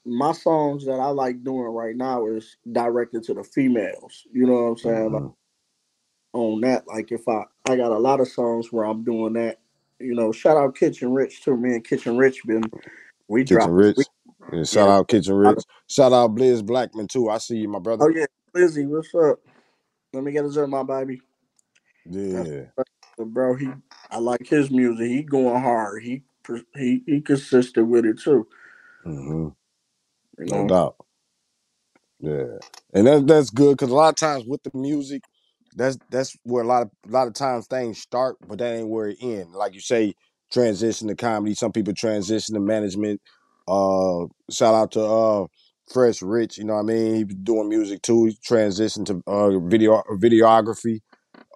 my 0.06 0.32
songs 0.32 0.86
that 0.86 1.00
I 1.00 1.08
like 1.08 1.44
doing 1.44 1.68
right 1.68 1.96
now 1.96 2.28
is 2.28 2.58
directed 2.72 3.24
to 3.24 3.34
the 3.34 3.44
females. 3.44 4.26
You 4.32 4.46
know 4.46 4.54
what 4.54 4.70
I'm 4.70 4.78
saying? 4.78 5.12
Like 5.12 5.24
hmm 5.24 5.28
on 6.34 6.62
that, 6.62 6.88
like 6.88 7.12
if 7.12 7.28
I 7.28 7.44
I 7.68 7.76
got 7.76 7.92
a 7.92 7.98
lot 7.98 8.20
of 8.20 8.28
songs 8.28 8.72
where 8.72 8.86
I'm 8.86 9.04
doing 9.04 9.34
that. 9.34 9.60
You 10.00 10.14
know, 10.14 10.32
shout 10.32 10.58
out 10.58 10.76
Kitchen 10.76 11.12
Rich 11.12 11.44
too. 11.44 11.58
Me 11.58 11.74
and 11.74 11.84
Kitchen 11.84 12.18
Rich 12.18 12.44
been 12.46 12.64
we 13.28 13.44
kitchen 13.44 13.72
rich 13.72 13.98
yeah, 14.54 14.64
shout 14.64 14.88
yeah. 14.88 14.96
out 14.96 15.08
kitchen 15.08 15.36
rich 15.36 15.60
shout 15.88 16.14
out 16.14 16.36
blizz 16.36 16.66
blackman 16.66 17.08
too 17.08 17.30
i 17.30 17.38
see 17.38 17.58
you 17.58 17.68
my 17.68 17.80
brother 17.80 18.06
Oh 18.06 18.10
yeah, 18.10 18.26
Lizzie, 18.54 18.86
what's 18.86 19.14
up? 19.16 19.40
Let 20.14 20.24
me 20.24 20.32
get 20.32 20.46
a 20.46 20.64
up, 20.64 20.70
my 20.70 20.84
baby. 20.84 21.22
Yeah 22.10 22.66
bro. 23.26 23.56
He, 23.56 23.70
I 24.10 24.18
like 24.18 24.48
his 24.48 24.72
music. 24.72 25.08
He 25.08 25.24
going 25.24 25.62
hard. 25.62 26.04
He 26.04 26.24
he 26.76 27.04
he 27.08 27.22
consistent 27.22 27.88
with 27.90 28.06
it 28.06 28.20
too. 28.20 28.48
hmm 29.06 29.50
You 30.40 30.46
no 30.46 30.64
know. 30.64 30.66
doubt 30.66 30.96
Yeah, 32.20 32.58
and 32.94 33.08
that 33.08 33.28
that's 33.28 33.52
good 33.52 33.74
because 33.78 33.92
a 33.92 33.96
lot 33.96 34.10
of 34.10 34.16
times 34.16 34.46
with 34.48 34.64
the 34.64 34.72
music, 34.74 35.24
that's 35.76 36.00
that's 36.10 36.36
where 36.44 36.64
a 36.64 36.68
lot 36.68 36.84
of 36.84 36.92
a 37.08 37.12
lot 37.12 37.28
of 37.28 37.34
times 37.36 37.68
things 37.68 38.00
start, 38.00 38.38
but 38.48 38.60
that 38.60 38.76
ain't 38.76 38.90
where 38.90 39.10
it 39.10 39.18
end. 39.22 39.54
Like 39.54 39.76
you 39.76 39.82
say, 39.82 40.16
transition 40.52 41.08
to 41.10 41.16
comedy. 41.16 41.56
Some 41.56 41.74
people 41.74 41.94
transition 41.94 42.56
to 42.56 42.62
management. 42.62 43.22
Uh, 43.68 44.26
shout 44.50 44.74
out 44.74 44.92
to 44.94 45.04
uh 45.06 45.48
Fresh 45.94 46.24
Rich. 46.24 46.58
You 46.58 46.66
know 46.66 46.74
what 46.76 46.82
I 46.82 46.84
mean? 46.86 47.16
He 47.16 47.24
was 47.26 47.36
doing 47.36 47.70
music 47.70 48.02
too. 48.02 48.26
He 48.26 48.38
transitioned 48.48 49.06
to 49.08 49.22
uh 49.28 49.60
video 49.60 50.04
videography. 50.14 51.02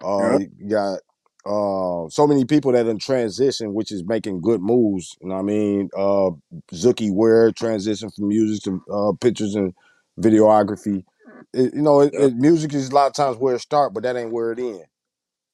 Uh, 0.02 0.38
you 0.58 0.70
got 0.70 1.00
uh 1.46 2.08
so 2.08 2.26
many 2.26 2.44
people 2.44 2.72
that 2.72 2.86
in 2.86 2.98
transition, 2.98 3.74
which 3.74 3.92
is 3.92 4.04
making 4.04 4.40
good 4.40 4.60
moves. 4.62 5.16
You 5.20 5.28
know 5.28 5.34
what 5.34 5.40
I 5.40 5.44
mean? 5.44 5.90
Uh, 5.96 6.30
Zookie 6.72 7.12
Ware 7.12 7.52
transition 7.52 8.10
from 8.10 8.28
music 8.28 8.64
to 8.64 8.82
uh 8.92 9.12
pictures 9.20 9.54
and 9.54 9.74
videography. 10.20 11.04
It, 11.52 11.74
you 11.74 11.82
know, 11.82 12.00
it, 12.00 12.14
it, 12.14 12.34
music 12.36 12.74
is 12.74 12.88
a 12.88 12.94
lot 12.94 13.06
of 13.08 13.14
times 13.14 13.36
where 13.36 13.54
it 13.54 13.60
start, 13.60 13.94
but 13.94 14.02
that 14.02 14.16
ain't 14.16 14.32
where 14.32 14.52
it 14.52 14.58
end. 14.58 14.84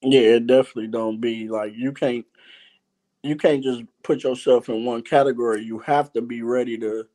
Yeah, 0.03 0.20
it 0.20 0.47
definitely 0.47 0.88
don't 0.88 1.20
be 1.20 1.49
like 1.49 1.72
you 1.74 1.93
can't 1.93 2.24
you 3.22 3.36
can't 3.36 3.62
just 3.62 3.82
put 4.03 4.22
yourself 4.24 4.68
in 4.68 4.84
one 4.84 5.03
category. 5.03 5.62
You 5.62 5.78
have 5.80 6.12
to 6.14 6.22
be 6.22 6.43
ready 6.43 6.78
to 6.78 7.07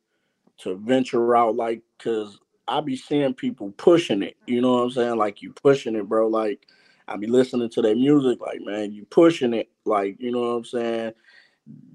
to 0.58 0.76
venture 0.76 1.36
out, 1.36 1.56
like 1.56 1.82
because 1.98 2.38
I 2.68 2.80
be 2.80 2.96
seeing 2.96 3.34
people 3.34 3.72
pushing 3.76 4.22
it. 4.22 4.36
You 4.46 4.60
know 4.60 4.72
what 4.74 4.82
I'm 4.82 4.90
saying? 4.90 5.16
Like 5.16 5.42
you 5.42 5.52
pushing 5.52 5.96
it, 5.96 6.08
bro. 6.08 6.28
Like 6.28 6.66
I 7.08 7.16
be 7.16 7.26
listening 7.26 7.70
to 7.70 7.82
their 7.82 7.94
music, 7.96 8.40
like 8.40 8.60
man, 8.62 8.92
you 8.92 9.04
pushing 9.06 9.54
it. 9.54 9.68
Like 9.84 10.16
you 10.20 10.32
know 10.32 10.40
what 10.40 10.56
I'm 10.56 10.64
saying? 10.64 11.12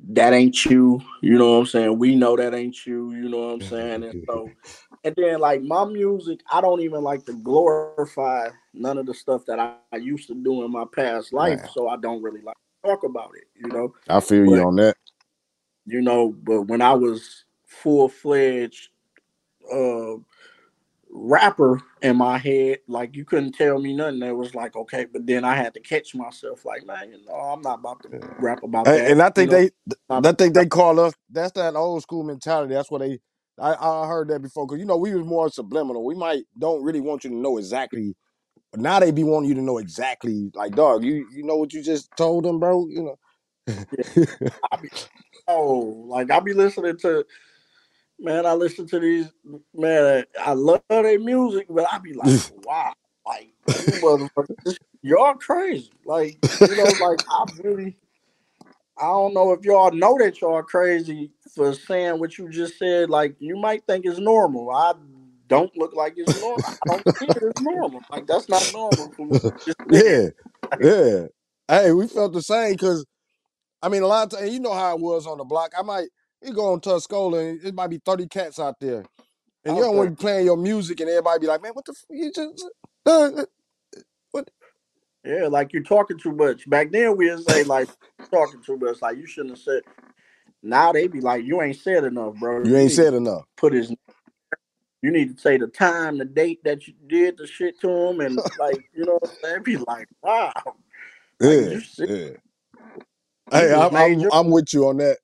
that 0.10 0.34
ain't 0.34 0.66
you. 0.66 1.02
You 1.22 1.38
know 1.38 1.54
what 1.54 1.60
I'm 1.60 1.66
saying? 1.66 1.98
We 1.98 2.16
know 2.16 2.36
that 2.36 2.54
ain't 2.54 2.86
you. 2.86 3.12
You 3.12 3.30
know 3.30 3.48
what 3.48 3.54
I'm 3.54 3.62
saying? 3.62 4.04
And 4.04 4.16
so, 4.28 4.50
and 5.04 5.16
then 5.16 5.40
like 5.40 5.62
my 5.62 5.86
music, 5.86 6.42
I 6.52 6.62
don't 6.62 6.82
even 6.82 7.02
like 7.04 7.26
to 7.26 7.34
glorify 7.34 8.50
none 8.74 8.98
of 8.98 9.06
the 9.06 9.14
stuff 9.14 9.46
that 9.46 9.60
I, 9.60 9.76
I 9.94 9.98
used 9.98 10.28
to 10.28 10.36
do 10.36 10.64
in 10.64 10.72
my 10.72 10.86
past 10.94 11.34
life. 11.34 11.60
Man, 11.60 11.70
So 11.74 11.88
I 11.88 11.98
don't 11.98 12.22
really 12.22 12.42
like. 12.42 12.56
talk 12.86 13.04
about 13.04 13.32
it, 13.36 13.46
you 13.56 13.70
know. 13.70 13.94
I 14.10 14.20
feel 14.20 14.46
you 14.46 14.62
on 14.62 14.76
that. 14.78 14.96
you 15.86 16.02
know, 16.02 16.36
but 16.44 16.64
when 16.64 16.82
I 16.82 16.94
was 16.94 17.46
full 17.66 18.10
fledged 18.10 18.90
uh 19.72 20.16
rapper 21.12 21.82
in 22.02 22.18
my 22.18 22.38
head, 22.40 22.80
like 22.88 23.16
you 23.16 23.26
couldn't 23.26 23.54
tell 23.54 23.80
me 23.80 23.94
nothing. 23.96 24.24
It 24.24 24.32
was 24.36 24.56
like, 24.56 24.76
okay, 24.76 25.06
but 25.06 25.28
then 25.28 25.46
I 25.46 25.56
had 25.56 25.74
to 25.76 25.82
catch 25.82 26.16
myself, 26.16 26.66
like, 26.66 26.86
man, 26.86 27.12
you 27.12 27.26
know, 27.26 27.34
I'm 27.34 27.62
not 27.62 27.80
about 27.80 28.04
to 28.04 28.12
rap 28.40 28.64
about 28.64 28.94
And, 28.94 28.96
that. 28.96 29.14
and 29.14 29.24
I 29.24 29.32
you 29.36 29.46
think 29.46 29.52
know, 29.52 29.52
they, 29.52 29.72
I 30.10 30.34
think 30.34 30.56
they 30.56 30.68
call 30.68 31.00
us. 31.00 31.14
That's 31.32 31.54
that 31.54 31.76
old 31.76 32.04
school 32.04 32.24
mentality. 32.24 32.76
That's 32.76 32.92
what 32.92 33.02
they. 33.02 33.20
I, 33.60 33.76
I 33.76 34.08
heard 34.08 34.30
that 34.30 34.42
before 34.42 34.68
because 34.68 34.80
you 34.82 34.88
know 34.88 34.98
we 34.98 35.16
was 35.16 35.26
more 35.26 35.50
subliminal. 35.50 36.06
We 36.06 36.16
might 36.16 36.46
don't 36.60 36.84
really 36.84 37.02
want 37.02 37.24
you 37.26 37.32
to 37.32 37.38
know 37.38 37.60
exactly. 37.60 38.16
But 38.72 38.82
now 38.82 39.00
they 39.00 39.12
be 39.12 39.24
wanting 39.24 39.50
you 39.50 39.56
to 39.56 39.62
know 39.64 39.80
exactly. 39.80 40.52
Like 40.56 40.76
dog, 40.76 41.04
you 41.04 41.28
you 41.34 41.44
know 41.44 41.58
what 41.58 41.74
you 41.74 41.84
just 41.84 42.10
told 42.18 42.46
them, 42.46 42.60
bro. 42.60 42.88
You 42.90 43.04
know. 43.04 43.20
I 44.72 44.78
be, 44.82 44.90
oh, 45.48 46.06
like 46.08 46.32
I 46.32 46.40
be 46.42 46.54
listening 46.54 46.98
to, 47.00 47.26
man, 48.22 48.48
I 48.48 48.54
listen 48.54 48.88
to 48.90 49.00
these, 49.00 49.30
man, 49.76 50.26
I 50.42 50.54
love 50.54 50.84
their 50.90 51.20
music, 51.20 51.68
but 51.70 51.88
I 51.92 52.00
be 52.00 52.14
like, 52.14 52.42
wow, 52.66 52.94
like 53.28 53.54
you 53.76 54.00
y'all 55.04 55.36
crazy. 55.36 55.92
Like, 56.06 56.40
you 56.64 56.76
know, 56.76 56.92
like 56.92 57.20
I 57.30 57.46
really, 57.64 57.98
I 58.98 59.04
don't 59.08 59.34
know 59.34 59.54
if 59.54 59.66
y'all 59.66 59.92
know 59.92 60.18
that 60.20 60.42
y'all 60.42 60.64
crazy 60.64 61.32
for 61.56 61.74
saying 61.74 62.20
what 62.20 62.38
you 62.38 62.50
just 62.50 62.80
said. 62.80 63.10
Like, 63.10 63.36
you 63.40 63.58
might 63.58 63.86
think 63.88 64.06
it's 64.06 64.20
normal. 64.20 64.72
I 64.72 64.94
don't 65.48 65.76
look 65.78 65.94
like 65.96 66.16
it's 66.18 66.36
normal. 66.36 66.64
I 66.66 66.86
don't 66.88 67.06
see 67.20 67.28
it 67.28 67.44
as 67.44 67.54
normal. 67.60 68.06
Like, 68.12 68.28
that's 68.28 68.50
not 68.50 68.72
normal 68.72 69.14
for 69.18 69.28
me. 69.28 69.42
Yeah, 69.90 70.30
yeah. 70.80 71.28
Hey, 71.68 71.92
we 71.94 72.08
felt 72.08 72.34
the 72.34 72.42
same 72.42 72.74
because 72.74 73.06
I 73.82 73.90
mean 73.90 74.04
a 74.04 74.08
lot 74.08 74.34
of 74.34 74.40
times 74.40 74.52
you 74.54 74.60
know 74.60 74.74
how 74.74 74.96
it 74.96 75.02
was 75.02 75.28
on 75.28 75.38
the 75.40 75.46
block. 75.46 75.74
I 75.78 75.84
might 75.84 76.10
you 76.44 76.54
go 76.54 76.74
on 76.74 76.82
Tuscola 76.82 77.52
and 77.52 77.64
it 77.64 77.76
might 77.76 77.90
be 77.90 78.00
thirty 78.04 78.28
cats 78.28 78.60
out 78.60 78.80
there, 78.80 79.06
and 79.66 79.78
you 79.78 79.84
don't 79.84 79.98
want 79.98 80.08
to 80.10 80.16
be 80.16 80.22
playing 80.22 80.46
your 80.46 80.58
music, 80.58 81.00
and 81.02 81.10
everybody 81.10 81.42
be 81.42 81.48
like, 81.48 81.62
"Man, 81.64 81.74
what 81.74 81.86
the 81.86 81.94
f- 81.98 82.06
you 82.10 82.32
just." 82.34 82.66
Uh, 83.06 83.46
Yeah, 85.26 85.48
like 85.48 85.74
you're 85.74 85.84
talking 85.84 86.18
too 86.18 86.32
much. 86.32 86.70
Back 86.70 86.92
then 86.92 87.16
we'd 87.16 87.40
say 87.42 87.64
like 87.64 87.90
talking 88.32 88.62
too 88.64 88.78
much. 88.78 89.02
Like 89.02 89.18
you 89.18 89.28
shouldn't 89.28 89.52
have 89.52 89.60
said. 89.60 89.84
Now 90.64 90.92
they 90.92 91.08
be 91.08 91.22
like, 91.22 91.46
you 91.46 91.62
ain't 91.62 91.78
said 91.78 92.04
enough, 92.04 92.36
bro. 92.36 92.64
you 92.66 92.78
ain't 92.78 92.92
said 92.92 93.14
enough. 93.14 93.44
put 93.58 93.74
his. 93.74 93.94
You 95.02 95.12
need 95.12 95.36
to 95.36 95.42
say 95.42 95.58
the 95.58 95.68
time, 95.68 96.18
the 96.20 96.26
date 96.26 96.64
that 96.64 96.88
you 96.88 96.94
did 97.08 97.38
the 97.38 97.48
shit 97.48 97.80
to 97.82 97.90
him, 97.90 98.22
and 98.22 98.38
like 98.60 98.84
you 98.96 99.06
know, 99.06 99.20
what 99.22 99.32
I'm 99.46 99.64
be 99.64 99.78
like, 99.78 100.08
wow. 100.24 100.52
Like, 101.42 101.60
Yeah, 101.60 101.70
you 101.72 101.82
yeah. 102.06 102.30
Hey, 103.52 103.74
I'm, 103.74 103.96
I'm 103.96 104.28
I'm 104.32 104.50
with 104.52 104.74
you 104.74 104.88
on 104.88 104.98
that. 104.98 105.18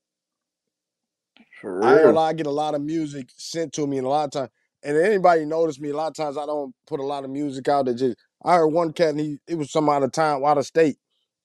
I 1.81 1.99
I 2.17 2.33
get 2.33 2.47
a 2.47 2.51
lot 2.51 2.75
of 2.75 2.81
music 2.81 3.29
sent 3.37 3.73
to 3.73 3.87
me, 3.87 3.97
and 3.99 4.07
a 4.07 4.09
lot 4.09 4.25
of 4.25 4.31
times, 4.31 4.49
and 4.83 4.97
anybody 4.97 5.45
notice 5.45 5.79
me, 5.79 5.89
a 5.91 5.97
lot 5.97 6.09
of 6.09 6.15
times 6.15 6.37
I 6.37 6.45
don't 6.45 6.73
put 6.87 6.99
a 7.01 7.05
lot 7.05 7.25
of 7.25 7.31
music 7.31 7.67
out. 7.69 7.85
That 7.87 7.95
just 7.95 8.17
I 8.45 8.55
heard 8.55 8.67
one 8.69 8.93
cat, 8.93 9.09
and 9.11 9.19
he 9.21 9.39
it 9.47 9.55
was 9.57 9.71
some 9.71 9.89
out 9.89 10.03
of 10.03 10.11
town, 10.13 10.43
out 10.45 10.57
of 10.59 10.65
state, 10.67 10.97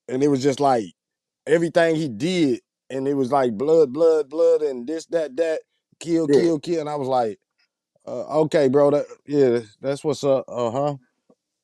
and 0.08 0.22
it 0.22 0.28
was 0.28 0.42
just 0.42 0.60
like 0.60 0.86
everything 1.46 1.96
he 1.96 2.08
did, 2.10 2.60
and 2.90 3.08
it 3.08 3.14
was 3.14 3.32
like 3.32 3.58
blood, 3.58 3.92
blood, 3.94 4.30
blood, 4.30 4.62
and 4.62 4.88
this, 4.88 5.06
that, 5.08 5.36
that, 5.38 5.62
kill, 6.00 6.28
Yeah, 6.28 6.30
kill, 6.30 6.60
kill, 6.60 6.80
and 6.82 6.90
I 6.90 6.96
was 6.96 7.08
like, 7.08 7.40
uh, 8.06 8.40
okay, 8.42 8.68
bro, 8.68 8.92
that 8.92 9.06
yeah, 9.26 9.60
that's 9.80 10.04
what's 10.04 10.24
up, 10.24 10.44
uh 10.48 10.70
huh. 10.72 10.96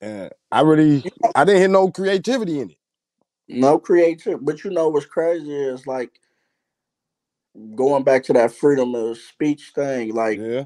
And 0.00 0.30
I 0.52 0.62
really, 0.62 1.06
I 1.34 1.44
didn't 1.44 1.60
hear 1.62 1.68
no 1.68 1.90
creativity 1.90 2.60
in 2.60 2.70
it. 2.70 2.78
no 3.48 3.78
creativity. 3.78 4.44
But 4.44 4.64
you 4.64 4.70
know 4.70 4.88
what's 4.90 5.06
crazy 5.06 5.54
is 5.54 5.86
like 5.86 6.20
going 7.74 8.04
back 8.04 8.24
to 8.24 8.32
that 8.34 8.52
freedom 8.52 8.94
of 8.94 9.18
speech 9.18 9.72
thing. 9.74 10.14
Like 10.14 10.38
Yeah, 10.38 10.64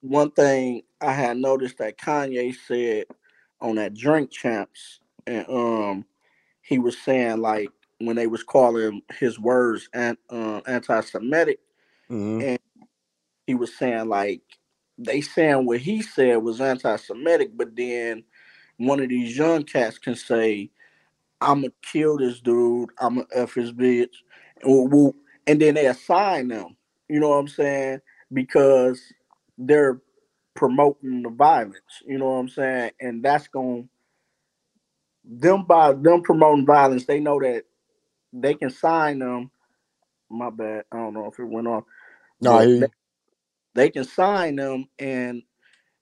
one 0.00 0.30
thing 0.30 0.82
I 1.00 1.12
had 1.12 1.36
noticed 1.36 1.78
that 1.78 1.98
Kanye 1.98 2.54
said 2.66 3.04
on 3.60 3.76
that 3.76 3.94
Drink 3.94 4.30
Champs, 4.30 5.00
and 5.26 5.46
um, 5.48 6.04
he 6.62 6.78
was 6.78 6.98
saying 6.98 7.40
like 7.40 7.68
when 7.98 8.16
they 8.16 8.26
was 8.26 8.42
calling 8.42 9.02
his 9.18 9.38
words 9.38 9.88
and 9.92 10.16
uh, 10.30 10.60
anti-Semitic, 10.66 11.60
mm-hmm. 12.10 12.40
and 12.40 12.58
he 13.46 13.54
was 13.54 13.76
saying 13.76 14.08
like 14.08 14.42
they 14.96 15.20
saying 15.20 15.66
what 15.66 15.80
he 15.80 16.02
said 16.02 16.36
was 16.36 16.60
anti-Semitic, 16.60 17.56
but 17.56 17.76
then 17.76 18.24
one 18.78 19.00
of 19.00 19.08
these 19.08 19.36
young 19.36 19.64
cats 19.64 19.98
can 19.98 20.14
say, 20.14 20.70
"I'm 21.40 21.62
gonna 21.62 21.72
kill 21.82 22.16
this 22.18 22.40
dude. 22.40 22.90
I'm 22.98 23.16
gonna 23.16 23.26
f 23.34 23.54
his 23.54 23.72
bitch," 23.72 24.14
and, 24.62 25.12
and 25.50 25.60
then 25.60 25.74
they 25.74 25.86
assign 25.86 26.48
them. 26.48 26.76
You 27.08 27.18
know 27.18 27.30
what 27.30 27.38
I'm 27.38 27.48
saying? 27.48 28.00
Because 28.32 29.02
they're 29.58 30.00
promoting 30.54 31.22
the 31.22 31.30
violence. 31.30 32.02
You 32.06 32.18
know 32.18 32.26
what 32.26 32.38
I'm 32.38 32.48
saying? 32.48 32.92
And 33.00 33.22
that's 33.22 33.48
going 33.48 33.88
them 35.24 35.64
by 35.64 35.92
them 35.92 36.22
promoting 36.22 36.66
violence. 36.66 37.04
They 37.04 37.18
know 37.18 37.40
that 37.40 37.64
they 38.32 38.54
can 38.54 38.70
sign 38.70 39.18
them. 39.18 39.50
My 40.30 40.50
bad. 40.50 40.84
I 40.92 40.98
don't 40.98 41.14
know 41.14 41.26
if 41.26 41.38
it 41.40 41.44
went 41.44 41.66
off, 41.66 41.84
no, 42.40 42.52
I 42.52 42.64
but 42.64 42.66
hear 42.66 42.80
they, 42.80 42.88
they 43.74 43.90
can 43.90 44.04
sign 44.04 44.56
them, 44.56 44.88
and 44.98 45.42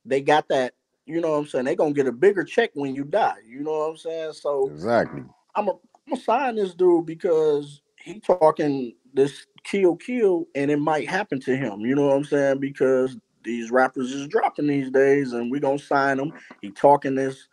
they 0.04 0.20
got 0.20 0.48
that. 0.48 0.74
You 1.06 1.22
know 1.22 1.32
what 1.32 1.38
I'm 1.38 1.46
saying? 1.46 1.64
They're 1.64 1.76
gonna 1.76 1.94
get 1.94 2.06
a 2.06 2.12
bigger 2.12 2.44
check 2.44 2.70
when 2.74 2.94
you 2.94 3.04
die. 3.04 3.38
You 3.46 3.60
know 3.62 3.72
what 3.72 3.90
I'm 3.92 3.96
saying? 3.96 4.34
So 4.34 4.74
Exactly. 4.74 5.22
I'm 5.54 5.68
a, 5.68 5.72
I'm 5.72 5.78
gonna 6.10 6.22
sign 6.22 6.56
this 6.56 6.74
dude 6.74 7.06
because 7.06 7.80
he 7.98 8.20
talking 8.20 8.94
this 9.18 9.46
kill 9.64 9.96
kill, 9.96 10.46
and 10.56 10.70
it 10.70 10.78
might 10.78 11.08
happen 11.08 11.40
to 11.42 11.56
him. 11.56 11.82
You 11.82 11.96
know 11.96 12.08
what 12.08 12.16
I'm 12.16 12.24
saying? 12.24 12.60
Because 12.60 13.18
these 13.44 13.70
rappers 13.72 14.12
is 14.12 14.28
dropping 14.28 14.68
these 14.68 14.90
days, 14.90 15.34
and 15.34 15.50
we 15.52 15.60
gonna 15.60 15.78
sign 15.78 16.20
him. 16.20 16.32
He 16.62 16.70
talking 16.72 17.16
this 17.16 17.48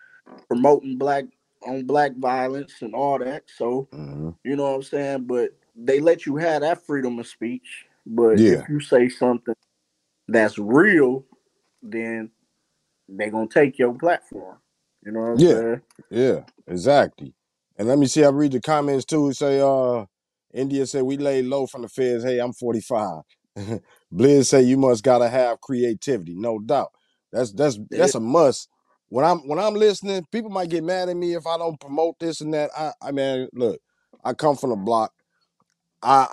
promoting 0.47 0.97
black 0.97 1.25
on 1.67 1.85
black 1.85 2.15
violence 2.17 2.75
and 2.81 2.95
all 2.95 3.19
that. 3.19 3.43
So 3.57 3.89
Mm-hmm. 3.93 4.31
you 4.45 4.55
know 4.55 4.63
what 4.63 4.75
I'm 4.75 4.83
saying? 4.83 5.25
But 5.25 5.51
they 5.75 5.99
let 5.99 6.25
you 6.25 6.37
have 6.37 6.61
that 6.61 6.85
freedom 6.85 7.19
of 7.19 7.27
speech. 7.27 7.85
But 8.05 8.39
Yeah. 8.39 8.61
if 8.63 8.69
you 8.69 8.79
say 8.79 9.09
something 9.09 9.55
that's 10.27 10.57
real, 10.59 11.25
then 11.83 12.31
they 13.09 13.29
gonna 13.29 13.47
take 13.47 13.79
your 13.79 13.93
platform. 13.93 14.57
You 15.05 15.13
know 15.13 15.21
what 15.21 15.27
I'm 15.31 15.39
Yeah. 15.39 15.53
saying? 15.53 15.81
Yeah, 16.11 16.45
exactly. 16.67 17.33
And 17.77 17.87
let 17.87 17.99
me 17.99 18.07
see, 18.07 18.23
I 18.23 18.29
read 18.29 18.53
the 18.53 18.61
comments 18.61 19.05
too. 19.05 19.33
Say, 19.33 19.59
uh, 19.61 20.05
India 20.55 20.87
said, 20.87 21.03
we 21.03 21.17
lay 21.17 21.43
low 21.43 21.67
from 21.67 21.83
the 21.83 21.89
feds. 21.89 22.25
Hey, 22.25 22.39
I'm 22.39 22.53
45. 22.53 23.23
Blizz 24.13 24.47
say 24.47 24.63
you 24.63 24.77
must 24.77 25.03
gotta 25.03 25.29
have 25.29 25.61
creativity, 25.61 26.35
no 26.35 26.59
doubt. 26.59 26.91
That's 27.33 27.53
that's 27.53 27.79
that's 27.91 28.15
a 28.15 28.21
must. 28.21 28.69
When 29.09 29.25
I'm 29.25 29.47
when 29.47 29.59
I'm 29.59 29.75
listening, 29.75 30.25
people 30.31 30.51
might 30.51 30.69
get 30.69 30.83
mad 30.83 31.09
at 31.09 31.17
me 31.17 31.35
if 31.35 31.47
I 31.47 31.57
don't 31.57 31.79
promote 31.79 32.19
this 32.19 32.41
and 32.41 32.53
that. 32.53 32.71
I 32.77 32.93
I 33.01 33.11
mean, 33.11 33.49
look, 33.53 33.79
I 34.23 34.33
come 34.33 34.57
from 34.57 34.71
the 34.71 34.77
block. 34.77 35.13
I 36.03 36.27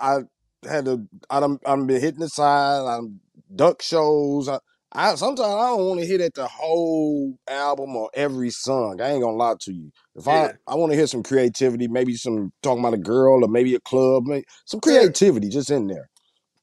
I 0.65 0.69
had 0.69 0.85
to 0.85 1.07
I 1.29 1.41
done 1.41 1.59
I'm 1.65 1.87
been 1.87 2.01
hitting 2.01 2.21
the 2.21 2.29
side, 2.29 2.85
I'm 2.87 3.21
duck 3.55 3.81
shows. 3.81 4.49
I, 4.49 4.59
I 4.93 5.15
sometimes 5.15 5.47
I 5.55 5.69
don't 5.69 5.87
want 5.87 6.01
to 6.01 6.07
hear 6.07 6.19
that 6.19 6.35
the 6.35 6.47
whole 6.47 7.37
album 7.49 7.95
or 7.95 8.11
every 8.15 8.51
song. 8.51 9.01
I 9.01 9.11
ain't 9.11 9.23
gonna 9.23 9.37
lie 9.37 9.55
to 9.61 9.73
you. 9.73 9.91
If 10.15 10.27
I 10.27 10.49
Yeah. 10.49 10.53
I 10.67 10.75
want 10.75 10.91
to 10.91 10.97
hear 10.97 11.07
some 11.07 11.23
creativity, 11.23 11.87
maybe 11.87 12.15
some 12.15 12.53
talking 12.63 12.81
about 12.81 12.95
a 12.95 12.99
girl 12.99 13.45
or 13.45 13.49
maybe 13.49 13.75
a 13.75 13.81
club, 13.81 14.25
maybe 14.25 14.45
some 14.65 14.81
creativity 14.81 15.49
just 15.49 15.71
in 15.71 15.87
there. 15.87 16.09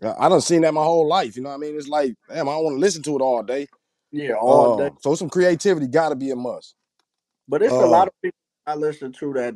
I 0.03 0.27
I 0.27 0.29
done 0.31 0.43
seen 0.43 0.63
that 0.63 0.75
my 0.75 0.85
whole 0.85 1.09
life. 1.09 1.37
You 1.37 1.43
know 1.43 1.51
what 1.51 1.57
I 1.57 1.59
mean? 1.59 1.77
It's 1.77 1.89
like, 1.89 2.15
damn, 2.29 2.49
I 2.49 2.53
don't 2.53 2.65
want 2.65 2.77
to 2.77 2.81
listen 2.81 3.03
to 3.05 3.17
it 3.17 3.23
all 3.23 3.43
day. 3.43 3.69
Yeah, 4.13 4.35
all 4.35 4.69
day. 4.69 4.87
Uh, 4.87 4.97
so 5.03 5.15
some 5.17 5.31
creativity 5.31 5.89
got 5.89 6.11
to 6.11 6.17
be 6.17 6.31
a 6.31 6.37
must. 6.37 6.75
But 7.49 7.63
it's 7.63 7.81
a 7.81 7.87
Uh, 7.87 7.87
lot 7.87 8.09
of 8.09 8.15
people 8.23 8.39
I 8.67 8.75
listen 8.77 9.13
to 9.15 9.33
that 9.35 9.55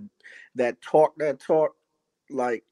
that 0.56 0.80
talk 0.82 1.14
that 1.18 1.40
talk 1.40 1.72
like 2.30 2.64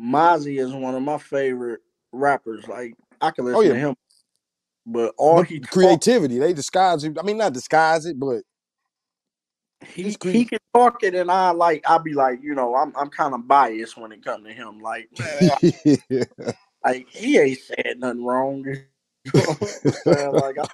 Mozzie 0.00 0.60
is 0.60 0.72
one 0.72 0.94
of 0.94 1.02
my 1.02 1.18
favorite 1.18 1.80
rappers. 2.12 2.68
Like 2.68 2.94
I 3.20 3.30
can 3.32 3.44
listen 3.44 3.58
oh 3.58 3.62
yeah, 3.62 3.74
to 3.74 3.78
him, 3.78 3.96
but 4.92 5.14
all 5.18 5.40
but 5.40 5.44
he 5.44 5.60
talk, 5.60 6.02
creativity 6.02 6.38
they 6.38 6.52
disguise 6.54 7.04
it. 7.04 7.18
I 7.18 7.22
mean, 7.22 7.38
not 7.38 7.54
disguise 7.54 8.06
it, 8.06 8.18
but 8.20 8.42
he 9.86 10.16
he 10.28 10.44
can 10.46 10.60
talk 10.74 11.02
it, 11.04 11.14
and 11.14 11.30
I 11.30 11.50
like 11.52 11.84
I'll 11.88 12.00
be 12.00 12.14
like, 12.14 12.42
you 12.42 12.54
know, 12.54 12.74
I'm 12.76 12.92
I'm 12.96 13.10
kind 13.10 13.34
of 13.34 13.48
biased 13.48 13.98
when 13.98 14.12
it 14.12 14.24
comes 14.24 14.46
to 14.46 14.52
him. 14.52 14.80
Like, 14.80 15.10
man, 15.18 15.56
like 16.84 17.08
he 17.10 17.38
ain't 17.38 17.60
said 17.60 17.96
nothing 17.98 18.24
wrong. 18.24 18.64
You 18.66 18.82
know 19.34 19.56
what 20.04 20.20
I'm? 20.20 20.36
Like 20.36 20.58
I, 20.58 20.66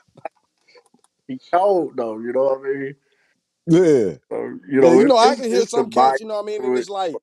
he 1.28 1.40
cold 1.52 1.96
though. 1.96 2.18
You 2.18 2.32
know 2.32 2.44
what 2.44 2.60
I 2.60 2.62
mean? 2.62 2.96
yeah. 3.66 4.14
So, 4.30 4.58
you 4.68 4.80
Yeah, 4.80 4.90
know, 4.90 5.00
you 5.00 5.06
it, 5.06 5.08
know, 5.08 5.18
I 5.18 5.36
can 5.36 5.46
hear 5.46 5.66
some 5.66 5.90
cats. 5.90 6.20
You 6.20 6.26
know 6.26 6.34
what 6.36 6.44
I 6.44 6.46
mean? 6.46 6.64
And 6.64 6.76
it's 6.76 6.88
like 6.90 7.20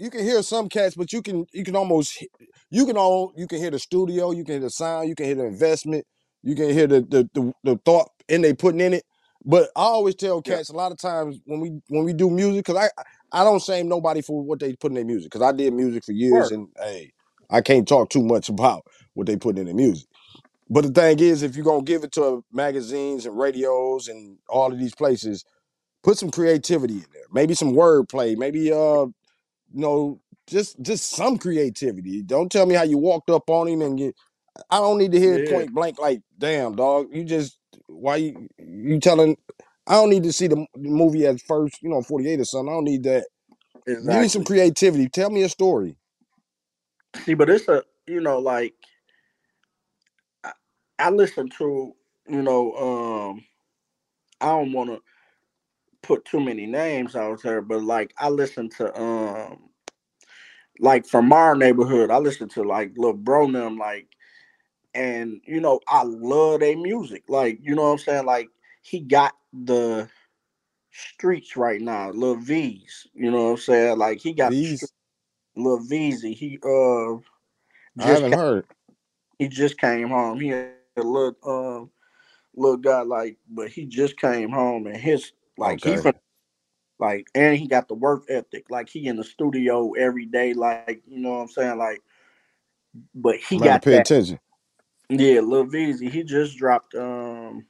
you 0.00 0.10
can 0.10 0.24
hear 0.24 0.42
some 0.42 0.68
cats, 0.70 0.96
but 0.96 1.12
you 1.12 1.22
can 1.22 1.46
you 1.54 1.64
can 1.64 1.76
almost 1.76 2.24
you 2.70 2.86
can 2.86 2.98
all 2.98 3.34
you 3.36 3.48
can 3.48 3.60
hear 3.60 3.72
the 3.72 3.80
studio, 3.80 4.32
you 4.32 4.44
can 4.44 4.54
hear 4.56 4.62
the 4.62 4.70
sound, 4.70 5.08
you 5.10 5.16
can 5.16 5.26
hear 5.26 5.36
the 5.36 5.46
investment, 5.46 6.06
you 6.44 6.56
can 6.56 6.70
hear 6.70 6.88
the 6.88 7.02
the 7.02 7.30
the, 7.34 7.54
the 7.64 7.76
thought 7.86 8.10
and 8.28 8.44
they 8.44 8.54
putting 8.54 8.80
in 8.82 8.94
it. 8.94 9.04
But 9.46 9.70
I 9.76 9.82
always 9.82 10.16
tell 10.16 10.42
Yeah. 10.46 10.58
cats 10.58 10.70
a 10.70 10.74
lot 10.74 10.92
of 10.92 10.98
times 10.98 11.40
when 11.46 11.60
we 11.60 11.80
when 11.88 12.04
we 12.06 12.14
do 12.14 12.30
music, 12.30 12.66
cause 12.66 12.76
I 12.76 12.90
I 13.32 13.44
don't 13.44 13.62
shame 13.62 13.88
nobody 13.88 14.22
for 14.22 14.42
what 14.42 14.60
they 14.60 14.74
put 14.74 14.92
in 14.92 14.96
their 14.96 15.06
music 15.06 15.32
because 15.32 15.46
I 15.46 15.52
did 15.52 15.74
music 15.74 16.04
for 16.04 16.12
years, 16.12 16.50
Word. 16.50 16.52
and 16.52 16.68
hey, 16.78 17.12
I 17.50 17.62
can't 17.62 17.88
talk 17.88 18.10
too 18.10 18.24
much 18.24 18.50
about 18.50 18.84
what 19.14 19.28
they 19.28 19.36
put 19.36 19.58
in 19.58 19.66
their 19.66 19.76
music. 19.76 20.08
But 20.70 20.82
the 20.84 20.90
thing 20.92 21.20
is, 21.20 21.42
if 21.44 21.56
you're 21.56 21.64
gonna 21.64 21.82
give 21.84 22.04
it 22.04 22.12
to 22.14 22.44
magazines 22.52 23.26
and 23.26 23.38
radios 23.38 24.08
and 24.08 24.38
all 24.48 24.72
of 24.72 24.78
these 24.80 24.94
places, 24.96 25.44
put 26.04 26.18
some 26.18 26.30
creativity 26.32 26.96
in 26.96 27.06
there. 27.14 27.24
Maybe 27.32 27.54
some 27.54 27.74
wordplay. 27.74 28.36
Maybe 28.38 28.72
uh, 28.72 29.06
you 29.74 29.80
know, 29.82 30.20
just 30.48 30.80
just 30.82 31.10
some 31.10 31.38
creativity. 31.38 32.22
Don't 32.22 32.52
tell 32.52 32.66
me 32.66 32.74
how 32.76 32.84
you 32.84 32.98
walked 32.98 33.30
up 33.30 33.50
on 33.50 33.68
him 33.68 33.82
and 33.82 33.98
get. 33.98 34.16
I 34.70 34.78
don't 34.78 34.98
need 34.98 35.12
to 35.12 35.20
hear 35.20 35.40
Yeah, 35.40 35.40
point 35.40 35.74
blank 35.74 35.98
like, 36.00 36.22
damn, 36.38 36.76
dog. 36.76 37.08
You 37.12 37.24
just 37.24 37.58
why 37.88 38.16
you 38.16 38.48
you 38.58 39.00
telling. 39.00 39.36
I 39.88 39.94
don't 39.94 40.10
need 40.10 40.24
to 40.24 40.32
see 40.32 40.48
the 40.48 40.66
movie 40.76 41.26
at 41.26 41.40
first, 41.42 41.82
you 41.82 41.90
know, 41.90 42.02
48 42.02 42.40
or 42.40 42.44
something. 42.44 42.70
I 42.70 42.76
don't 42.76 42.84
need 42.84 43.04
that. 43.04 43.26
Give 44.08 44.20
me 44.20 44.28
some 44.28 44.44
creativity. 44.44 45.08
Tell 45.08 45.30
me 45.30 45.42
a 45.42 45.50
story. 45.50 45.96
See, 47.24 47.34
but 47.34 47.50
it's 47.50 47.68
a 47.68 47.84
you 48.06 48.20
know 48.20 48.38
like 48.38 48.74
I, 50.44 50.52
I 50.98 51.10
listen 51.10 51.50
to 51.58 51.94
you 52.28 52.42
know 52.42 52.74
um 53.32 53.44
I 54.40 54.48
don't 54.48 54.72
want 54.72 54.90
to 54.90 55.00
put 56.02 56.24
too 56.24 56.40
many 56.40 56.66
names 56.66 57.16
out 57.16 57.42
there, 57.42 57.60
but 57.60 57.82
like 57.82 58.12
I 58.18 58.28
listen 58.28 58.68
to 58.70 59.00
um 59.00 59.70
like 60.78 61.06
from 61.06 61.32
our 61.32 61.54
neighborhood, 61.54 62.10
I 62.10 62.18
listen 62.18 62.48
to 62.50 62.62
like 62.62 62.92
Lil 62.96 63.12
Bro 63.12 63.52
them 63.52 63.76
like 63.76 64.08
and 64.94 65.40
you 65.46 65.60
know 65.60 65.80
I 65.88 66.02
love 66.04 66.60
their 66.60 66.76
music. 66.76 67.24
Like 67.28 67.58
you 67.62 67.74
know 67.74 67.84
what 67.84 67.92
I'm 67.92 67.98
saying. 67.98 68.26
Like 68.26 68.48
he 68.82 69.00
got 69.00 69.34
the 69.52 70.08
streets 70.90 71.56
right 71.56 71.80
now, 71.80 72.10
Lil 72.10 72.36
V's. 72.36 73.06
You 73.14 73.30
know 73.30 73.44
what 73.44 73.50
I'm 73.52 73.56
saying. 73.58 73.98
Like 73.98 74.20
he 74.20 74.32
got 74.32 74.50
These 74.50 74.92
Lil 75.56 75.80
V's. 75.80 76.22
He 76.22 76.58
uh 76.64 77.14
I 77.14 77.18
just 77.98 78.08
haven't 78.14 78.30
came, 78.30 78.38
heard. 78.38 78.66
he 79.38 79.48
just 79.48 79.78
came 79.78 80.08
home. 80.08 80.40
He 80.40 80.48
had 80.48 80.72
a 80.96 81.02
little 81.02 81.36
um 81.44 81.90
little 82.54 82.76
guy 82.76 83.02
like, 83.02 83.36
but 83.48 83.68
he 83.68 83.84
just 83.86 84.16
came 84.16 84.50
home 84.50 84.86
and 84.86 84.96
his 84.96 85.32
like 85.58 85.82
he 85.82 85.96
from 85.96 86.14
like 86.98 87.26
and 87.34 87.56
he 87.56 87.66
got 87.66 87.88
the 87.88 87.94
work 87.94 88.24
ethic. 88.28 88.66
Like 88.70 88.88
he 88.88 89.06
in 89.06 89.16
the 89.16 89.24
studio 89.24 89.92
every 89.92 90.26
day. 90.26 90.54
Like 90.54 91.02
you 91.06 91.20
know 91.20 91.30
what 91.30 91.40
I'm 91.42 91.48
saying. 91.48 91.78
Like 91.78 92.02
but 93.14 93.36
he 93.36 93.56
I'm 93.56 93.62
got 93.62 93.82
pay 93.82 93.92
that. 93.92 94.02
attention. 94.02 94.38
Yeah, 95.08 95.40
Lil 95.40 95.64
V's. 95.64 96.00
He 96.00 96.22
just 96.22 96.56
dropped 96.56 96.94
um 96.94 97.66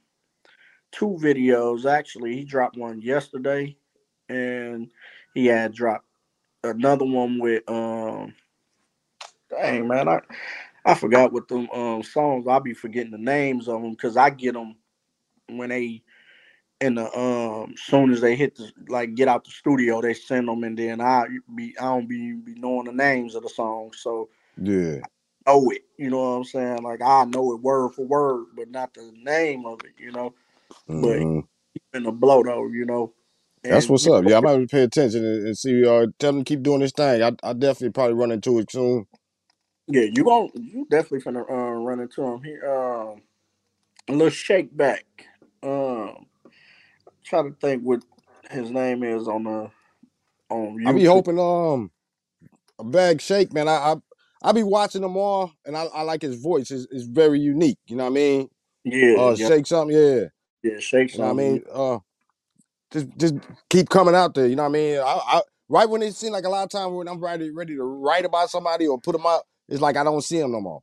two 0.91 1.17
videos 1.21 1.85
actually. 1.85 2.35
He 2.35 2.43
dropped 2.43 2.77
one 2.77 3.01
yesterday, 3.01 3.75
and 4.29 4.89
he 5.33 5.47
had 5.47 5.73
dropped 5.73 6.05
another 6.63 7.05
one 7.05 7.39
with 7.39 7.63
um. 7.69 8.33
Dang 9.49 9.87
man, 9.87 10.07
I 10.07 10.21
I 10.85 10.93
forgot 10.93 11.33
what 11.33 11.47
them 11.47 11.69
um 11.71 12.03
songs. 12.03 12.47
I'll 12.47 12.59
be 12.59 12.73
forgetting 12.73 13.11
the 13.11 13.17
names 13.17 13.67
of 13.67 13.81
them 13.81 13.91
because 13.91 14.17
I 14.17 14.29
get 14.29 14.53
them 14.53 14.75
when 15.49 15.69
they 15.69 16.03
in 16.81 16.95
the 16.95 17.19
um 17.19 17.75
soon 17.77 18.11
as 18.13 18.21
they 18.21 18.35
hit 18.35 18.55
the 18.57 18.71
like 18.89 19.15
get 19.15 19.29
out 19.29 19.45
the 19.45 19.51
studio 19.51 20.01
they 20.01 20.13
send 20.15 20.47
them 20.49 20.63
and 20.65 20.77
then 20.79 21.01
I 21.01 21.25
be 21.55 21.75
I 21.79 21.85
don't 21.85 22.09
be 22.09 22.33
be 22.33 22.55
knowing 22.55 22.85
the 22.85 22.93
names 22.93 23.35
of 23.35 23.43
the 23.43 23.49
songs 23.49 23.99
so 24.01 24.29
Yeah. 24.61 24.99
know 25.47 25.69
it 25.71 25.83
you 25.97 26.09
know 26.09 26.19
what 26.19 26.37
I'm 26.37 26.45
saying 26.45 26.83
like 26.83 27.01
I 27.03 27.25
know 27.25 27.53
it 27.53 27.61
word 27.61 27.93
for 27.95 28.05
word 28.05 28.47
but 28.55 28.69
not 28.71 28.93
the 28.93 29.11
name 29.23 29.65
of 29.65 29.79
it 29.85 29.93
you 29.99 30.11
know 30.11 30.33
but 30.93 31.19
hmm 31.19 31.41
in 31.93 32.03
the 32.03 32.11
blow 32.11 32.43
though 32.43 32.67
you 32.69 32.85
know 32.85 33.13
That's 33.69 33.89
what's 33.89 34.07
up. 34.07 34.25
know, 34.25 34.29
Yeah, 34.29 34.37
I'm 34.37 34.43
gonna 34.45 34.67
pay 34.67 34.83
attention 34.83 35.25
and, 35.25 35.47
and 35.47 35.57
see. 35.57 35.85
Uh, 35.85 36.07
tell 36.19 36.33
them 36.33 36.45
to 36.45 36.49
keep 36.49 36.63
doing 36.63 36.81
this 36.81 36.93
thing. 36.93 37.23
I, 37.23 37.31
I 37.43 37.53
definitely 37.53 37.91
probably 37.91 38.15
run 38.15 38.31
into 38.31 38.59
it 38.59 38.71
soon. 38.71 39.07
yeah 39.87 40.03
you 40.03 40.23
gon' 40.25 40.49
you 40.55 40.87
definitely 40.91 41.21
finna 41.21 41.49
uh, 41.49 41.73
run 41.81 42.01
into 42.01 42.23
him 42.23 42.41
he 42.43 42.53
um 42.67 43.21
a 44.09 44.13
little 44.13 44.29
shake 44.29 44.75
back 44.75 45.05
um 45.63 46.27
try 47.25 47.43
to 47.43 47.55
think 47.61 47.83
what 47.83 48.01
his 48.51 48.71
name 48.71 49.03
is 49.03 49.27
on 49.27 49.43
the 49.45 49.71
on 50.49 50.77
I 50.85 50.93
be 50.93 51.05
YouTube 51.05 51.05
hoping 51.05 51.39
um 51.39 51.91
a 52.79 52.83
bag 52.83 53.21
shake, 53.21 53.53
man. 53.53 53.67
I 53.67 53.73
I, 53.73 53.95
I 54.43 54.51
be 54.53 54.63
watching 54.63 55.01
them 55.01 55.17
all, 55.17 55.51
and 55.65 55.77
I, 55.77 55.83
I 55.85 56.01
like 56.03 56.21
his 56.23 56.35
voice. 56.41 56.71
It's, 56.71 56.87
it's 56.91 57.05
very 57.05 57.39
unique. 57.39 57.79
You 57.87 57.97
know 57.97 58.05
what 58.05 58.11
I 58.11 58.15
mean? 58.15 58.49
yeah 58.85 59.15
Uh, 59.15 59.35
yeah 59.35 59.49
shake 59.49 59.67
something, 59.67 59.95
yeah. 59.97 60.25
yeah 60.63 60.79
shake 60.79 61.11
You 61.11 61.19
know 61.19 61.25
what 61.25 61.31
I 61.31 61.33
something 61.33 61.43
mean? 61.43 61.63
Uh, 61.73 61.99
just 62.91 63.07
just 63.17 63.35
keep 63.69 63.89
coming 63.89 64.15
out 64.15 64.35
there. 64.35 64.47
You 64.47 64.55
know 64.55 64.63
what 64.63 64.69
I 64.69 64.73
mean? 64.73 64.99
I, 64.99 65.03
I 65.27 65.41
right 65.69 65.89
when 65.89 66.01
it 66.03 66.15
seems 66.15 66.33
like 66.33 66.45
a 66.45 66.49
lot 66.49 66.63
of 66.63 66.69
time 66.69 66.93
when 66.95 67.07
I'm 67.07 67.19
ready 67.19 67.51
ready 67.51 67.75
to 67.75 67.83
write 67.83 68.25
about 68.25 68.49
somebody 68.49 68.87
or 68.87 68.99
put 68.99 69.13
them 69.13 69.25
out, 69.25 69.43
it's 69.69 69.81
like 69.81 69.97
I 69.97 70.03
don't 70.03 70.21
see 70.23 70.39
them 70.39 70.51
no 70.51 70.61
more. 70.61 70.81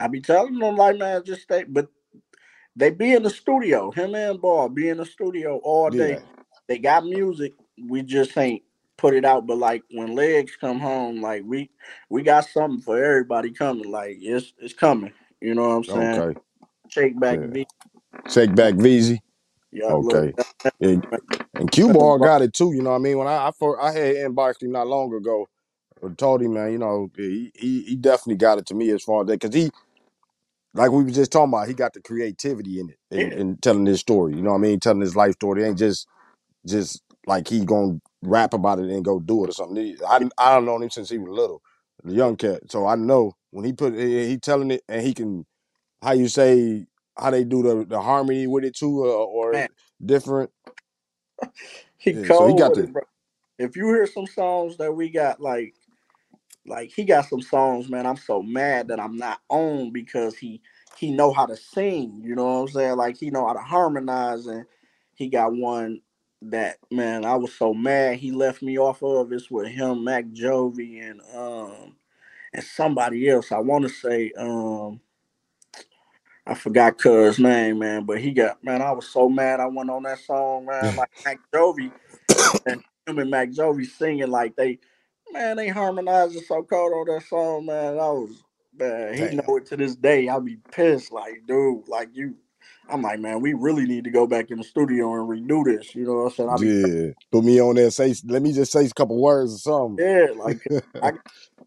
I 0.00 0.08
be 0.08 0.20
telling 0.20 0.58
them 0.58 0.76
like 0.76 0.98
man 0.98 1.24
just 1.24 1.42
stay 1.42 1.64
but 1.64 1.88
they 2.78 2.90
be 2.90 3.14
in 3.14 3.24
the 3.24 3.30
studio 3.30 3.92
him 3.92 4.16
and 4.16 4.40
Ball 4.42 4.70
be 4.70 4.90
in 4.90 4.98
the 4.98 5.06
studio 5.06 5.60
all 5.64 5.90
day 5.90 6.16
Yeah. 6.16 6.20
they 6.68 6.78
got 6.78 7.04
music 7.06 7.54
we 7.88 8.02
just 8.02 8.38
ain't 8.38 8.62
put 8.98 9.14
it 9.14 9.26
out 9.26 9.46
but 9.46 9.58
like 9.58 9.84
when 9.92 10.16
legs 10.16 10.56
come 10.60 10.80
home 10.80 11.22
like 11.22 11.44
we 11.46 11.70
we 12.10 12.22
got 12.22 12.46
something 12.46 12.82
for 12.82 13.02
everybody 13.04 13.52
coming 13.52 13.90
like 13.90 14.18
it's 14.22 14.54
it's 14.60 14.74
coming 14.74 15.12
you 15.42 15.54
know 15.54 15.68
what 15.68 15.76
i'm 15.76 15.84
saying 15.84 16.24
Okay. 16.24 16.38
shake 16.88 17.18
back 17.20 17.40
Yeah. 17.40 17.46
V. 17.46 17.66
Shake 18.28 18.54
back 18.54 18.74
VZ. 18.74 19.20
yeah 19.72 19.90
Okay. 19.90 20.34
And, 20.80 21.04
and 21.58 21.70
Q 21.70 21.90
Ball 21.90 22.18
got 22.18 22.42
it 22.42 22.54
too. 22.54 22.72
You 22.74 22.82
know 22.82 22.90
what 22.90 22.96
I 22.96 23.00
mean? 23.00 23.18
When 23.18 23.28
I 23.28 23.48
I, 23.48 23.52
for, 23.58 23.80
I 23.82 23.92
had 23.92 24.16
inboxed 24.16 24.62
him 24.62 24.72
not 24.72 24.88
long 24.88 25.14
ago, 25.14 25.48
told 26.16 26.42
him, 26.42 26.54
man, 26.54 26.72
you 26.72 26.78
know, 26.78 27.10
he, 27.16 27.52
he 27.54 27.82
he 27.84 27.96
definitely 27.96 28.36
got 28.36 28.58
it 28.58 28.66
to 28.66 28.74
me 28.74 28.90
as 28.90 29.02
far 29.04 29.22
as 29.22 29.28
that 29.28 29.40
because 29.40 29.54
he, 29.54 29.70
like 30.78 30.92
we 30.92 31.04
were 31.04 31.12
just 31.12 31.32
talking 31.32 31.50
about, 31.54 31.68
he 31.68 31.74
got 31.74 31.94
the 31.94 32.02
creativity 32.02 32.80
in 32.80 32.90
it 32.90 32.98
in, 33.12 33.32
in 33.32 33.58
telling 33.58 33.86
his 33.86 34.00
story. 34.00 34.36
You 34.36 34.42
know 34.42 34.52
what 34.52 34.58
I 34.58 34.62
mean? 34.62 34.80
Telling 34.80 35.02
his 35.02 35.16
life 35.16 35.34
story. 35.34 35.64
It 35.64 35.68
ain't 35.68 35.78
just 35.78 36.08
just 36.66 37.02
like 37.26 37.48
he 37.48 37.64
gonna 37.66 38.00
rap 38.22 38.54
about 38.54 38.80
it 38.80 38.90
and 38.90 39.04
go 39.04 39.20
do 39.20 39.44
it 39.44 39.50
or 39.50 39.54
something. 39.54 39.96
I 40.08 40.28
I 40.38 40.54
don't 40.54 40.66
know 40.66 40.80
him 40.80 40.90
since 40.90 41.10
he 41.10 41.18
was 41.18 41.30
little, 41.30 41.62
the 42.04 42.14
young 42.14 42.36
cat. 42.36 42.62
So 42.70 42.86
I 42.86 42.96
know 42.96 43.34
when 43.52 43.66
he 43.66 43.74
put 43.74 43.94
he, 43.94 44.28
he 44.28 44.38
telling 44.38 44.72
it 44.72 44.82
and 44.88 45.02
he 45.02 45.14
can 45.14 45.46
how 46.02 46.12
you 46.12 46.28
say 46.28 46.86
how 47.18 47.30
they 47.30 47.44
do 47.44 47.62
the, 47.62 47.84
the 47.86 48.00
harmony 48.00 48.46
with 48.46 48.64
it 48.64 48.76
too 48.76 49.04
uh, 49.04 49.08
or 49.08 49.60
man 49.60 49.68
different. 50.04 50.50
he 51.98 52.14
Yeah, 52.14 52.32
so 52.32 52.46
he 52.46 52.54
got 52.54 52.76
the 52.76 52.78
it 52.78 52.90
if 53.58 53.76
you 53.76 53.88
hear 53.88 54.06
some 54.08 54.26
songs 54.28 54.78
that 54.78 54.92
we 54.94 55.10
got 55.10 55.40
like 55.40 55.74
like 56.68 56.92
he 56.92 57.04
got 57.04 57.26
some 57.26 57.42
songs 57.42 57.88
man 57.90 58.06
i'm 58.06 58.16
so 58.16 58.42
mad 58.42 58.88
that 58.88 59.00
i'm 59.00 59.16
not 59.16 59.40
on 59.50 59.92
because 59.92 60.36
he 60.36 60.60
he 60.98 61.12
know 61.12 61.32
how 61.32 61.46
to 61.46 61.56
sing 61.56 62.20
you 62.24 62.34
know 62.36 62.46
what 62.46 62.60
i'm 62.62 62.68
saying? 62.68 62.96
Like 62.96 63.18
he 63.18 63.30
know 63.30 63.46
how 63.46 63.54
to 63.54 63.60
harmonize 63.60 64.46
and 64.46 64.66
he 65.14 65.28
got 65.28 65.54
one 65.54 66.02
that 66.42 66.78
man 66.92 67.24
i 67.24 67.36
was 67.36 67.54
so 67.54 67.74
mad 67.74 68.16
he 68.16 68.32
left 68.32 68.62
me 68.62 68.78
off 68.78 69.02
of. 69.02 69.32
It's 69.32 69.50
with 69.50 69.68
him 69.68 70.04
mac 70.04 70.26
jovi 70.26 71.02
and 71.10 71.20
um 71.36 71.96
and 72.54 72.64
somebody 72.64 73.28
else. 73.30 73.52
I 73.52 73.58
want 73.60 73.84
to 73.84 73.90
say 73.90 74.32
um 74.38 75.00
i 76.46 76.54
forgot 76.54 76.98
cuz 76.98 77.38
name 77.38 77.80
man 77.80 78.04
but 78.04 78.20
he 78.20 78.32
got 78.32 78.62
man 78.64 78.82
i 78.82 78.92
was 78.92 79.08
so 79.08 79.28
mad 79.28 79.60
i 79.60 79.66
went 79.66 79.90
on 79.90 80.04
that 80.04 80.18
song 80.20 80.66
man 80.66 80.96
like 80.96 81.10
mac 81.24 81.38
jovi 81.54 81.92
and 82.66 82.82
him 83.06 83.18
and 83.18 83.30
Mac 83.30 83.50
Jovi 83.50 83.86
singing 83.86 84.30
like 84.30 84.56
they, 84.56 84.78
man, 85.32 85.56
they 85.56 85.68
harmonizing 85.68 86.42
so 86.42 86.62
cold 86.62 86.92
on 86.92 87.14
that 87.14 87.26
song, 87.26 87.66
man. 87.66 87.94
I 87.94 88.08
was, 88.08 88.42
man, 88.78 89.14
he 89.14 89.20
damn. 89.20 89.36
know 89.36 89.56
it 89.56 89.66
to 89.66 89.76
this 89.76 89.96
day. 89.96 90.28
I'll 90.28 90.40
be 90.40 90.58
pissed, 90.72 91.12
like, 91.12 91.42
dude, 91.46 91.88
like 91.88 92.10
you. 92.12 92.36
I'm 92.90 93.02
like, 93.02 93.20
man, 93.20 93.42
we 93.42 93.52
really 93.52 93.84
need 93.84 94.04
to 94.04 94.10
go 94.10 94.26
back 94.26 94.50
in 94.50 94.58
the 94.58 94.64
studio 94.64 95.12
and 95.14 95.28
redo 95.28 95.62
this. 95.64 95.94
You 95.94 96.06
know 96.06 96.14
what 96.14 96.24
I'm 96.24 96.30
saying? 96.30 96.48
I'll 96.48 96.58
be, 96.58 96.68
Yeah, 96.68 97.12
put 97.30 97.44
me 97.44 97.60
on 97.60 97.74
there. 97.74 97.90
Say, 97.90 98.14
let 98.24 98.40
me 98.40 98.52
just 98.52 98.72
say 98.72 98.86
a 98.86 98.90
couple 98.90 99.20
words 99.20 99.54
or 99.54 99.58
something. 99.58 100.04
yeah, 100.04 100.28
like 100.34 100.62
I, 101.02 101.12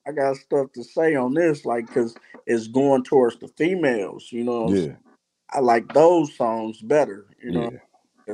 I 0.07 0.11
got 0.11 0.37
stuff 0.37 0.71
to 0.73 0.83
say 0.83 1.15
on 1.15 1.35
this, 1.35 1.63
like, 1.63 1.93
cause 1.93 2.15
it's 2.47 2.67
going 2.67 3.03
towards 3.03 3.37
the 3.37 3.47
females. 3.49 4.29
You 4.31 4.43
know, 4.43 4.73
yeah, 4.73 4.93
I 5.51 5.59
like 5.59 5.93
those 5.93 6.35
songs 6.35 6.81
better. 6.81 7.27
You 7.41 7.51
know, 7.51 7.71
yeah, 7.71 7.79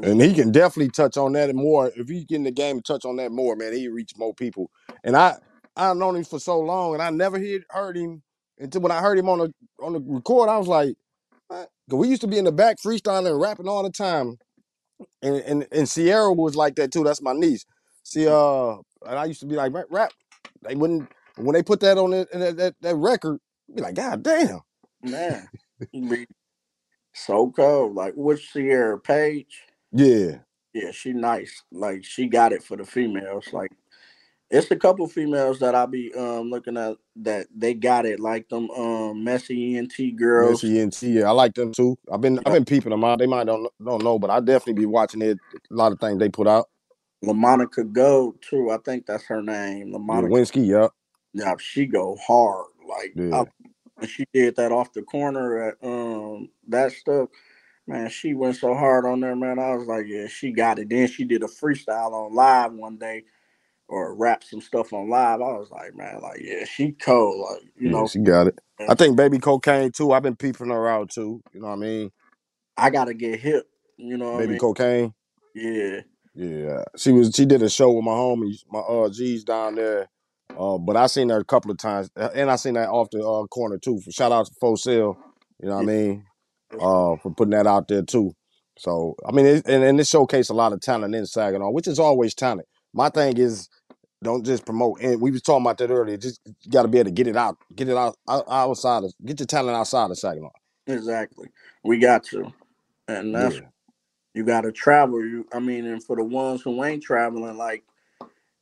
and 0.04 0.22
he 0.22 0.34
can 0.34 0.52
definitely 0.52 0.92
touch 0.92 1.18
on 1.18 1.34
that 1.34 1.50
and 1.50 1.60
more. 1.60 1.92
If 1.96 2.10
he 2.10 2.26
get 2.26 2.38
in 2.38 2.44
the 2.44 2.52
game 2.52 2.78
and 2.78 2.86
touch 2.86 3.06
on 3.06 3.18
that 3.18 3.32
more, 3.32 3.56
man, 3.56 3.74
he 3.74 3.88
reach 3.90 4.14
more 4.18 4.34
people. 4.34 4.72
And 5.04 5.18
I, 5.18 5.36
I've 5.78 5.98
known 5.98 6.16
him 6.18 6.26
for 6.26 6.40
so 6.40 6.60
long, 6.60 6.94
and 6.96 7.04
I 7.04 7.10
never 7.12 7.40
heard 7.40 7.66
heard 7.70 7.98
him 7.98 8.24
until 8.60 8.82
when 8.82 8.92
I 8.94 9.02
heard 9.02 9.18
him 9.20 9.30
on 9.30 9.40
the 9.40 9.54
on 9.82 9.94
the 9.94 10.02
record. 10.02 10.50
I 10.50 10.58
was 10.58 10.68
like, 10.70 10.96
what? 11.50 11.70
'Cause 11.90 12.00
we 12.00 12.10
used 12.10 12.22
to 12.22 12.28
be 12.28 12.38
in 12.40 12.46
the 12.46 12.54
back 12.54 12.78
freestyling 12.86 13.30
and 13.32 13.42
rapping 13.42 13.68
all 13.70 13.84
the 13.84 13.92
time. 13.92 14.38
And 15.22 15.38
and 15.38 15.68
and 15.72 15.90
Sierra 15.90 16.34
was 16.34 16.56
like 16.56 16.76
that 16.76 16.92
too. 16.94 17.04
That's 17.04 17.22
my 17.22 17.34
niece. 17.34 17.66
See, 18.04 18.28
uh, 18.28 18.74
and 19.08 19.20
I 19.20 19.26
used 19.26 19.42
to 19.42 19.48
be 19.48 19.56
like 19.56 19.74
rap. 19.74 19.88
rap. 19.92 20.14
They 20.64 20.76
wouldn't 20.76 21.12
when 21.38 21.54
they 21.56 21.64
put 21.64 21.82
that 21.82 21.98
on 21.98 22.12
that 22.12 22.32
that, 22.32 22.58
that, 22.58 22.76
record. 22.96 23.40
Be 23.74 23.82
like, 23.84 23.96
God 23.96 24.24
damn. 24.24 24.62
man, 25.04 25.50
be 25.94 26.28
so 27.14 27.52
cold. 27.52 27.96
Like, 27.96 28.14
which 28.18 28.52
Sierra 28.52 29.00
Page? 29.00 29.64
Yeah. 29.92 30.40
Yeah, 30.74 30.92
she 30.92 31.14
nice. 31.14 31.64
Like 31.72 32.04
she 32.04 32.28
got 32.28 32.54
it 32.54 32.64
for 32.64 32.78
the 32.78 32.86
females. 32.86 33.48
Like 33.52 33.72
it's 34.50 34.72
a 34.72 34.76
couple 34.76 35.08
females 35.08 35.60
that 35.60 35.76
I'll 35.76 35.88
be 35.88 36.14
um 36.14 36.50
looking 36.50 36.78
at 36.78 36.98
that 37.18 37.48
they 37.56 37.74
got 37.74 38.06
it. 38.06 38.20
Like 38.20 38.48
them 38.50 38.70
um 38.72 39.24
messy 39.24 39.78
ENT 39.78 40.16
girls. 40.16 40.64
Messy 40.64 40.80
ENT, 40.80 41.02
yeah, 41.04 41.28
I 41.28 41.32
like 41.32 41.54
them 41.56 41.74
too. 41.74 41.98
I've 42.12 42.22
been. 42.22 42.40
I've 42.46 42.54
been 42.54 42.66
peeping 42.66 42.92
them 42.92 43.04
out. 43.04 43.20
They 43.20 43.28
might 43.28 43.46
don't 43.46 43.68
don't 43.84 44.04
know, 44.04 44.20
but 44.20 44.30
I 44.30 44.40
definitely 44.40 44.82
be 44.82 44.86
watching 44.86 45.22
it. 45.22 45.38
A 45.54 45.74
lot 45.74 45.92
of 45.92 46.00
things 46.00 46.20
they 46.20 46.30
put 46.30 46.48
out. 46.48 46.70
LaMonica 47.26 47.92
Gold 47.92 48.42
too. 48.42 48.70
I 48.70 48.78
think 48.78 49.06
that's 49.06 49.26
her 49.26 49.42
name. 49.42 49.92
LaMonica. 49.94 50.30
Winsky, 50.30 50.68
yeah, 50.68 50.88
Yeah, 51.34 51.56
she 51.60 51.86
go 51.86 52.16
hard. 52.26 52.68
Like 52.88 53.14
yeah, 53.16 53.44
I, 54.00 54.06
she 54.06 54.26
did 54.34 54.56
that 54.58 54.72
off 54.72 54.94
the 54.94 55.02
corner 55.02 55.70
at 55.70 55.76
um 55.84 56.50
that 56.68 56.92
stuff, 56.92 57.30
man, 57.88 58.10
she 58.10 58.34
went 58.34 58.58
so 58.58 58.74
hard 58.76 59.06
on 59.06 59.22
there, 59.22 59.36
man. 59.36 59.60
I 59.60 59.76
was 59.76 59.88
like, 59.88 60.06
yeah, 60.08 60.28
she 60.28 60.52
got 60.52 60.80
it. 60.80 60.90
Then 60.90 61.08
she 61.08 61.26
did 61.26 61.44
a 61.44 61.48
freestyle 61.48 62.14
on 62.14 62.36
live 62.36 62.74
one 62.74 62.98
day, 62.98 63.24
or 63.88 64.16
rap 64.16 64.44
some 64.44 64.62
stuff 64.62 64.94
on 64.94 65.10
live. 65.10 65.42
I 65.42 65.54
was 65.54 65.72
like, 65.72 65.96
man, 65.96 66.20
like 66.22 66.42
yeah, 66.44 66.66
she 66.66 66.92
cold. 66.94 67.48
Like 67.50 67.64
you 67.78 67.90
yeah. 67.90 67.92
know, 67.92 68.08
She 68.08 68.20
got 68.20 68.48
it. 68.48 68.60
I 68.90 68.96
think 68.96 69.18
Baby 69.18 69.40
Cocaine 69.40 69.92
too. 69.92 70.12
I've 70.12 70.24
been 70.24 70.36
peeping 70.36 70.70
her 70.70 70.88
out 70.88 71.10
too. 71.10 71.42
You 71.54 71.62
know 71.62 71.68
what 71.68 71.74
I 71.74 71.78
mean? 71.78 72.12
I 72.78 72.90
gotta 72.90 73.14
get 73.14 73.40
hip. 73.40 73.68
You 73.98 74.18
know 74.18 74.34
what 74.34 74.36
I 74.36 74.40
Baby 74.40 74.52
mean? 74.52 74.60
Cocaine. 74.60 75.14
Yeah, 75.56 76.02
Yeah, 76.36 76.84
she 76.98 77.12
was. 77.12 77.34
She 77.36 77.46
did 77.46 77.64
a 77.64 77.70
show 77.70 77.92
with 77.92 78.06
my 78.06 78.12
homies, 78.12 78.64
my 78.72 78.80
uh 78.80 79.10
G's 79.10 79.44
down 79.44 79.76
there. 79.76 80.10
Uh, 80.58 80.78
but 80.78 80.98
I 80.98 81.08
seen 81.08 81.30
her 81.30 81.40
a 81.40 81.46
couple 81.46 81.72
of 81.72 81.78
times, 81.78 82.10
uh, 82.18 82.30
and 82.34 82.50
I 82.52 82.56
seen 82.58 82.76
that 82.76 82.90
off 82.90 83.10
the 83.12 83.20
uh, 83.26 83.48
corner 83.48 83.78
too. 83.78 84.02
Shout 84.10 84.32
out 84.32 84.48
to 84.48 84.54
Fo 84.60 84.76
Sale, 84.76 85.18
you 85.62 85.70
know 85.70 85.76
what 85.76 85.82
I 85.82 85.86
mean? 85.86 86.26
Uh, 86.80 87.18
for 87.24 87.34
putting 87.36 87.52
that 87.52 87.68
out 87.68 87.88
there 87.88 88.04
too. 88.04 88.34
So 88.78 89.16
I 89.28 89.32
mean, 89.32 89.46
it, 89.46 89.68
and, 89.68 89.84
and 89.84 90.00
it 90.00 90.04
showcased 90.04 90.50
a 90.52 90.54
lot 90.54 90.74
of 90.74 90.82
talent 90.82 91.16
in 91.16 91.26
Saginaw, 91.26 91.72
which 91.72 91.88
is 91.88 92.00
always 92.00 92.36
talent. 92.36 92.68
My 92.94 93.10
thing 93.10 93.38
is, 93.38 93.70
don't 94.24 94.46
just 94.46 94.66
promote. 94.66 95.02
And 95.02 95.22
we 95.22 95.32
was 95.32 95.42
talking 95.44 95.64
about 95.66 95.78
that 95.80 95.92
earlier. 95.92 96.18
Just 96.18 96.42
got 96.70 96.84
to 96.84 96.88
be 96.90 97.00
able 97.00 97.08
to 97.10 97.14
get 97.14 97.28
it 97.28 97.38
out, 97.38 97.58
get 97.76 97.90
it 97.90 97.98
out, 97.98 98.18
out 98.30 98.46
outside 98.50 99.04
of, 99.06 99.14
get 99.26 99.40
your 99.40 99.48
talent 99.48 99.78
outside 99.78 100.12
of 100.12 100.20
Saginaw. 100.20 100.50
exactly. 100.88 101.50
We 101.84 102.00
got 102.00 102.24
to, 102.26 102.54
and 103.08 103.36
that's 103.36 103.60
Yeah, 103.60 103.68
you 104.36 104.46
got 104.46 104.62
to 104.62 104.72
travel. 104.74 105.26
You, 105.26 105.48
I 105.54 105.60
mean, 105.60 105.86
and 105.86 106.04
for 106.04 106.16
the 106.18 106.24
ones 106.24 106.62
who 106.64 106.84
ain't 106.84 107.04
traveling, 107.04 107.58
like 107.58 107.84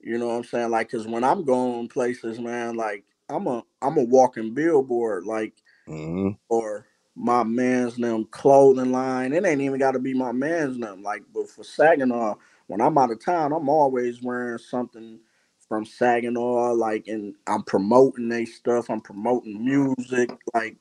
you 0.02 0.18
know 0.20 0.28
what 0.28 0.36
I'm 0.36 0.44
saying, 0.46 0.72
like, 0.72 0.92
cause 0.92 1.08
when 1.08 1.24
I'm 1.24 1.44
going 1.46 1.90
places, 1.90 2.40
man, 2.40 2.76
like 2.76 3.06
I'm 3.30 3.48
a 3.48 3.64
I'm 3.82 3.98
a 3.98 4.04
walking 4.06 4.54
billboard, 4.54 5.26
like, 5.26 5.54
hmm 5.88 6.32
or 6.50 6.88
my 7.16 7.44
man's 7.44 7.98
them 7.98 8.26
clothing 8.32 8.92
line. 8.92 9.34
It 9.34 9.46
ain't 9.46 9.62
even 9.62 9.80
got 9.80 9.92
to 9.94 10.00
be 10.00 10.14
my 10.14 10.32
man's 10.34 10.78
them, 10.80 11.04
like, 11.04 11.24
but 11.34 11.50
for 11.50 11.64
Saginaw, 11.64 12.36
when 12.68 12.82
I'm 12.82 12.98
out 12.98 13.12
of 13.12 13.24
town, 13.24 13.54
I'm 13.54 13.70
always 13.70 14.22
wearing 14.22 14.60
something 14.60 15.20
from 15.68 15.86
Saginaw, 15.86 16.74
like, 16.74 17.08
and 17.08 17.36
I'm 17.48 17.64
promoting 17.64 18.30
they 18.30 18.46
stuff. 18.46 18.90
I'm 18.90 19.02
promoting 19.02 19.66
music, 19.66 20.32
like. 20.54 20.78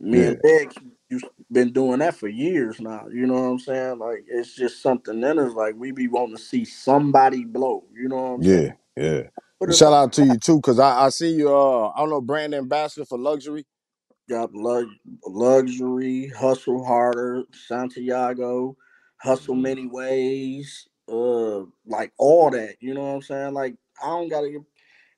Me 0.00 0.24
yeah, 0.24 0.26
and 0.26 0.42
Dex, 0.42 0.76
you've 1.08 1.24
been 1.50 1.72
doing 1.72 2.00
that 2.00 2.14
for 2.14 2.28
years 2.28 2.80
now. 2.80 3.06
You 3.12 3.26
know 3.26 3.34
what 3.34 3.48
I'm 3.48 3.58
saying? 3.58 3.98
Like 3.98 4.24
it's 4.28 4.54
just 4.54 4.82
something 4.82 5.22
in 5.22 5.38
us. 5.38 5.54
Like 5.54 5.74
we 5.76 5.92
be 5.92 6.08
wanting 6.08 6.36
to 6.36 6.42
see 6.42 6.66
somebody 6.66 7.44
blow. 7.44 7.84
You 7.94 8.08
know 8.08 8.16
what 8.16 8.30
I'm 8.30 8.42
saying? 8.44 8.62
yeah, 8.62 8.72
yeah. 8.96 9.22
Shout 9.72 9.92
out 9.92 10.12
to 10.14 10.24
you 10.24 10.38
too, 10.38 10.60
cause 10.62 10.78
I, 10.78 11.06
I 11.06 11.08
see 11.10 11.32
you. 11.32 11.54
Uh, 11.54 11.90
I 11.90 12.00
don't 12.00 12.10
know, 12.10 12.20
brand 12.20 12.54
ambassador 12.54 13.06
for 13.06 13.18
luxury. 13.18 13.66
Got 14.30 14.54
lux- 14.54 14.90
luxury, 15.26 16.28
hustle 16.28 16.84
harder, 16.84 17.44
Santiago, 17.68 18.76
hustle 19.18 19.56
Mhm. 19.56 19.62
many 19.62 19.88
ways, 19.88 20.88
uh, 21.08 21.60
like 21.86 22.14
all 22.18 22.50
that. 22.52 22.76
You 22.80 22.94
know 22.94 23.02
what 23.02 23.16
I'm 23.16 23.22
saying? 23.22 23.54
Like 23.54 23.76
I 24.02 24.08
don't 24.08 24.30
gotta 24.30 24.50
get 24.50 24.62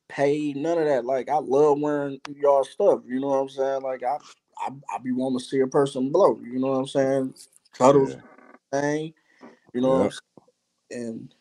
paid, 0.08 0.56
none 0.56 0.78
of 0.78 0.86
that. 0.86 1.06
Like 1.06 1.28
I 1.30 1.38
love 1.38 1.80
wearing 1.80 2.20
y'all 2.36 2.64
stuff. 2.64 3.02
You 3.06 3.20
know 3.20 3.28
what 3.28 3.38
I'm 3.42 3.50
saying? 3.50 3.82
Like 3.82 4.04
I, 4.04 4.18
I, 4.58 4.70
I 4.94 4.98
be 5.04 5.12
wanting 5.12 5.40
to 5.40 5.44
see 5.44 5.60
a 5.60 5.68
person 5.68 6.12
blow. 6.12 6.40
You 6.42 6.60
know 6.60 6.68
what 6.72 6.78
I'm 6.80 6.88
saying? 6.88 7.34
Cuddles 7.78 8.16
Yeah, 8.16 8.20
thing. 8.72 9.14
You 9.74 9.82
know 9.82 9.90
what 10.00 10.02
yeah, 10.02 10.06
I'm 10.06 10.10
saying? 10.90 11.08
And 11.08 11.34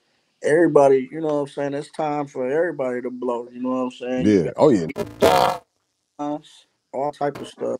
everybody, 0.43 1.09
you 1.11 1.21
know 1.21 1.27
what 1.27 1.41
I'm 1.41 1.47
saying? 1.49 1.73
It's 1.75 1.91
time 1.91 2.27
for 2.27 2.49
everybody 2.49 3.01
to 3.03 3.11
blow. 3.11 3.47
You 3.53 3.61
know 3.63 3.69
what 3.71 3.75
I'm 3.77 3.91
saying? 3.91 4.31
Yeah. 4.45 4.51
Oh 4.57 4.69
yeah, 4.69 4.87
us, 6.19 6.65
all 6.93 7.11
type 7.13 7.39
of 7.41 7.47
stuff. 7.47 7.79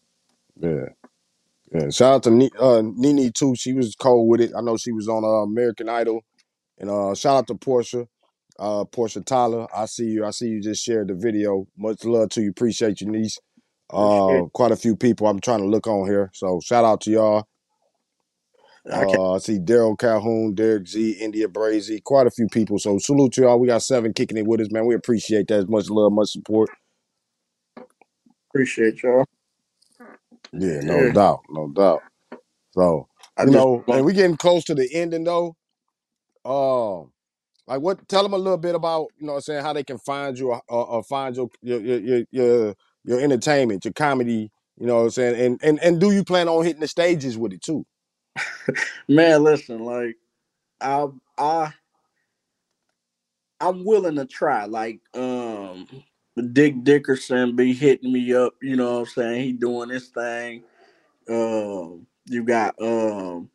yeah, 0.62 0.86
yeah. 1.74 1.89
Shout 1.91 2.14
out 2.16 2.24
to 2.24 2.32
Ni- 2.32 2.51
uh, 2.59 2.84
Nene 2.84 3.32
too. 3.34 3.55
She 3.55 3.74
was 3.74 3.95
cold 3.95 4.30
with 4.30 4.41
it. 4.41 4.51
I 4.57 4.62
know 4.62 4.78
she 4.78 4.91
was 4.93 5.07
on 5.09 5.24
uh, 5.26 5.43
American 5.43 5.89
Idol. 5.89 6.22
And 6.80 6.89
uh, 6.89 7.16
shout 7.16 7.38
out 7.38 7.47
to 7.47 7.55
Portia, 7.55 8.07
uh, 8.59 8.86
Portia 8.86 9.22
Tyler. 9.22 9.68
I 9.76 9.86
see 9.86 10.05
you. 10.05 10.26
I 10.26 10.32
see 10.32 10.47
you 10.47 10.62
just 10.62 10.84
shared 10.84 11.07
the 11.09 11.16
video. 11.16 11.68
Much 11.78 12.03
love 12.05 12.30
to 12.32 12.41
you. 12.41 12.49
Appreciate 12.51 13.01
you, 13.01 13.07
niece. 13.09 13.39
Appreciate 13.97 14.43
Uh, 14.43 14.47
quite 14.53 14.72
a 14.72 14.76
few 14.78 14.95
people 14.95 15.28
I'm 15.28 15.39
trying 15.39 15.59
to 15.62 15.68
look 15.68 15.88
on 15.88 16.07
here. 16.07 16.32
So 16.34 16.59
shout 16.64 16.86
out 16.86 17.01
to 17.01 17.12
y'all. 17.12 17.47
it. 18.86 18.93
I 18.93 19.05
can't 19.05 19.24
Uh, 19.24 19.36
I 19.36 19.39
see 19.39 19.59
Daryl 19.59 19.97
Calhoun, 19.99 20.55
Derek 20.55 20.88
Z, 20.88 21.14
India 21.22 21.47
Brazy, 21.47 22.03
quite 22.03 22.28
a 22.28 22.32
few 22.32 22.47
people. 22.49 22.80
So 22.80 22.99
salute 22.99 23.34
to 23.34 23.41
y'all. 23.43 23.59
We 23.59 23.68
got 23.68 23.84
seven 23.84 24.14
kicking 24.14 24.38
it 24.38 24.47
with 24.47 24.62
us, 24.62 24.72
man. 24.72 24.86
We 24.88 24.95
appreciate 24.95 25.47
that. 25.49 25.70
Much 25.70 25.89
love, 25.89 26.14
much 26.14 26.30
support. 26.32 26.72
Appreciate 28.52 29.04
y'all. 29.04 29.26
Yeah, 30.54 30.82
no 30.84 31.06
Yeah. 31.06 31.14
doubt, 31.14 31.41
no 31.49 31.70
doubt. 31.70 32.04
So 32.72 33.08
I 33.38 33.45
you 33.45 33.52
just 33.52 33.54
know, 33.54 33.86
want 33.88 33.91
and 33.91 34.06
we 34.06 34.14
getting 34.14 34.38
close 34.38 34.66
to 34.66 34.76
the 34.76 34.89
ending 34.93 35.26
though. 35.26 35.56
Um, 36.45 37.12
like 37.68 37.82
what? 37.82 38.08
Tell 38.10 38.24
them 38.24 38.34
a 38.34 38.38
little 38.39 38.58
bit 38.58 38.76
about 38.76 39.10
you 39.20 39.28
know, 39.28 39.34
what 39.34 39.38
I'm 39.39 39.43
saying 39.43 39.64
how 39.66 39.74
they 39.74 39.84
can 39.86 39.99
find 39.99 40.38
you 40.39 40.52
or, 40.52 40.62
or, 40.70 40.88
or 40.88 41.04
find 41.04 41.36
your 41.36 41.49
your, 41.62 41.82
your 41.82 41.99
your 41.99 42.26
your 42.32 42.76
your 43.06 43.22
entertainment, 43.22 43.86
your 43.86 43.93
comedy. 43.93 44.52
You 44.80 44.88
know, 44.88 44.97
what 44.97 45.04
I'm 45.04 45.10
saying, 45.12 45.41
and 45.45 45.62
and 45.64 45.80
and 45.82 46.02
do 46.02 46.12
you 46.12 46.24
plan 46.24 46.49
on 46.49 46.66
hitting 46.66 46.82
the 46.82 46.88
stages 46.88 47.38
with 47.38 47.54
it 47.54 47.62
too? 47.62 47.86
man, 49.10 49.43
listen, 49.43 49.86
like 49.86 50.18
I 50.82 51.08
I 51.38 51.74
I'm 53.62 53.86
willing 53.86 54.16
to 54.18 54.26
try. 54.26 54.66
Like 54.66 55.02
um 55.16 55.88
Dick 56.54 56.84
Dickerson 56.84 57.56
be 57.56 57.74
hitting 57.74 58.12
me 58.12 58.34
up, 58.34 58.56
you 58.62 58.76
know 58.76 58.94
what 58.94 59.00
I'm 59.02 59.06
saying? 59.08 59.44
He 59.44 59.54
doing 59.54 59.90
this 59.90 60.10
thing. 60.10 60.64
Um 61.30 62.08
you 62.28 62.44
got 62.44 62.76
um 62.82 63.50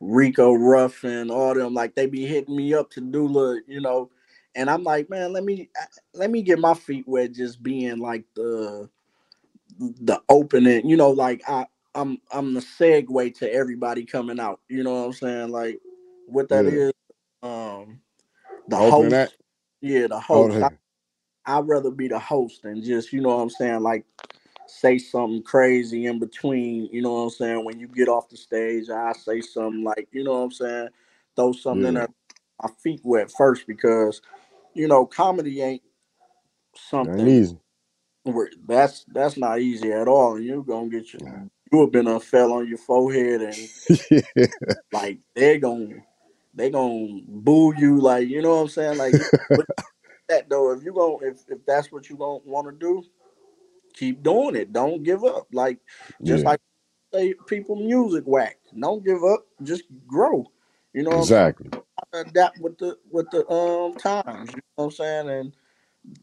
Rico 0.00 0.54
Ruffin, 0.54 1.30
all 1.30 1.54
them 1.54 1.74
like 1.74 1.94
they 1.94 2.06
be 2.06 2.26
hitting 2.26 2.56
me 2.56 2.74
up 2.74 2.90
to 2.92 3.00
do 3.00 3.28
the, 3.28 3.62
you 3.66 3.80
know, 3.80 4.10
and 4.54 4.70
I'm 4.70 4.84
like, 4.84 5.10
man, 5.10 5.32
let 5.32 5.44
me 5.44 5.70
let 6.14 6.30
me 6.30 6.42
get 6.42 6.58
my 6.58 6.74
feet 6.74 7.06
wet 7.08 7.32
just 7.32 7.62
being 7.62 7.98
like 7.98 8.24
the 8.36 8.90
the 9.78 10.20
opening, 10.28 10.88
you 10.88 10.96
know, 10.96 11.10
like 11.10 11.42
I 11.48 11.66
I'm 11.94 12.18
I'm 12.32 12.54
the 12.54 12.60
segue 12.60 13.34
to 13.38 13.52
everybody 13.52 14.04
coming 14.04 14.40
out. 14.40 14.60
You 14.68 14.84
know 14.84 14.94
what 14.94 15.06
I'm 15.06 15.12
saying? 15.14 15.50
Like 15.50 15.80
what 16.26 16.48
that 16.50 16.66
Yeah. 16.66 16.70
is, 16.70 16.92
um 17.42 18.00
the 18.68 18.78
Opening 18.78 19.28
host. 19.30 19.36
Yeah, 19.82 20.08
the 20.08 20.20
host. 20.20 20.70
I'd 21.48 21.68
rather 21.68 21.92
be 21.92 22.08
the 22.08 22.20
host 22.20 22.64
than 22.64 22.84
just, 22.84 23.12
you 23.14 23.22
know 23.22 23.30
what 23.36 23.42
I'm 23.42 23.50
saying, 23.50 23.82
like 23.82 24.06
say 24.66 24.98
something 24.98 25.42
crazy 25.42 26.06
in 26.06 26.18
between, 26.20 26.88
you 26.92 27.02
know 27.02 27.14
what 27.14 27.20
I'm 27.22 27.30
saying? 27.30 27.64
When 27.66 27.80
you 27.80 27.88
get 27.88 28.08
off 28.08 28.28
the 28.30 28.36
stage, 28.38 28.90
I 28.90 29.12
say 29.14 29.40
something 29.42 29.84
like, 29.84 30.08
you 30.12 30.24
know 30.24 30.32
what 30.34 30.44
I'm 30.46 30.52
saying, 30.52 30.88
throw 31.36 31.52
something 31.52 31.88
in 31.88 31.94
Yeah. 31.94 32.00
there, 32.00 32.08
my 32.62 32.70
feet 32.82 33.02
wet 33.04 33.30
first 33.32 33.66
because, 33.66 34.22
you 34.74 34.88
know, 34.88 35.06
comedy 35.06 35.62
ain't 35.62 35.82
It 37.02 37.08
ain't 37.10 37.28
something 37.28 37.28
easy. 37.30 37.58
where 38.24 38.50
that's 38.68 39.06
that's 39.08 39.38
not 39.38 39.60
easy 39.60 39.92
at 39.92 40.08
all. 40.08 40.36
And 40.36 40.46
you're 40.46 40.64
gonna 40.64 40.90
get 40.90 41.12
your 41.14 41.22
Yeah. 41.22 41.44
you 41.72 41.82
have 41.82 41.92
been 41.92 42.08
a 42.08 42.20
fell 42.20 42.54
on 42.54 42.68
your 42.68 42.78
forehead 42.78 43.42
and 43.42 43.70
like 44.92 45.20
they're 45.34 45.58
gonna 45.58 45.96
they 46.54 46.70
gonna 46.70 47.20
boo 47.28 47.74
you 47.76 48.00
like 48.00 48.28
you 48.28 48.42
know 48.42 48.56
what 48.56 48.62
I'm 48.62 48.68
saying? 48.68 48.98
Like 48.98 49.18
that 50.28 50.48
though, 50.48 50.72
if 50.72 50.82
you 50.84 50.92
going 50.92 51.26
if 51.26 51.42
if 51.48 51.64
that's 51.66 51.92
what 51.92 52.08
you 52.08 52.16
gonna 52.16 52.40
wanna 52.44 52.72
do, 52.72 53.02
keep 53.94 54.22
doing 54.22 54.56
it. 54.56 54.72
Don't 54.72 55.02
give 55.02 55.24
up. 55.24 55.48
Like 55.52 55.78
just 56.22 56.44
yeah. 56.44 56.50
like 56.50 56.60
say 57.12 57.34
people 57.46 57.76
music 57.76 58.24
whack. 58.26 58.58
Don't 58.78 59.04
give 59.04 59.24
up. 59.24 59.46
Just 59.62 59.84
grow. 60.06 60.50
You 60.92 61.02
know 61.04 61.20
Exactly. 61.20 61.70
Adapt 62.12 62.58
with 62.60 62.78
the 62.78 62.98
with 63.10 63.30
the 63.30 63.48
um 63.50 63.94
times. 63.96 64.50
You 64.50 64.56
know 64.56 64.62
what 64.76 64.84
I'm 64.84 64.90
saying? 64.92 65.30
And 65.30 65.52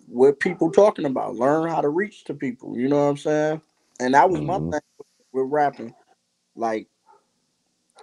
what 0.08 0.40
people 0.40 0.72
talking 0.72 1.06
about. 1.06 1.36
Learn 1.36 1.70
how 1.70 1.82
to 1.82 1.90
reach 1.90 2.24
to 2.26 2.34
people. 2.34 2.78
You 2.78 2.88
know 2.88 2.98
what 2.98 3.12
I'm 3.12 3.18
saying? 3.18 3.62
And 4.00 4.14
that 4.14 4.30
was 4.30 4.42
my 4.42 4.58
hmm 4.58 4.70
thing 4.72 4.82
with 5.34 5.52
rapping. 5.52 5.94
Like 6.56 6.88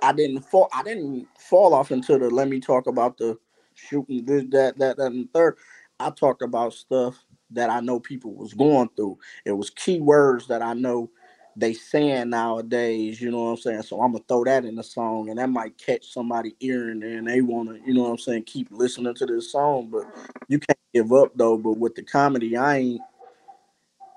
I 0.03 0.13
didn't 0.13 0.43
fall 0.43 0.69
I 0.73 0.83
didn't 0.83 1.29
fall 1.39 1.75
off 1.75 1.91
into 1.93 2.19
the 2.19 2.31
let 2.31 2.49
me 2.49 2.61
talk 2.61 2.87
about 2.87 3.19
the 3.19 3.39
shooting 3.75 4.25
this, 4.25 4.45
that, 4.51 4.79
that, 4.79 4.97
that, 4.97 5.07
and 5.07 5.25
the 5.25 5.29
third. 5.33 5.57
I 6.03 6.11
talked 6.11 6.43
about 6.43 6.75
stuff 6.75 7.25
that 7.53 7.71
I 7.71 7.81
know 7.81 8.01
people 8.01 8.35
was 8.35 8.55
going 8.55 8.91
through. 8.97 9.19
It 9.47 9.53
was 9.53 9.71
key 9.71 10.01
words 10.01 10.49
that 10.49 10.63
I 10.63 10.75
know 10.75 11.11
they 11.57 11.75
saying 11.75 12.31
nowadays, 12.31 13.21
you 13.21 13.31
know 13.31 13.45
what 13.45 13.51
I'm 13.53 13.57
saying? 13.59 13.83
So 13.83 14.03
I'm 14.03 14.13
gonna 14.13 14.25
throw 14.29 14.45
that 14.45 14.65
in 14.65 14.77
the 14.77 14.85
song 14.85 15.31
and 15.31 15.39
that 15.39 15.51
might 15.51 15.79
catch 15.79 16.13
somebody 16.13 16.57
ear 16.61 16.91
and 16.91 17.29
they 17.29 17.43
wanna, 17.43 17.79
you 17.87 17.95
know 17.95 18.05
what 18.05 18.11
I'm 18.13 18.19
saying, 18.19 18.45
keep 18.45 18.69
listening 18.71 19.15
to 19.15 19.27
this 19.27 19.53
song. 19.53 19.91
But 19.91 20.05
you 20.49 20.59
can't 20.59 20.79
give 20.95 21.13
up 21.13 21.33
though. 21.37 21.59
But 21.59 21.79
with 21.79 21.95
the 21.95 22.03
comedy, 22.03 22.57
I 22.57 22.79
ain't 22.79 23.03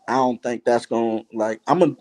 I 0.08 0.16
don't 0.16 0.42
think 0.44 0.66
that's 0.66 0.88
gonna 0.88 1.24
like 1.34 1.62
I'm 1.68 1.80
gonna 1.80 1.98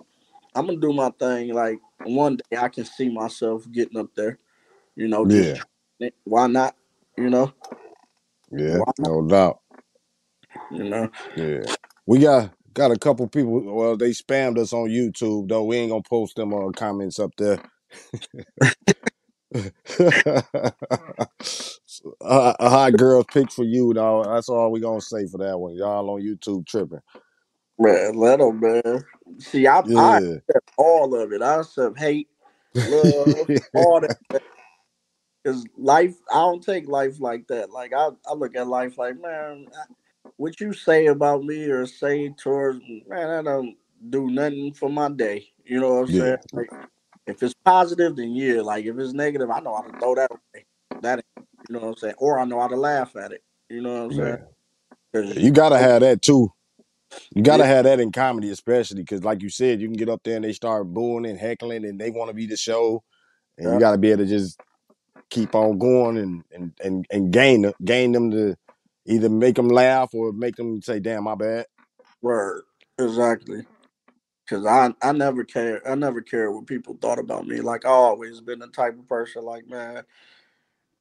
I'm 0.55 0.67
gonna 0.67 0.79
do 0.81 0.93
my 0.93 1.11
thing. 1.11 1.55
Like 1.55 1.81
one 2.05 2.37
day 2.37 2.59
I 2.59 2.69
can 2.69 2.85
see 2.85 3.09
myself 3.11 3.71
getting 3.73 3.99
up 3.99 4.15
there, 4.17 4.39
you 4.97 5.09
know, 5.09 5.27
just 5.27 5.55
Yeah. 6.01 6.09
why 6.25 6.47
not? 6.49 6.77
You 7.19 7.31
know? 7.31 7.53
Yeah, 8.53 8.83
no 8.99 9.27
doubt. 9.27 9.61
You 10.71 10.85
know. 10.85 11.11
Yeah. 11.37 11.65
We 12.07 12.21
got 12.21 12.53
got 12.75 12.93
a 12.93 12.99
couple 12.99 13.29
people. 13.29 13.63
Well, 13.75 13.97
they 13.97 14.11
spammed 14.11 14.59
us 14.59 14.73
on 14.73 14.89
YouTube 14.91 15.49
though. 15.49 15.65
We 15.65 15.79
ain't 15.79 15.91
gonna 15.93 16.03
post 16.03 16.37
them 16.37 16.55
uh, 16.55 16.71
comments 16.73 17.19
up 17.21 17.33
there. 17.39 17.61
a, 20.01 20.45
a 22.21 22.71
hot 22.71 22.97
girl 22.97 23.25
pick 23.25 23.53
for 23.53 23.65
you, 23.65 23.95
dog. 23.95 24.27
That's 24.27 24.49
all 24.49 24.73
we 24.73 24.81
gonna 24.81 25.01
say 25.01 25.27
for 25.27 25.39
that 25.39 25.59
one. 25.59 25.77
Y'all 25.77 26.11
on 26.11 26.23
YouTube 26.23 26.67
tripping. 26.67 27.01
Man, 27.79 28.15
let 28.15 28.41
them, 28.41 28.61
man. 28.61 29.05
See, 29.39 29.67
I, 29.69 29.85
I 29.97 30.19
accept 30.51 30.73
all 30.79 31.15
of 31.15 31.33
it. 31.33 31.43
I 31.43 31.61
accept 31.61 31.99
hate, 31.99 32.29
love, 32.85 33.51
all 33.75 34.01
that. 34.03 34.13
Because 35.45 35.67
life, 35.79 36.15
I 36.33 36.37
don't 36.37 36.63
take 36.65 36.89
life 36.89 37.21
like 37.21 37.49
that. 37.49 37.71
Like 37.71 37.93
I, 37.95 38.11
I 38.29 38.35
look 38.35 38.57
at 38.57 38.69
life 38.69 38.99
like, 38.99 39.21
man, 39.21 39.67
I- 39.77 39.95
what 40.37 40.61
you 40.61 40.73
say 40.73 41.07
about 41.07 41.45
me 41.45 41.65
or 41.67 41.87
say 41.87 42.31
towards 42.31 42.81
man, 43.09 43.31
I 43.31 43.43
don't 43.43 43.77
do 44.11 44.31
nothing 44.31 44.75
for 44.75 44.91
my 44.91 45.11
day. 45.11 45.49
You 45.65 45.81
know 45.81 45.95
what 45.95 46.01
I'm 46.03 46.09
Yeah. 46.09 46.21
saying? 46.21 46.39
Like, 46.53 46.71
if 47.27 47.43
it's 47.43 47.55
positive, 47.65 48.17
then 48.17 48.33
yeah. 48.35 48.63
Like 48.63 48.87
if 48.87 48.99
it's 48.99 49.15
negative, 49.15 49.51
I 49.51 49.61
know 49.61 49.77
how 49.77 49.83
to 49.83 49.95
throw 49.99 50.15
that 50.17 50.31
away. 50.31 50.67
That, 51.03 51.25
you 51.39 51.75
know 51.75 51.81
what 51.81 51.89
I'm 51.91 51.97
saying? 51.97 52.15
Or 52.19 52.39
I 52.41 52.45
know 52.45 52.61
how 52.61 52.69
to 52.69 52.77
laugh 52.77 53.17
at 53.17 53.33
it. 53.33 53.43
You 53.71 53.83
know 53.83 53.95
what 53.95 54.03
I'm 54.05 54.13
saying? 54.13 54.39
You 55.37 55.51
gotta 55.53 55.79
have 55.79 56.03
that 56.03 56.23
too. 56.23 56.53
You 57.35 57.43
gotta 57.43 57.65
Yeah. 57.65 57.67
have 57.67 57.85
that 57.85 58.01
in 58.01 58.13
comedy, 58.13 58.51
especially 58.51 59.03
because, 59.03 59.25
like 59.25 59.43
you 59.43 59.51
said, 59.51 59.81
you 59.81 59.89
can 59.89 59.97
get 59.97 60.09
up 60.09 60.23
there 60.25 60.37
and 60.37 60.45
they 60.45 60.53
start 60.53 60.93
booing 60.93 61.27
and 61.27 61.39
heckling, 61.39 61.85
and 61.85 62.01
they 62.01 62.11
want 62.11 62.29
to 62.31 62.35
be 62.35 62.47
the 62.47 62.57
show, 62.57 63.03
and 63.59 63.69
Yeah. 63.69 63.75
you 63.75 63.79
gotta 63.79 63.99
be 63.99 64.11
able 64.13 64.25
to 64.25 64.31
just 64.31 64.59
keep 65.31 65.55
on 65.55 65.79
going 65.79 66.19
and 66.19 66.45
and 66.53 66.73
and, 66.85 67.07
and 67.11 67.33
gain 67.33 67.63
them, 67.63 67.75
gain 67.85 68.13
them 68.13 68.31
to 68.33 68.57
either 69.07 69.29
make 69.31 69.57
them 69.57 69.69
laugh 69.69 70.11
or 70.15 70.33
make 70.33 70.57
them 70.57 70.83
say, 70.83 71.01
"Damn, 71.01 71.25
my 71.25 71.35
bad." 71.35 71.67
Word. 72.23 72.63
Exactly. 72.99 73.67
Cause 74.49 74.67
I 74.67 74.95
I 75.03 75.13
never 75.13 75.45
care 75.45 75.87
I 75.89 75.95
never 75.95 76.21
cared 76.23 76.55
what 76.55 76.67
people 76.67 76.99
thought 77.01 77.19
about 77.19 77.47
me. 77.47 77.63
Like 77.63 77.87
I 77.87 77.91
always 77.91 78.41
been 78.43 78.61
the 78.61 78.69
type 78.69 78.99
of 78.99 79.09
person 79.09 79.45
like, 79.45 79.69
man, 79.69 80.05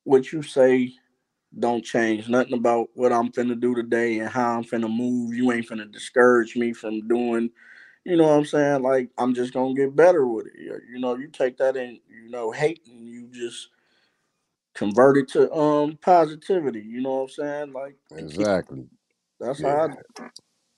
what 0.05 0.31
you 0.31 0.43
say 0.43 0.93
don't 1.59 1.83
change 1.85 2.29
nothing 2.29 2.53
about 2.53 2.89
what 2.95 3.13
I'm 3.13 3.31
finna 3.31 3.59
do 3.59 3.75
today 3.75 4.19
and 4.19 4.29
how 4.29 4.57
I'm 4.57 4.63
finna 4.63 4.93
move. 4.95 5.33
You 5.35 5.51
ain't 5.51 5.67
finna 5.69 5.91
discourage 5.91 6.55
me 6.55 6.73
from 6.73 7.07
doing, 7.07 7.51
you 8.05 8.17
know 8.17 8.25
what 8.27 8.37
I'm 8.37 8.45
saying? 8.45 8.83
Like 8.83 9.09
I'm 9.17 9.33
just 9.35 9.53
gonna 9.53 9.75
get 9.75 9.95
better 9.95 10.27
with 10.27 10.47
it. 10.47 10.53
You 10.57 10.99
know, 10.99 11.15
you 11.15 11.29
take 11.29 11.57
that 11.57 11.77
in, 11.77 11.99
you 12.09 12.29
know, 12.29 12.51
hate 12.51 12.81
and 12.87 13.07
you 13.07 13.27
just 13.31 13.69
convert 14.75 15.17
it 15.17 15.29
to 15.29 15.53
um 15.53 15.97
positivity. 16.01 16.81
You 16.81 17.01
know 17.01 17.15
what 17.17 17.21
I'm 17.23 17.29
saying? 17.29 17.73
Like 17.73 17.97
Exactly. 18.15 18.85
that's 19.39 19.61
how 19.61 19.87
I. 19.89 19.89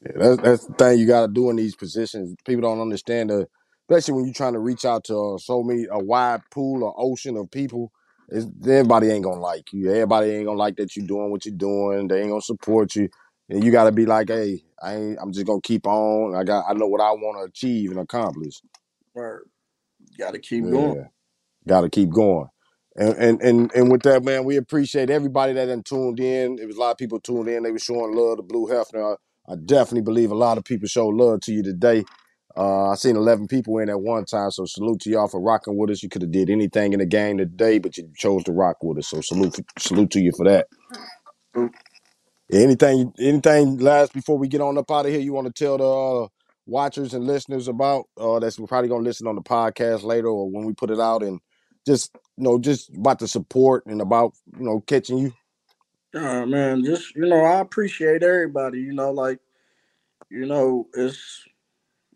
Yeah, 0.01 0.11
that's 0.15 0.39
that's 0.39 0.65
the 0.67 0.73
thing 0.75 0.99
you 0.99 1.07
got 1.07 1.27
to 1.27 1.33
do 1.33 1.49
in 1.49 1.57
these 1.57 1.75
positions. 1.75 2.35
People 2.45 2.63
don't 2.63 2.81
understand 2.81 3.31
the, 3.31 3.47
especially 3.89 4.15
when 4.15 4.25
you're 4.25 4.33
trying 4.35 4.53
to 4.53 4.59
reach 4.59 4.85
out 4.85 5.05
to 5.05 5.35
uh, 5.35 5.37
so 5.39 5.63
many 5.63 5.87
a 5.91 5.99
wide 5.99 6.41
pool 6.51 6.83
or 6.83 6.95
ocean 6.97 7.37
of 7.37 7.51
people. 7.51 7.91
It's, 8.29 8.47
everybody 8.67 9.09
ain't 9.11 9.25
gonna 9.25 9.41
like 9.41 9.73
you. 9.73 9.91
Everybody 9.91 10.31
ain't 10.31 10.45
gonna 10.47 10.59
like 10.59 10.77
that 10.77 10.95
you're 10.95 11.07
doing 11.07 11.31
what 11.31 11.45
you're 11.45 11.55
doing. 11.55 12.07
They 12.07 12.21
ain't 12.21 12.29
gonna 12.31 12.41
support 12.41 12.95
you, 12.95 13.09
and 13.49 13.63
you 13.63 13.71
got 13.71 13.85
to 13.85 13.93
be 13.93 14.05
like, 14.05 14.29
hey, 14.29 14.63
I 14.83 14.95
ain't. 14.95 15.19
I'm 15.21 15.33
just 15.33 15.47
gonna 15.47 15.61
keep 15.61 15.87
on. 15.87 16.35
I 16.35 16.43
got. 16.45 16.65
I 16.69 16.73
know 16.73 16.87
what 16.87 17.01
I 17.01 17.11
want 17.11 17.39
to 17.39 17.43
achieve 17.51 17.91
and 17.91 17.99
accomplish. 17.99 18.61
Word. 19.15 19.49
Gotta 20.17 20.39
keep 20.39 20.69
Yeah, 20.69 20.69
going. 20.69 21.05
got 21.67 21.81
to 21.81 21.89
keep 21.89 22.09
going. 22.11 22.47
And, 22.97 23.13
and 23.17 23.41
and 23.41 23.71
and 23.73 23.91
with 23.91 24.03
that, 24.03 24.23
man, 24.23 24.45
we 24.45 24.55
appreciate 24.55 25.09
everybody 25.09 25.51
that 25.53 25.85
tuned 25.85 26.19
in. 26.19 26.57
It 26.59 26.65
was 26.65 26.77
a 26.77 26.79
lot 26.79 26.91
of 26.91 26.97
people 26.97 27.19
tuned 27.19 27.49
in. 27.49 27.63
They 27.63 27.71
were 27.71 27.79
showing 27.79 28.15
love 28.15 28.37
to 28.37 28.43
Bleu 28.43 28.67
Hefner. 28.67 29.17
I, 29.47 29.51
I 29.51 29.55
definitely 29.57 30.01
believe 30.01 30.31
a 30.31 30.35
lot 30.35 30.57
of 30.57 30.63
people 30.63 30.87
show 30.87 31.07
love 31.07 31.41
to 31.41 31.51
you 31.53 31.61
today. 31.61 32.05
Uh, 32.57 32.91
I 32.91 32.95
seen 32.95 33.17
11 33.17 33.47
people 33.47 33.79
in 33.79 33.89
at 33.89 33.99
one 33.99 34.23
time, 34.23 34.49
so 34.49 34.63
salute 34.65 35.01
to 35.01 35.09
y'all 35.09 35.27
for 35.27 35.41
rocking 35.41 35.77
with 35.77 35.89
us. 35.89 36.01
You 36.01 36.07
could 36.07 36.21
have 36.21 36.31
did 36.31 36.49
anything 36.49 36.93
in 36.93 36.99
the 36.99 37.05
game 37.05 37.37
today, 37.37 37.79
but 37.79 37.97
you 37.97 38.09
chose 38.15 38.45
to 38.45 38.53
rock 38.53 38.77
with 38.81 38.99
us. 38.99 39.09
So 39.09 39.19
salute, 39.19 39.59
salute 39.77 40.11
to 40.11 40.21
you 40.21 40.31
for 40.37 40.45
that. 40.45 40.67
Anything, 42.51 43.11
anything 43.19 43.79
last 43.79 44.13
before 44.13 44.37
we 44.37 44.47
get 44.47 44.61
on 44.61 44.77
up 44.77 44.89
out 44.89 45.05
of 45.05 45.11
here? 45.11 45.19
You 45.19 45.33
want 45.33 45.47
to 45.47 45.53
tell 45.53 45.77
the 45.77 46.23
uh, 46.23 46.27
watchers 46.65 47.13
and 47.13 47.25
listeners 47.25 47.67
about? 47.67 48.05
Uh, 48.17 48.39
that's 48.39 48.57
we're 48.57 48.67
probably 48.67 48.87
gonna 48.87 49.03
listen 49.03 49.27
on 49.27 49.35
the 49.35 49.41
podcast 49.41 50.03
later 50.03 50.27
or 50.27 50.49
when 50.49 50.65
we 50.65 50.73
put 50.73 50.91
it 50.91 50.99
out, 50.99 51.23
and 51.23 51.41
just 51.85 52.15
you 52.37 52.43
know, 52.43 52.59
just 52.59 52.95
about 52.95 53.19
the 53.19 53.27
support 53.27 53.85
and 53.85 54.01
about 54.01 54.33
you 54.57 54.65
know 54.65 54.81
catching 54.81 55.17
you. 55.17 55.33
Uh, 56.13 56.45
man, 56.45 56.83
just 56.83 57.15
you 57.15 57.25
know, 57.25 57.43
I 57.43 57.59
appreciate 57.59 58.23
everybody. 58.23 58.79
You 58.79 58.93
know, 58.93 59.11
like 59.11 59.39
you 60.29 60.45
know, 60.45 60.87
it's 60.93 61.45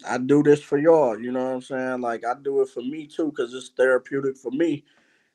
I 0.07 0.17
do 0.17 0.43
this 0.43 0.61
for 0.61 0.77
y'all. 0.77 1.19
You 1.19 1.31
know 1.31 1.43
what 1.43 1.53
I'm 1.53 1.61
saying? 1.61 2.01
Like 2.01 2.25
I 2.25 2.33
do 2.41 2.61
it 2.61 2.69
for 2.69 2.81
me 2.81 3.07
too, 3.07 3.31
cause 3.33 3.53
it's 3.53 3.69
therapeutic 3.69 4.37
for 4.37 4.51
me. 4.51 4.85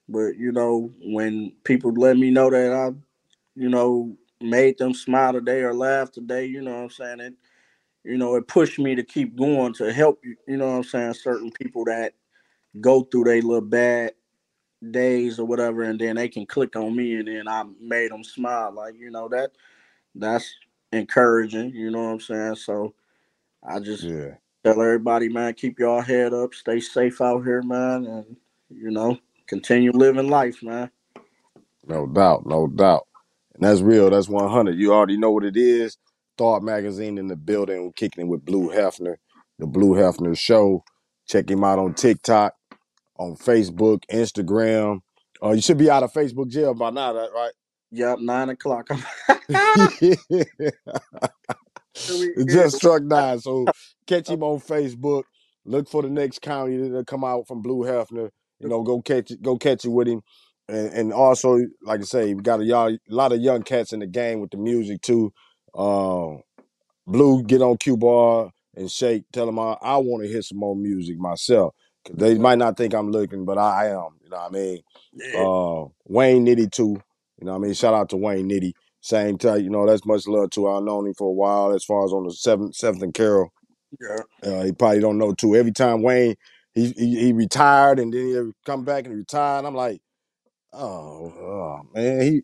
But 0.09 0.37
you 0.37 0.53
know, 0.53 0.93
when 1.03 1.53
people 1.65 1.93
let 1.93 2.17
me 2.17 2.31
know 2.31 2.51
that 2.51 2.73
I, 2.73 2.91
you 3.55 3.69
know, 3.69 4.17
made 4.41 4.79
them 4.79 4.95
smile 4.95 5.33
today 5.33 5.61
or 5.61 5.75
laugh 5.75 6.11
today, 6.11 6.45
you 6.47 6.63
know 6.63 6.75
what 6.75 6.83
I'm 6.83 6.91
saying? 6.91 7.21
It, 7.21 7.35
you 8.05 8.19
know, 8.19 8.35
it 8.37 8.49
pushed 8.49 8.79
me 8.79 8.95
to 8.95 9.03
keep 9.03 9.37
going 9.37 9.73
to 9.75 9.93
help 9.93 10.21
you. 10.23 10.37
You 10.47 10.59
know 10.59 10.67
what 10.67 10.77
I'm 10.77 10.85
saying? 10.85 11.15
Certain 11.15 11.51
people 11.51 11.87
that 11.87 12.13
go 12.81 13.03
through 13.03 13.25
their 13.25 13.41
little 13.41 13.63
bad 13.63 14.13
days 14.93 15.39
or 15.39 15.47
whatever, 15.47 15.83
and 15.85 16.01
then 16.01 16.17
they 16.17 16.29
can 16.29 16.47
click 16.47 16.77
on 16.77 16.97
me, 16.97 17.17
and 17.17 17.29
then 17.29 17.49
I 17.49 17.65
made 17.81 18.13
them 18.13 18.25
smile. 18.25 18.73
Like 18.73 18.95
you 18.99 19.11
know 19.11 19.29
that 19.31 19.53
that's 20.15 20.55
encouraging. 20.93 21.71
You 21.71 21.91
know 21.91 22.05
what 22.05 22.11
I'm 22.13 22.21
saying? 22.21 22.57
So 22.57 22.95
I 23.69 23.81
just 23.81 24.09
Yeah, 24.09 24.35
tell 24.65 24.81
everybody, 24.83 25.29
man, 25.29 25.55
keep 25.55 25.79
y'all 25.81 26.03
head 26.03 26.35
up, 26.35 26.55
stay 26.55 26.81
safe 26.81 27.21
out 27.21 27.45
here, 27.45 27.63
man, 27.63 28.07
and 28.07 28.37
you 28.71 28.91
know, 28.91 29.19
continue 29.49 29.93
living 29.93 30.29
life, 30.31 30.63
man. 30.63 30.91
no 31.87 32.07
doubt, 32.07 32.47
no 32.47 32.69
doubt, 32.69 33.07
and 33.55 33.65
that's 33.65 33.83
real. 33.83 34.11
That's 34.11 34.29
100. 34.29 34.77
You 34.79 34.95
already 34.95 35.19
know 35.19 35.33
what 35.33 35.45
it 35.45 35.57
is. 35.57 35.99
Thawed 36.39 36.63
Magazine 36.65 37.19
in 37.19 37.29
the 37.29 37.37
building, 37.37 37.93
kicking 37.97 38.25
it 38.27 38.29
with 38.29 38.45
Bleu 38.45 38.71
Hefner, 38.71 39.17
the 39.59 39.67
Bleu 39.67 39.95
Hefner 39.95 40.39
Show. 40.39 40.85
Check 41.29 41.51
him 41.51 41.65
out 41.65 41.79
on 41.79 41.95
TikTok, 41.95 42.55
on 43.17 43.37
Facebook, 43.37 44.03
Instagram. 44.11 45.01
Uh, 45.43 45.53
you 45.53 45.61
should 45.63 45.79
be 45.79 45.91
out 45.91 46.03
of 46.03 46.13
Facebook 46.13 46.49
jail 46.49 46.75
by 46.75 46.91
now, 46.91 47.13
that- 47.13 47.33
right? 47.35 47.53
Yep, 47.91 48.19
nine 48.21 48.49
o'clock. 48.49 48.89
it 51.95 52.49
just 52.49 52.77
struck 52.77 53.03
nine. 53.03 53.39
So 53.39 53.67
catch 54.07 54.29
him 54.29 54.43
on 54.43 54.59
Facebook. 54.59 55.23
Look 55.65 55.89
for 55.89 56.03
the 56.03 56.11
next 56.11 56.43
county 56.43 56.77
that'll 56.77 57.05
come 57.05 57.25
out 57.25 57.47
from 57.47 57.63
Bleu 57.63 57.85
Hefner. 57.87 58.31
You 58.59 58.69
know, 58.69 58.83
go 58.83 59.01
catch 59.01 59.31
it, 59.31 59.43
go 59.43 59.57
catch 59.57 59.85
it 59.85 59.91
with 59.91 60.09
him. 60.09 60.23
And, 60.69 60.89
and 60.93 61.13
also, 61.13 61.59
like 61.83 62.01
I 62.01 62.05
say, 62.05 62.35
we 62.35 62.43
got 62.43 62.61
a, 62.61 62.65
y'all, 62.65 62.89
a 62.93 62.99
lot 63.09 63.33
of 63.33 63.41
young 63.41 63.63
cats 63.63 63.93
in 63.93 64.01
the 64.01 64.07
game 64.07 64.41
with 64.41 64.51
the 64.51 64.57
music 64.57 65.01
too. 65.03 65.33
Um, 65.75 66.41
Bleu, 67.07 67.43
get 67.43 67.63
on 67.63 67.77
Q 67.77 67.97
Ball 67.97 68.51
and 68.75 68.91
Shake. 68.91 69.25
Tell 69.33 69.47
them 69.47 69.59
I, 69.59 69.77
I 69.83 69.97
want 69.99 70.25
to 70.25 70.29
hear 70.29 70.43
some 70.43 70.59
more 70.59 70.75
music 70.77 71.19
myself. 71.19 71.75
They 72.13 72.37
might 72.39 72.59
not 72.59 72.77
think 72.77 72.95
I'm 72.95 73.11
looking, 73.11 73.45
but 73.45 73.59
I, 73.59 73.87
I 73.87 73.91
am. 73.91 74.11
You 74.23 74.31
know 74.31 74.37
what 74.39 74.51
I 74.51 74.51
mean? 74.51 74.83
Yeah, 75.15 75.41
Uh, 75.41 75.87
Wayne 76.07 76.47
Nitty 76.47 76.71
too. 76.71 77.01
You 77.41 77.47
know 77.47 77.53
what 77.53 77.59
I 77.59 77.63
mean? 77.63 77.75
Shout 77.75 77.95
out 77.95 78.11
to 78.11 78.17
Wayne 78.17 78.49
Nitty. 78.49 78.73
Same 79.01 79.39
type, 79.39 79.63
you 79.63 79.71
know, 79.71 79.87
that's 79.87 80.07
much 80.07 80.27
love 80.27 80.51
to. 80.51 80.69
I've 80.69 80.83
known 80.85 81.07
him 81.07 81.15
for 81.15 81.29
a 81.29 81.33
while 81.33 81.73
as 81.75 81.85
far 81.85 82.05
as 82.05 82.13
on 82.13 82.25
the 82.25 82.33
seventh, 82.33 82.75
seventh 82.77 83.03
and 83.03 83.15
Carroll. 83.15 83.53
yeah, 84.01 84.19
Uh, 84.43 84.63
he 84.65 84.73
probably 84.73 85.01
don't 85.01 85.19
know 85.19 85.35
too. 85.35 85.57
Every 85.57 85.73
time 85.73 86.03
Wayne 86.03 86.37
he, 86.75 86.91
he 86.93 87.21
he 87.21 87.33
retired 87.33 87.99
and 88.01 88.13
then 88.13 88.27
he 88.29 88.53
come 88.67 88.85
back 88.85 89.07
and 89.07 89.17
retire, 89.17 89.65
I'm 89.65 89.75
like, 89.75 90.01
oh, 90.73 91.33
oh 91.39 91.81
man, 91.95 92.23
he 92.23 92.43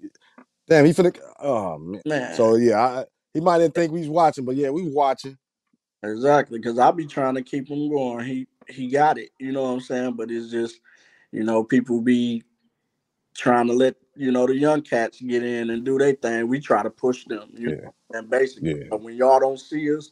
damn 0.68 0.84
he 0.86 0.92
finna 0.92 1.18
oh 1.40 1.78
man. 1.78 2.02
man. 2.04 2.34
So 2.36 2.56
yeah, 2.56 2.80
I, 2.80 3.04
he 3.34 3.40
might 3.40 3.58
didn't 3.58 3.74
think 3.74 3.92
we 3.92 4.00
was 4.00 4.08
watching, 4.10 4.44
but 4.44 4.56
yeah, 4.56 4.70
we 4.70 4.82
was 4.84 4.94
watching. 4.94 5.36
Exactly, 6.02 6.58
because 6.58 6.78
I 6.78 6.90
be 6.92 7.06
trying 7.06 7.34
to 7.36 7.42
keep 7.42 7.68
him 7.68 7.90
going. 7.90 8.24
He 8.26 8.48
he 8.68 8.88
got 8.88 9.18
it, 9.18 9.30
you 9.38 9.52
know 9.52 9.64
what 9.64 9.70
I'm 9.70 9.80
saying? 9.80 10.14
But 10.14 10.30
it's 10.30 10.50
just, 10.50 10.80
you 11.32 11.44
know, 11.44 11.64
people 11.64 12.00
be 12.00 12.44
trying 13.36 13.66
to 13.68 13.74
let 13.74 13.96
you 14.16 14.32
know 14.32 14.46
the 14.46 14.56
young 14.56 14.82
cats 14.82 15.20
get 15.20 15.44
in 15.44 15.70
and 15.70 15.84
do 15.84 15.98
their 15.98 16.14
thing. 16.14 16.48
We 16.48 16.60
try 16.60 16.82
to 16.82 16.90
push 16.90 17.24
them, 17.26 17.50
you 17.54 17.70
Yeah, 17.70 17.76
know, 17.84 17.94
and 18.12 18.30
basically, 18.30 18.70
yeah, 18.70 18.84
but 18.90 19.02
when 19.02 19.16
y'all 19.16 19.40
don't 19.40 19.60
see 19.60 19.94
us 19.96 20.10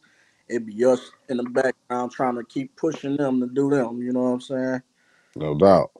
it 0.49 0.65
be 0.65 0.83
us 0.85 1.11
in 1.29 1.37
the 1.37 1.43
background 1.43 2.11
trying 2.11 2.35
to 2.35 2.43
keep 2.43 2.75
pushing 2.75 3.17
them 3.17 3.39
to 3.39 3.47
do 3.47 3.69
them. 3.69 4.01
You 4.01 4.11
know 4.13 4.21
what 4.21 4.29
I'm 4.29 4.41
saying? 4.41 4.81
No 5.35 5.55
doubt. 5.55 5.91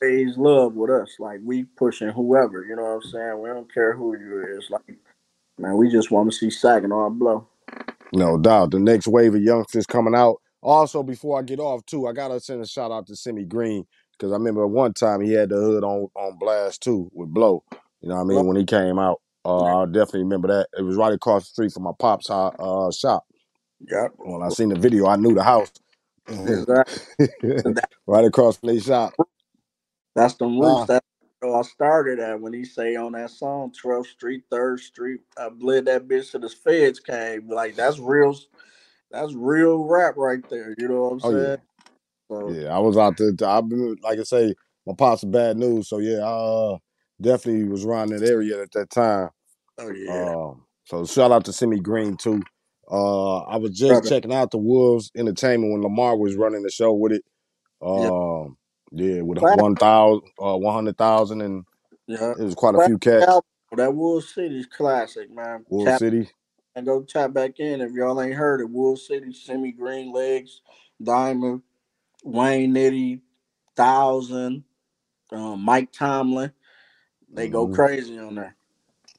Raise 0.00 0.36
love 0.38 0.74
with 0.74 0.90
us, 0.90 1.16
like 1.18 1.40
we 1.44 1.64
pushing 1.64 2.08
whoever. 2.08 2.64
You 2.64 2.76
know 2.76 2.82
what 2.82 3.04
I'm 3.04 3.10
saying? 3.10 3.42
We 3.42 3.48
don't 3.48 3.72
care 3.72 3.96
who 3.96 4.16
you 4.18 4.56
is. 4.58 4.70
Like, 4.70 4.96
man, 5.58 5.76
we 5.76 5.90
just 5.90 6.10
want 6.10 6.30
to 6.30 6.36
see 6.36 6.50
Saginaw 6.50 7.10
blow. 7.10 7.48
No 8.12 8.38
doubt. 8.38 8.72
The 8.72 8.80
next 8.80 9.08
wave 9.08 9.34
of 9.34 9.42
youngsters 9.42 9.86
coming 9.86 10.14
out. 10.16 10.38
Also, 10.62 11.02
before 11.02 11.38
I 11.38 11.42
get 11.42 11.60
off 11.60 11.86
too, 11.86 12.06
I 12.08 12.12
gotta 12.12 12.40
send 12.40 12.62
a 12.62 12.66
shout 12.66 12.92
out 12.92 13.06
to 13.08 13.16
Semi 13.16 13.44
Green 13.44 13.84
because 14.12 14.32
I 14.32 14.36
remember 14.36 14.66
one 14.66 14.94
time 14.94 15.20
he 15.22 15.32
had 15.32 15.50
the 15.50 15.56
hood 15.56 15.84
on 15.84 16.08
on 16.16 16.38
blast 16.38 16.82
too 16.82 17.10
with 17.14 17.30
Blow. 17.32 17.64
You 18.02 18.10
know 18.10 18.16
what 18.16 18.22
I 18.22 18.24
mean? 18.24 18.46
When 18.46 18.56
he 18.56 18.64
came 18.64 18.98
out, 18.98 19.20
uh, 19.44 19.82
I 19.82 19.86
definitely 19.86 20.24
remember 20.24 20.48
that. 20.48 20.68
It 20.78 20.82
was 20.82 20.96
right 20.96 21.12
across 21.12 21.44
the 21.44 21.50
street 21.52 21.72
from 21.72 21.84
my 21.84 21.92
pop's 21.98 22.30
uh, 22.30 22.90
shop. 22.92 23.24
Yep. 23.90 24.12
When 24.18 24.42
I 24.42 24.50
seen 24.50 24.70
the 24.70 24.76
video, 24.78 25.06
I 25.06 25.16
knew 25.16 25.34
the 25.34 25.44
house. 25.44 25.72
Exactly. 26.28 27.28
Right 28.06 28.24
across 28.24 28.58
from 28.58 28.68
their 28.70 28.80
shop. 28.80 29.14
That's 30.16 30.34
the 30.34 30.46
roots. 30.46 30.84
Ah. 30.88 31.00
That's 31.42 31.54
I 31.54 31.62
started 31.62 32.20
at 32.20 32.40
when 32.40 32.52
he 32.54 32.64
say 32.64 32.96
on 32.96 33.12
that 33.12 33.30
song, 33.30 33.72
12th 33.84 34.06
Street, 34.08 34.44
3rd 34.52 34.80
Street. 34.80 35.20
I 35.38 35.48
bled 35.50 35.86
that 35.86 36.08
bitch 36.08 36.32
to 36.32 36.38
the 36.40 36.48
feds 36.50 37.00
came. 37.00 37.48
Like 37.48 37.76
that's 37.76 37.98
real. 37.98 38.36
That's 39.10 39.34
real 39.34 39.84
rap 39.84 40.16
right 40.16 40.48
there. 40.50 40.74
You 40.78 40.88
know 40.88 41.02
what 41.04 41.12
I'm 41.14 41.20
Oh, 41.22 41.30
yeah. 41.32 41.48
saying? 41.48 41.58
So 42.30 42.58
Yeah, 42.62 42.76
I 42.76 42.80
was 42.80 42.96
out 42.98 43.18
there. 43.18 43.32
I've 43.48 43.68
been 43.68 43.96
like 44.02 44.18
I 44.20 44.24
say, 44.24 44.54
my 44.86 44.94
pops 44.94 45.24
are 45.24 45.28
bad 45.28 45.58
news. 45.58 45.88
So 45.88 45.98
yeah, 45.98 46.20
I 46.20 46.74
uh, 46.74 46.78
definitely 47.20 47.64
was 47.68 47.84
around 47.84 48.10
that 48.10 48.22
area 48.24 48.62
at 48.62 48.72
that 48.72 48.90
time. 48.90 49.30
oh 49.78 49.90
yeah. 49.90 50.34
Um, 50.34 50.64
so 50.84 51.06
shout 51.06 51.32
out 51.32 51.46
to 51.46 51.54
Semi 51.54 51.80
Green 51.80 52.16
too. 52.18 52.42
Uh, 52.90 53.40
I 53.40 53.56
was 53.58 53.72
just 53.72 54.04
Brother. 54.04 54.06
checking 54.06 54.34
out 54.34 54.50
the 54.52 54.58
Wolves 54.58 55.10
Entertainment 55.16 55.72
when 55.72 55.82
Lamar 55.82 56.16
was 56.16 56.36
running 56.36 56.62
the 56.62 56.70
show 56.70 56.92
with 56.94 57.12
it. 57.12 57.24
Yeah. 57.94 58.10
Um, 58.10 58.56
yeah, 58.56 58.65
with 59.22 59.38
Classic. 59.38 59.62
one 59.62 59.76
thousand, 59.76 60.22
uh, 60.42 60.56
one 60.56 60.74
hundred 60.74 60.98
thousand, 60.98 61.40
and 61.42 61.64
yeah. 62.06 62.32
it 62.38 62.44
was 62.44 62.54
quite 62.54 62.74
a 62.74 62.78
few 62.86 62.98
cats. 62.98 63.26
That 63.76 63.94
Wool 63.94 64.20
City's 64.20 64.66
classic, 64.66 65.30
man. 65.30 65.64
Wolf 65.68 65.86
Tap 65.86 65.98
City. 65.98 66.30
and 66.74 66.86
go 66.86 67.02
tap 67.02 67.32
back 67.32 67.58
in 67.60 67.80
if 67.80 67.92
y'all 67.92 68.20
ain't 68.22 68.34
heard 68.34 68.60
it. 68.60 68.70
Wool 68.70 68.96
City, 68.96 69.32
Semi 69.32 69.72
Green 69.72 70.12
Legs, 70.12 70.62
Diamond, 71.02 71.62
Wayne 72.24 72.72
Nitty, 72.74 73.20
Thousand, 73.76 74.64
um, 75.32 75.60
Mike 75.62 75.92
Tomlin. 75.92 76.52
They 77.32 77.48
go 77.48 77.66
Mhm. 77.66 77.74
crazy 77.74 78.18
on 78.18 78.36
there. 78.36 78.56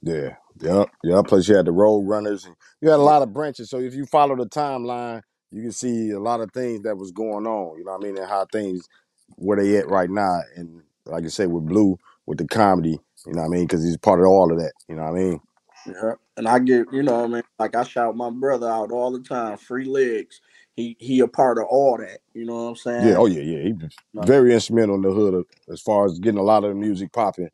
Yeah, 0.01 0.35
yep, 0.61 0.89
yep. 1.03 1.25
Plus 1.27 1.47
you 1.47 1.55
had 1.55 1.65
the 1.65 1.71
road 1.71 2.07
runners, 2.07 2.45
and 2.45 2.55
you 2.81 2.89
had 2.89 2.99
a 2.99 3.03
lot 3.03 3.21
of 3.21 3.33
branches. 3.33 3.69
So 3.69 3.79
if 3.79 3.93
you 3.93 4.05
follow 4.05 4.35
the 4.35 4.47
timeline, 4.47 5.21
you 5.51 5.61
can 5.61 5.71
see 5.71 6.11
a 6.11 6.19
lot 6.19 6.41
of 6.41 6.51
things 6.51 6.83
that 6.83 6.97
was 6.97 7.11
going 7.11 7.45
on. 7.47 7.77
You 7.77 7.85
know 7.85 7.91
what 7.91 8.01
I 8.01 8.05
mean, 8.05 8.17
and 8.17 8.27
how 8.29 8.45
things 8.51 8.87
where 9.35 9.57
they 9.57 9.77
at 9.77 9.89
right 9.89 10.09
now. 10.09 10.41
And 10.55 10.81
like 11.05 11.23
I 11.23 11.27
say, 11.27 11.47
with 11.47 11.65
Bleu, 11.65 11.97
with 12.25 12.37
the 12.37 12.47
comedy, 12.47 12.99
you 13.25 13.33
know 13.33 13.41
what 13.41 13.47
I 13.47 13.49
mean, 13.49 13.65
because 13.65 13.83
he's 13.83 13.97
part 13.97 14.19
of 14.19 14.27
all 14.27 14.51
of 14.51 14.59
that. 14.59 14.73
You 14.87 14.95
know 14.95 15.03
what 15.03 15.11
I 15.11 15.13
mean? 15.13 15.39
Yeah. 15.85 16.13
And 16.37 16.47
I 16.47 16.59
get, 16.59 16.87
you 16.91 17.03
know, 17.03 17.19
what 17.19 17.25
I 17.25 17.33
mean, 17.33 17.43
like 17.59 17.75
I 17.75 17.83
shout 17.83 18.15
my 18.15 18.29
brother 18.29 18.69
out 18.69 18.91
all 18.91 19.11
the 19.11 19.21
time. 19.21 19.57
Free 19.57 19.85
legs. 19.85 20.41
He 20.75 20.95
he 20.99 21.21
a 21.21 21.27
part 21.27 21.57
of 21.57 21.65
all 21.69 21.97
that. 21.97 22.19
You 22.33 22.45
know 22.45 22.55
what 22.65 22.69
I'm 22.69 22.75
saying? 22.75 23.07
Yeah. 23.07 23.15
Oh 23.17 23.25
yeah, 23.25 23.41
yeah. 23.41 23.63
He 23.63 23.73
very 24.13 24.53
instrumental 24.53 24.95
in 24.95 25.01
the 25.01 25.11
hood 25.11 25.33
of, 25.33 25.45
as 25.71 25.81
far 25.81 26.05
as 26.05 26.19
getting 26.19 26.39
a 26.39 26.43
lot 26.43 26.63
of 26.63 26.69
the 26.69 26.75
music 26.75 27.11
popping. 27.11 27.49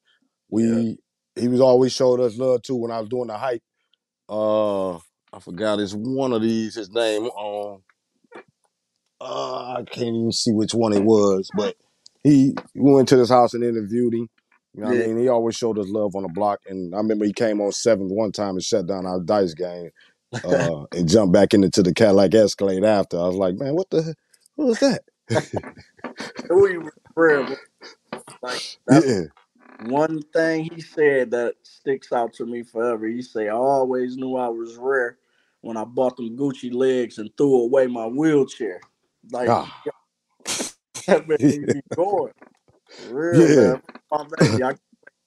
We 0.50 0.98
he 1.36 1.48
was 1.48 1.62
always 1.62 1.94
showed 1.94 2.20
us 2.20 2.38
love 2.38 2.62
too 2.62 2.76
when 2.76 2.92
I 2.92 3.00
was 3.00 3.10
doing 3.10 3.28
the 3.28 3.38
hype. 3.38 3.64
Uh, 4.28 4.96
I 4.96 5.40
forgot 5.40 5.80
it's 5.80 5.94
one 5.94 6.34
of 6.34 6.42
these. 6.42 6.76
His 6.76 6.90
name. 6.90 7.30
Um, 7.32 7.82
uh, 9.22 9.76
I 9.80 9.84
can't 9.92 10.16
even 10.16 10.32
see 10.32 10.52
which 10.54 10.74
one 10.74 10.94
it 10.94 11.04
was, 11.04 11.52
but 11.54 11.76
he 12.24 12.56
went 12.76 13.10
to 13.10 13.18
this 13.18 13.30
house 13.30 13.54
and 13.54 13.64
interviewed 13.64 14.14
him. 14.14 14.30
You 14.76 14.82
know 14.84 14.90
what 14.90 14.94
Yeah. 14.94 15.04
I 15.04 15.08
mean? 15.08 15.18
He 15.18 15.28
always 15.30 15.56
showed 15.56 15.80
us 15.80 15.88
love 15.90 16.16
on 16.16 16.24
the 16.24 16.30
block, 16.30 16.62
and 16.68 16.94
I 16.94 17.00
remember 17.00 17.26
he 17.26 17.34
came 17.34 17.62
on 17.62 17.72
seventh 17.72 18.12
one 18.12 18.32
time 18.32 18.52
and 18.52 18.64
shut 18.64 18.88
down 18.88 19.06
our 19.08 19.20
dice 19.22 19.54
game, 19.56 19.92
uh, 20.44 20.86
and 20.94 21.10
jumped 21.10 21.34
back 21.34 21.54
into 21.54 21.84
the 21.84 21.94
Cadillac 21.94 22.36
Escalade 22.36 22.84
after. 22.86 23.20
I 23.20 23.28
was 23.28 23.38
like, 23.38 23.56
man, 23.56 23.76
what 23.76 23.90
the 23.92 24.16
what 24.56 24.68
was 24.68 24.80
that? 24.80 25.04
Who 26.50 26.68
was. 27.16 27.58
Like 28.42 28.64
that's 28.88 29.08
Yeah, 29.08 29.24
one 29.78 30.22
thing 30.34 30.66
he 30.74 30.82
said 30.82 31.32
that 31.32 31.56
sticks 31.64 32.12
out 32.14 32.34
to 32.36 32.46
me 32.46 32.64
forever. 32.64 33.08
He 33.08 33.22
said, 33.22 33.48
I 33.48 33.52
always 33.52 34.18
knew 34.18 34.36
I 34.38 34.50
was 34.50 34.78
rare 34.78 35.18
when 35.62 35.78
I 35.78 35.86
bought 35.86 36.18
them 36.18 36.38
Gucci 36.38 36.74
legs 36.74 37.18
and 37.20 37.30
threw 37.38 37.64
away 37.64 37.88
my 37.88 38.08
wheelchair. 38.08 38.82
Like 39.32 39.50
ah, 39.50 39.84
that 41.08 41.28
me 41.42 41.66
be 41.72 41.82
going. 41.96 42.34
Real, 42.98 43.50
Yeah. 43.50 43.56
man. 43.56 43.82
My 44.12 44.26
baby, 44.40 44.54
can't 44.60 44.80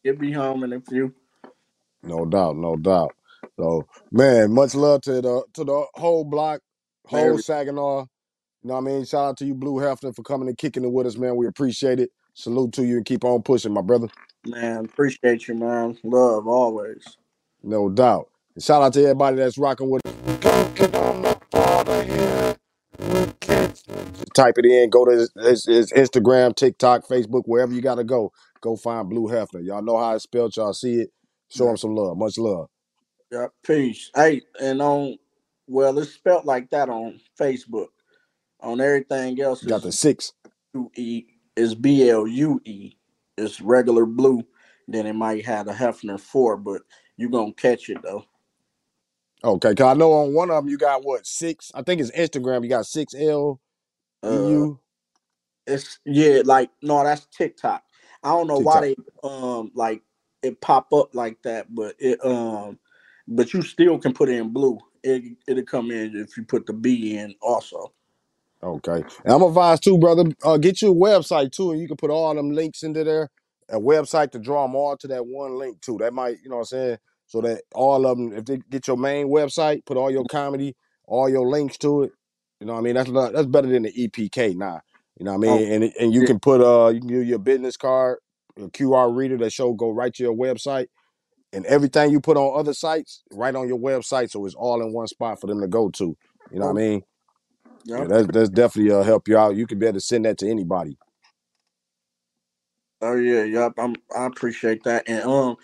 get 0.05 0.20
me 0.20 0.32
home 0.32 0.64
in 0.64 0.72
a 0.74 0.80
few. 0.80 1.14
no 2.03 2.24
doubt, 2.26 2.57
no 2.57 2.76
doubt. 2.76 3.12
So, 3.59 3.86
man, 4.12 4.53
much 4.53 4.74
love 4.74 5.03
to 5.03 5.20
the 5.22 5.44
to 5.55 5.64
the 5.64 5.86
whole 5.94 6.24
block, 6.24 6.61
whole 7.07 7.36
Very- 7.36 7.38
Saginaw. 7.38 8.07
You 8.62 8.68
know 8.68 8.74
what 8.74 8.80
I 8.80 8.84
mean? 8.84 9.05
Shout 9.07 9.26
out 9.30 9.36
to 9.38 9.47
you, 9.47 9.55
Bleu 9.55 9.74
Hefner, 9.74 10.14
for 10.14 10.22
coming 10.22 10.49
and 10.49 10.59
kicking 10.59 10.84
it 10.84 10.92
with 10.92 11.07
us, 11.07 11.16
man. 11.16 11.36
We 11.36 11.47
appreciate 11.47 12.01
it. 12.01 12.11
Salute 12.34 12.72
to 12.74 12.84
you 12.84 12.97
and 12.99 13.07
keep 13.07 13.24
on 13.24 13.42
pushing, 13.42 13.72
my 13.72 13.82
brother. 13.82 14.09
Man, 14.47 14.84
appreciate 14.86 15.49
you, 15.49 15.55
man. 15.55 15.99
Love 16.05 16.49
always. 16.49 17.05
No 17.62 17.88
doubt. 17.90 18.28
And 18.55 18.64
shout 18.64 18.82
out 18.82 18.92
to 18.94 19.03
everybody 19.03 19.36
that's 19.36 19.59
rocking 19.59 19.90
with 19.90 20.03
us. 20.07 21.26
Just 23.89 24.34
type 24.34 24.55
it 24.59 24.66
in. 24.66 24.91
Go 24.91 25.05
to 25.05 25.12
his, 25.12 25.32
his, 25.37 25.64
his 25.66 25.93
Instagram, 25.93 26.55
TikTok, 26.55 27.07
Facebook, 27.07 27.43
wherever 27.47 27.72
you 27.72 27.80
got 27.80 27.97
to 27.97 28.05
go. 28.05 28.32
Go 28.61 28.76
find 28.76 29.09
Bleu 29.09 29.28
Hefner. 29.28 29.64
Y'all 29.64 29.82
know 29.82 29.97
how 29.99 30.14
it's 30.14 30.24
spelled. 30.24 30.57
Y'all 30.57 30.72
see 30.72 30.95
it. 31.03 31.11
Show 31.49 31.70
him 31.70 31.76
some 31.76 31.95
love. 31.95 32.16
Much 32.16 32.39
love. 32.39 32.68
Yeah, 33.30 33.47
peace. 33.64 34.11
Hey, 34.14 34.43
and 34.61 34.80
on 34.82 35.18
well, 35.68 35.99
it's 35.99 36.12
spelt 36.12 36.45
like 36.45 36.70
that 36.70 36.89
on 36.89 37.20
Facebook. 37.39 37.89
On 38.61 38.80
everything 38.80 39.41
else, 39.41 39.62
You 39.62 39.68
got 39.68 39.82
the 39.82 39.93
six. 39.93 40.32
E 40.97 41.24
is 41.57 41.74
B 41.74 42.09
L 42.09 42.26
U 42.26 42.61
E. 42.64 42.97
It's 43.37 43.61
regular 43.61 44.07
blue. 44.07 44.43
Then 44.89 45.07
it 45.07 45.14
might 45.14 45.45
have 45.45 45.68
a 45.68 45.74
Hefner 45.74 46.18
four, 46.18 46.57
but 46.57 46.82
you 47.16 47.28
gonna 47.28 47.53
catch 47.53 47.89
it 47.89 47.99
though. 48.03 48.24
Okay, 49.45 49.74
cause 49.74 49.95
I 49.95 49.99
know 49.99 50.12
on 50.12 50.34
one 50.34 50.51
of 50.51 50.57
them 50.64 50.68
you 50.70 50.78
got 50.78 51.05
what 51.05 51.26
six? 51.26 51.70
I 51.74 51.82
think 51.82 52.01
it's 52.01 52.11
Instagram. 52.12 52.62
You 52.62 52.70
got 52.70 52.87
six 52.87 53.14
L 53.14 53.61
E 54.27 54.57
Uh, 54.61 54.74
it's 55.66 56.01
yeah, 56.07 56.43
like 56.47 56.70
no, 56.83 57.05
that's 57.05 57.27
TikTok. 57.29 57.85
I 58.24 58.31
don't 58.33 58.49
know 58.49 58.61
why 58.61 58.83
they 58.83 58.97
um 59.24 59.72
like 59.77 60.03
it 60.43 60.61
pop 60.62 60.93
up 60.95 61.14
like 61.16 61.43
that, 61.45 61.74
but 61.74 61.97
it 62.01 62.24
um 62.27 62.81
but 63.29 63.55
you 63.55 63.62
still 63.62 63.99
can 63.99 64.14
put 64.14 64.31
in 64.31 64.51
blue. 64.53 64.79
It 65.05 65.39
it'll 65.49 65.64
come 65.64 65.93
in 65.93 66.16
if 66.16 66.37
you 66.39 66.45
put 66.45 66.66
the 66.66 66.74
B 66.74 67.18
in 67.18 67.37
also. 67.43 67.95
Okay, 68.62 69.03
and 69.24 69.35
I'm 69.35 69.43
advised 69.43 69.85
too, 69.85 69.99
brother. 69.99 70.24
Uh, 70.45 70.59
get 70.59 70.83
you 70.83 70.93
a 70.93 70.95
website 70.95 71.53
too, 71.53 71.72
and 71.72 71.81
you 71.81 71.89
can 71.89 71.97
put 71.97 72.11
all 72.11 72.35
them 72.35 72.53
links 72.53 72.83
into 72.83 73.05
there. 73.05 73.31
A 73.70 73.81
website 73.81 74.33
to 74.33 74.39
draw 74.39 74.66
them 74.66 74.77
all 74.77 74.99
to 74.99 75.09
that 75.09 75.27
one 75.27 75.59
link 75.59 75.81
too. 75.81 75.97
That 75.99 76.14
might, 76.14 76.39
you 76.45 76.51
know, 76.51 76.57
what 76.57 76.62
I'm 76.72 76.79
saying, 76.79 76.99
so 77.27 77.41
that 77.43 77.62
all 77.74 78.07
of 78.07 78.18
them, 78.18 78.35
if 78.35 78.45
they 78.45 78.59
get 78.70 78.87
your 78.89 78.99
main 78.99 79.29
website, 79.29 79.87
put 79.87 79.97
all 79.97 80.11
your 80.11 80.27
comedy, 80.27 80.77
all 81.07 81.31
your 81.31 81.49
links 81.49 81.79
to 81.79 82.05
it. 82.05 82.12
You 82.61 82.66
know, 82.66 82.74
what 82.74 82.80
I 82.80 82.82
mean, 82.82 82.94
that's 82.94 83.11
not, 83.11 83.32
that's 83.32 83.46
better 83.46 83.68
than 83.68 83.82
the 83.82 83.92
EPK 83.92 84.57
now. 84.57 84.80
You 85.18 85.24
know, 85.24 85.36
what 85.36 85.48
I 85.48 85.59
mean, 85.59 85.72
and 85.72 85.92
and 85.98 86.12
you 86.12 86.22
yeah. 86.22 86.26
can 86.26 86.38
put 86.38 86.61
uh, 86.61 86.88
you 86.88 87.00
can 87.00 87.09
do 87.09 87.22
your 87.22 87.38
business 87.38 87.76
card, 87.76 88.18
a 88.57 88.68
QR 88.68 89.14
reader 89.14 89.38
that 89.38 89.52
show 89.52 89.72
go 89.72 89.90
right 89.90 90.12
to 90.12 90.22
your 90.22 90.34
website, 90.34 90.88
and 91.52 91.64
everything 91.66 92.11
you 92.11 92.20
put 92.20 92.36
on 92.36 92.59
other 92.59 92.74
sites, 92.74 93.22
right 93.32 93.54
on 93.54 93.66
your 93.66 93.78
website, 93.78 94.30
so 94.30 94.44
it's 94.44 94.54
all 94.54 94.82
in 94.82 94.92
one 94.92 95.07
spot 95.07 95.40
for 95.40 95.46
them 95.46 95.61
to 95.61 95.68
go 95.68 95.88
to. 95.90 96.16
You 96.50 96.59
know 96.59 96.66
what 96.66 96.82
I 96.82 96.86
mean? 96.86 97.02
Yeah, 97.84 98.04
that's 98.04 98.26
that's 98.26 98.50
definitely 98.50 98.92
uh, 98.92 99.02
help 99.02 99.26
you 99.26 99.38
out. 99.38 99.57
You 99.57 99.66
can 99.66 99.78
be 99.78 99.86
able 99.86 99.94
to 99.94 100.00
send 100.00 100.26
that 100.26 100.38
to 100.38 100.50
anybody. 100.50 100.98
Oh 103.00 103.16
yeah, 103.16 103.44
yep. 103.44 103.74
I'm 103.78 103.94
I 104.16 104.26
appreciate 104.26 104.82
that. 104.84 105.04
And 105.07 105.22
um 105.24 105.57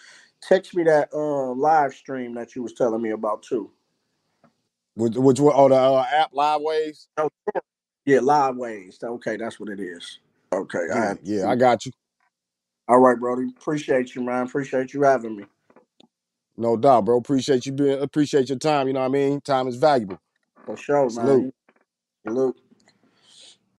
text 0.43 0.74
me 0.74 0.84
that 0.84 1.12
um 1.14 1.59
live 1.59 1.95
stream 1.95 2.34
that 2.34 2.55
you 2.55 2.62
was 2.62 2.74
telling 2.74 3.03
me 3.03 3.11
about 3.11 3.43
too. 3.43 3.70
Which, 4.97 5.14
which 5.16 5.40
one? 5.40 5.55
Oh, 5.57 5.68
the 5.68 5.76
uh, 5.76 6.07
app 6.12 6.30
Live 6.34 6.61
Waves. 6.62 7.09
Yeah, 8.07 8.20
live 8.20 8.57
ways. 8.57 8.99
Okay, 9.03 9.36
that's 9.36 9.61
what 9.61 9.68
it 9.70 9.80
is. 9.80 10.18
Okay, 10.53 10.86
Yeah, 10.88 11.14
to 11.14 11.18
yeah. 11.22 11.49
I 11.51 11.57
got 11.57 11.86
you. 11.86 11.93
All 12.88 13.01
right, 13.01 13.18
Brody. 13.18 13.49
Appreciate 13.59 14.14
you, 14.14 14.22
man. 14.22 14.47
Appreciate 14.47 14.95
you 14.95 15.03
having 15.03 15.36
me. 15.36 15.45
No 16.57 16.76
doubt, 16.76 17.07
bro. 17.07 17.18
Appreciate 17.18 17.66
you 17.66 17.72
being. 17.72 18.01
Appreciate 18.03 18.49
your 18.51 18.59
time. 18.59 18.88
You 18.88 18.95
know 18.95 19.01
what 19.01 19.07
I 19.07 19.11
mean. 19.11 19.40
Time 19.43 19.68
is 19.68 19.76
valuable. 19.76 20.18
For 20.66 20.76
sure, 20.76 21.11
Salute. 21.11 21.49
man. 21.49 21.53
Salute. 22.26 22.62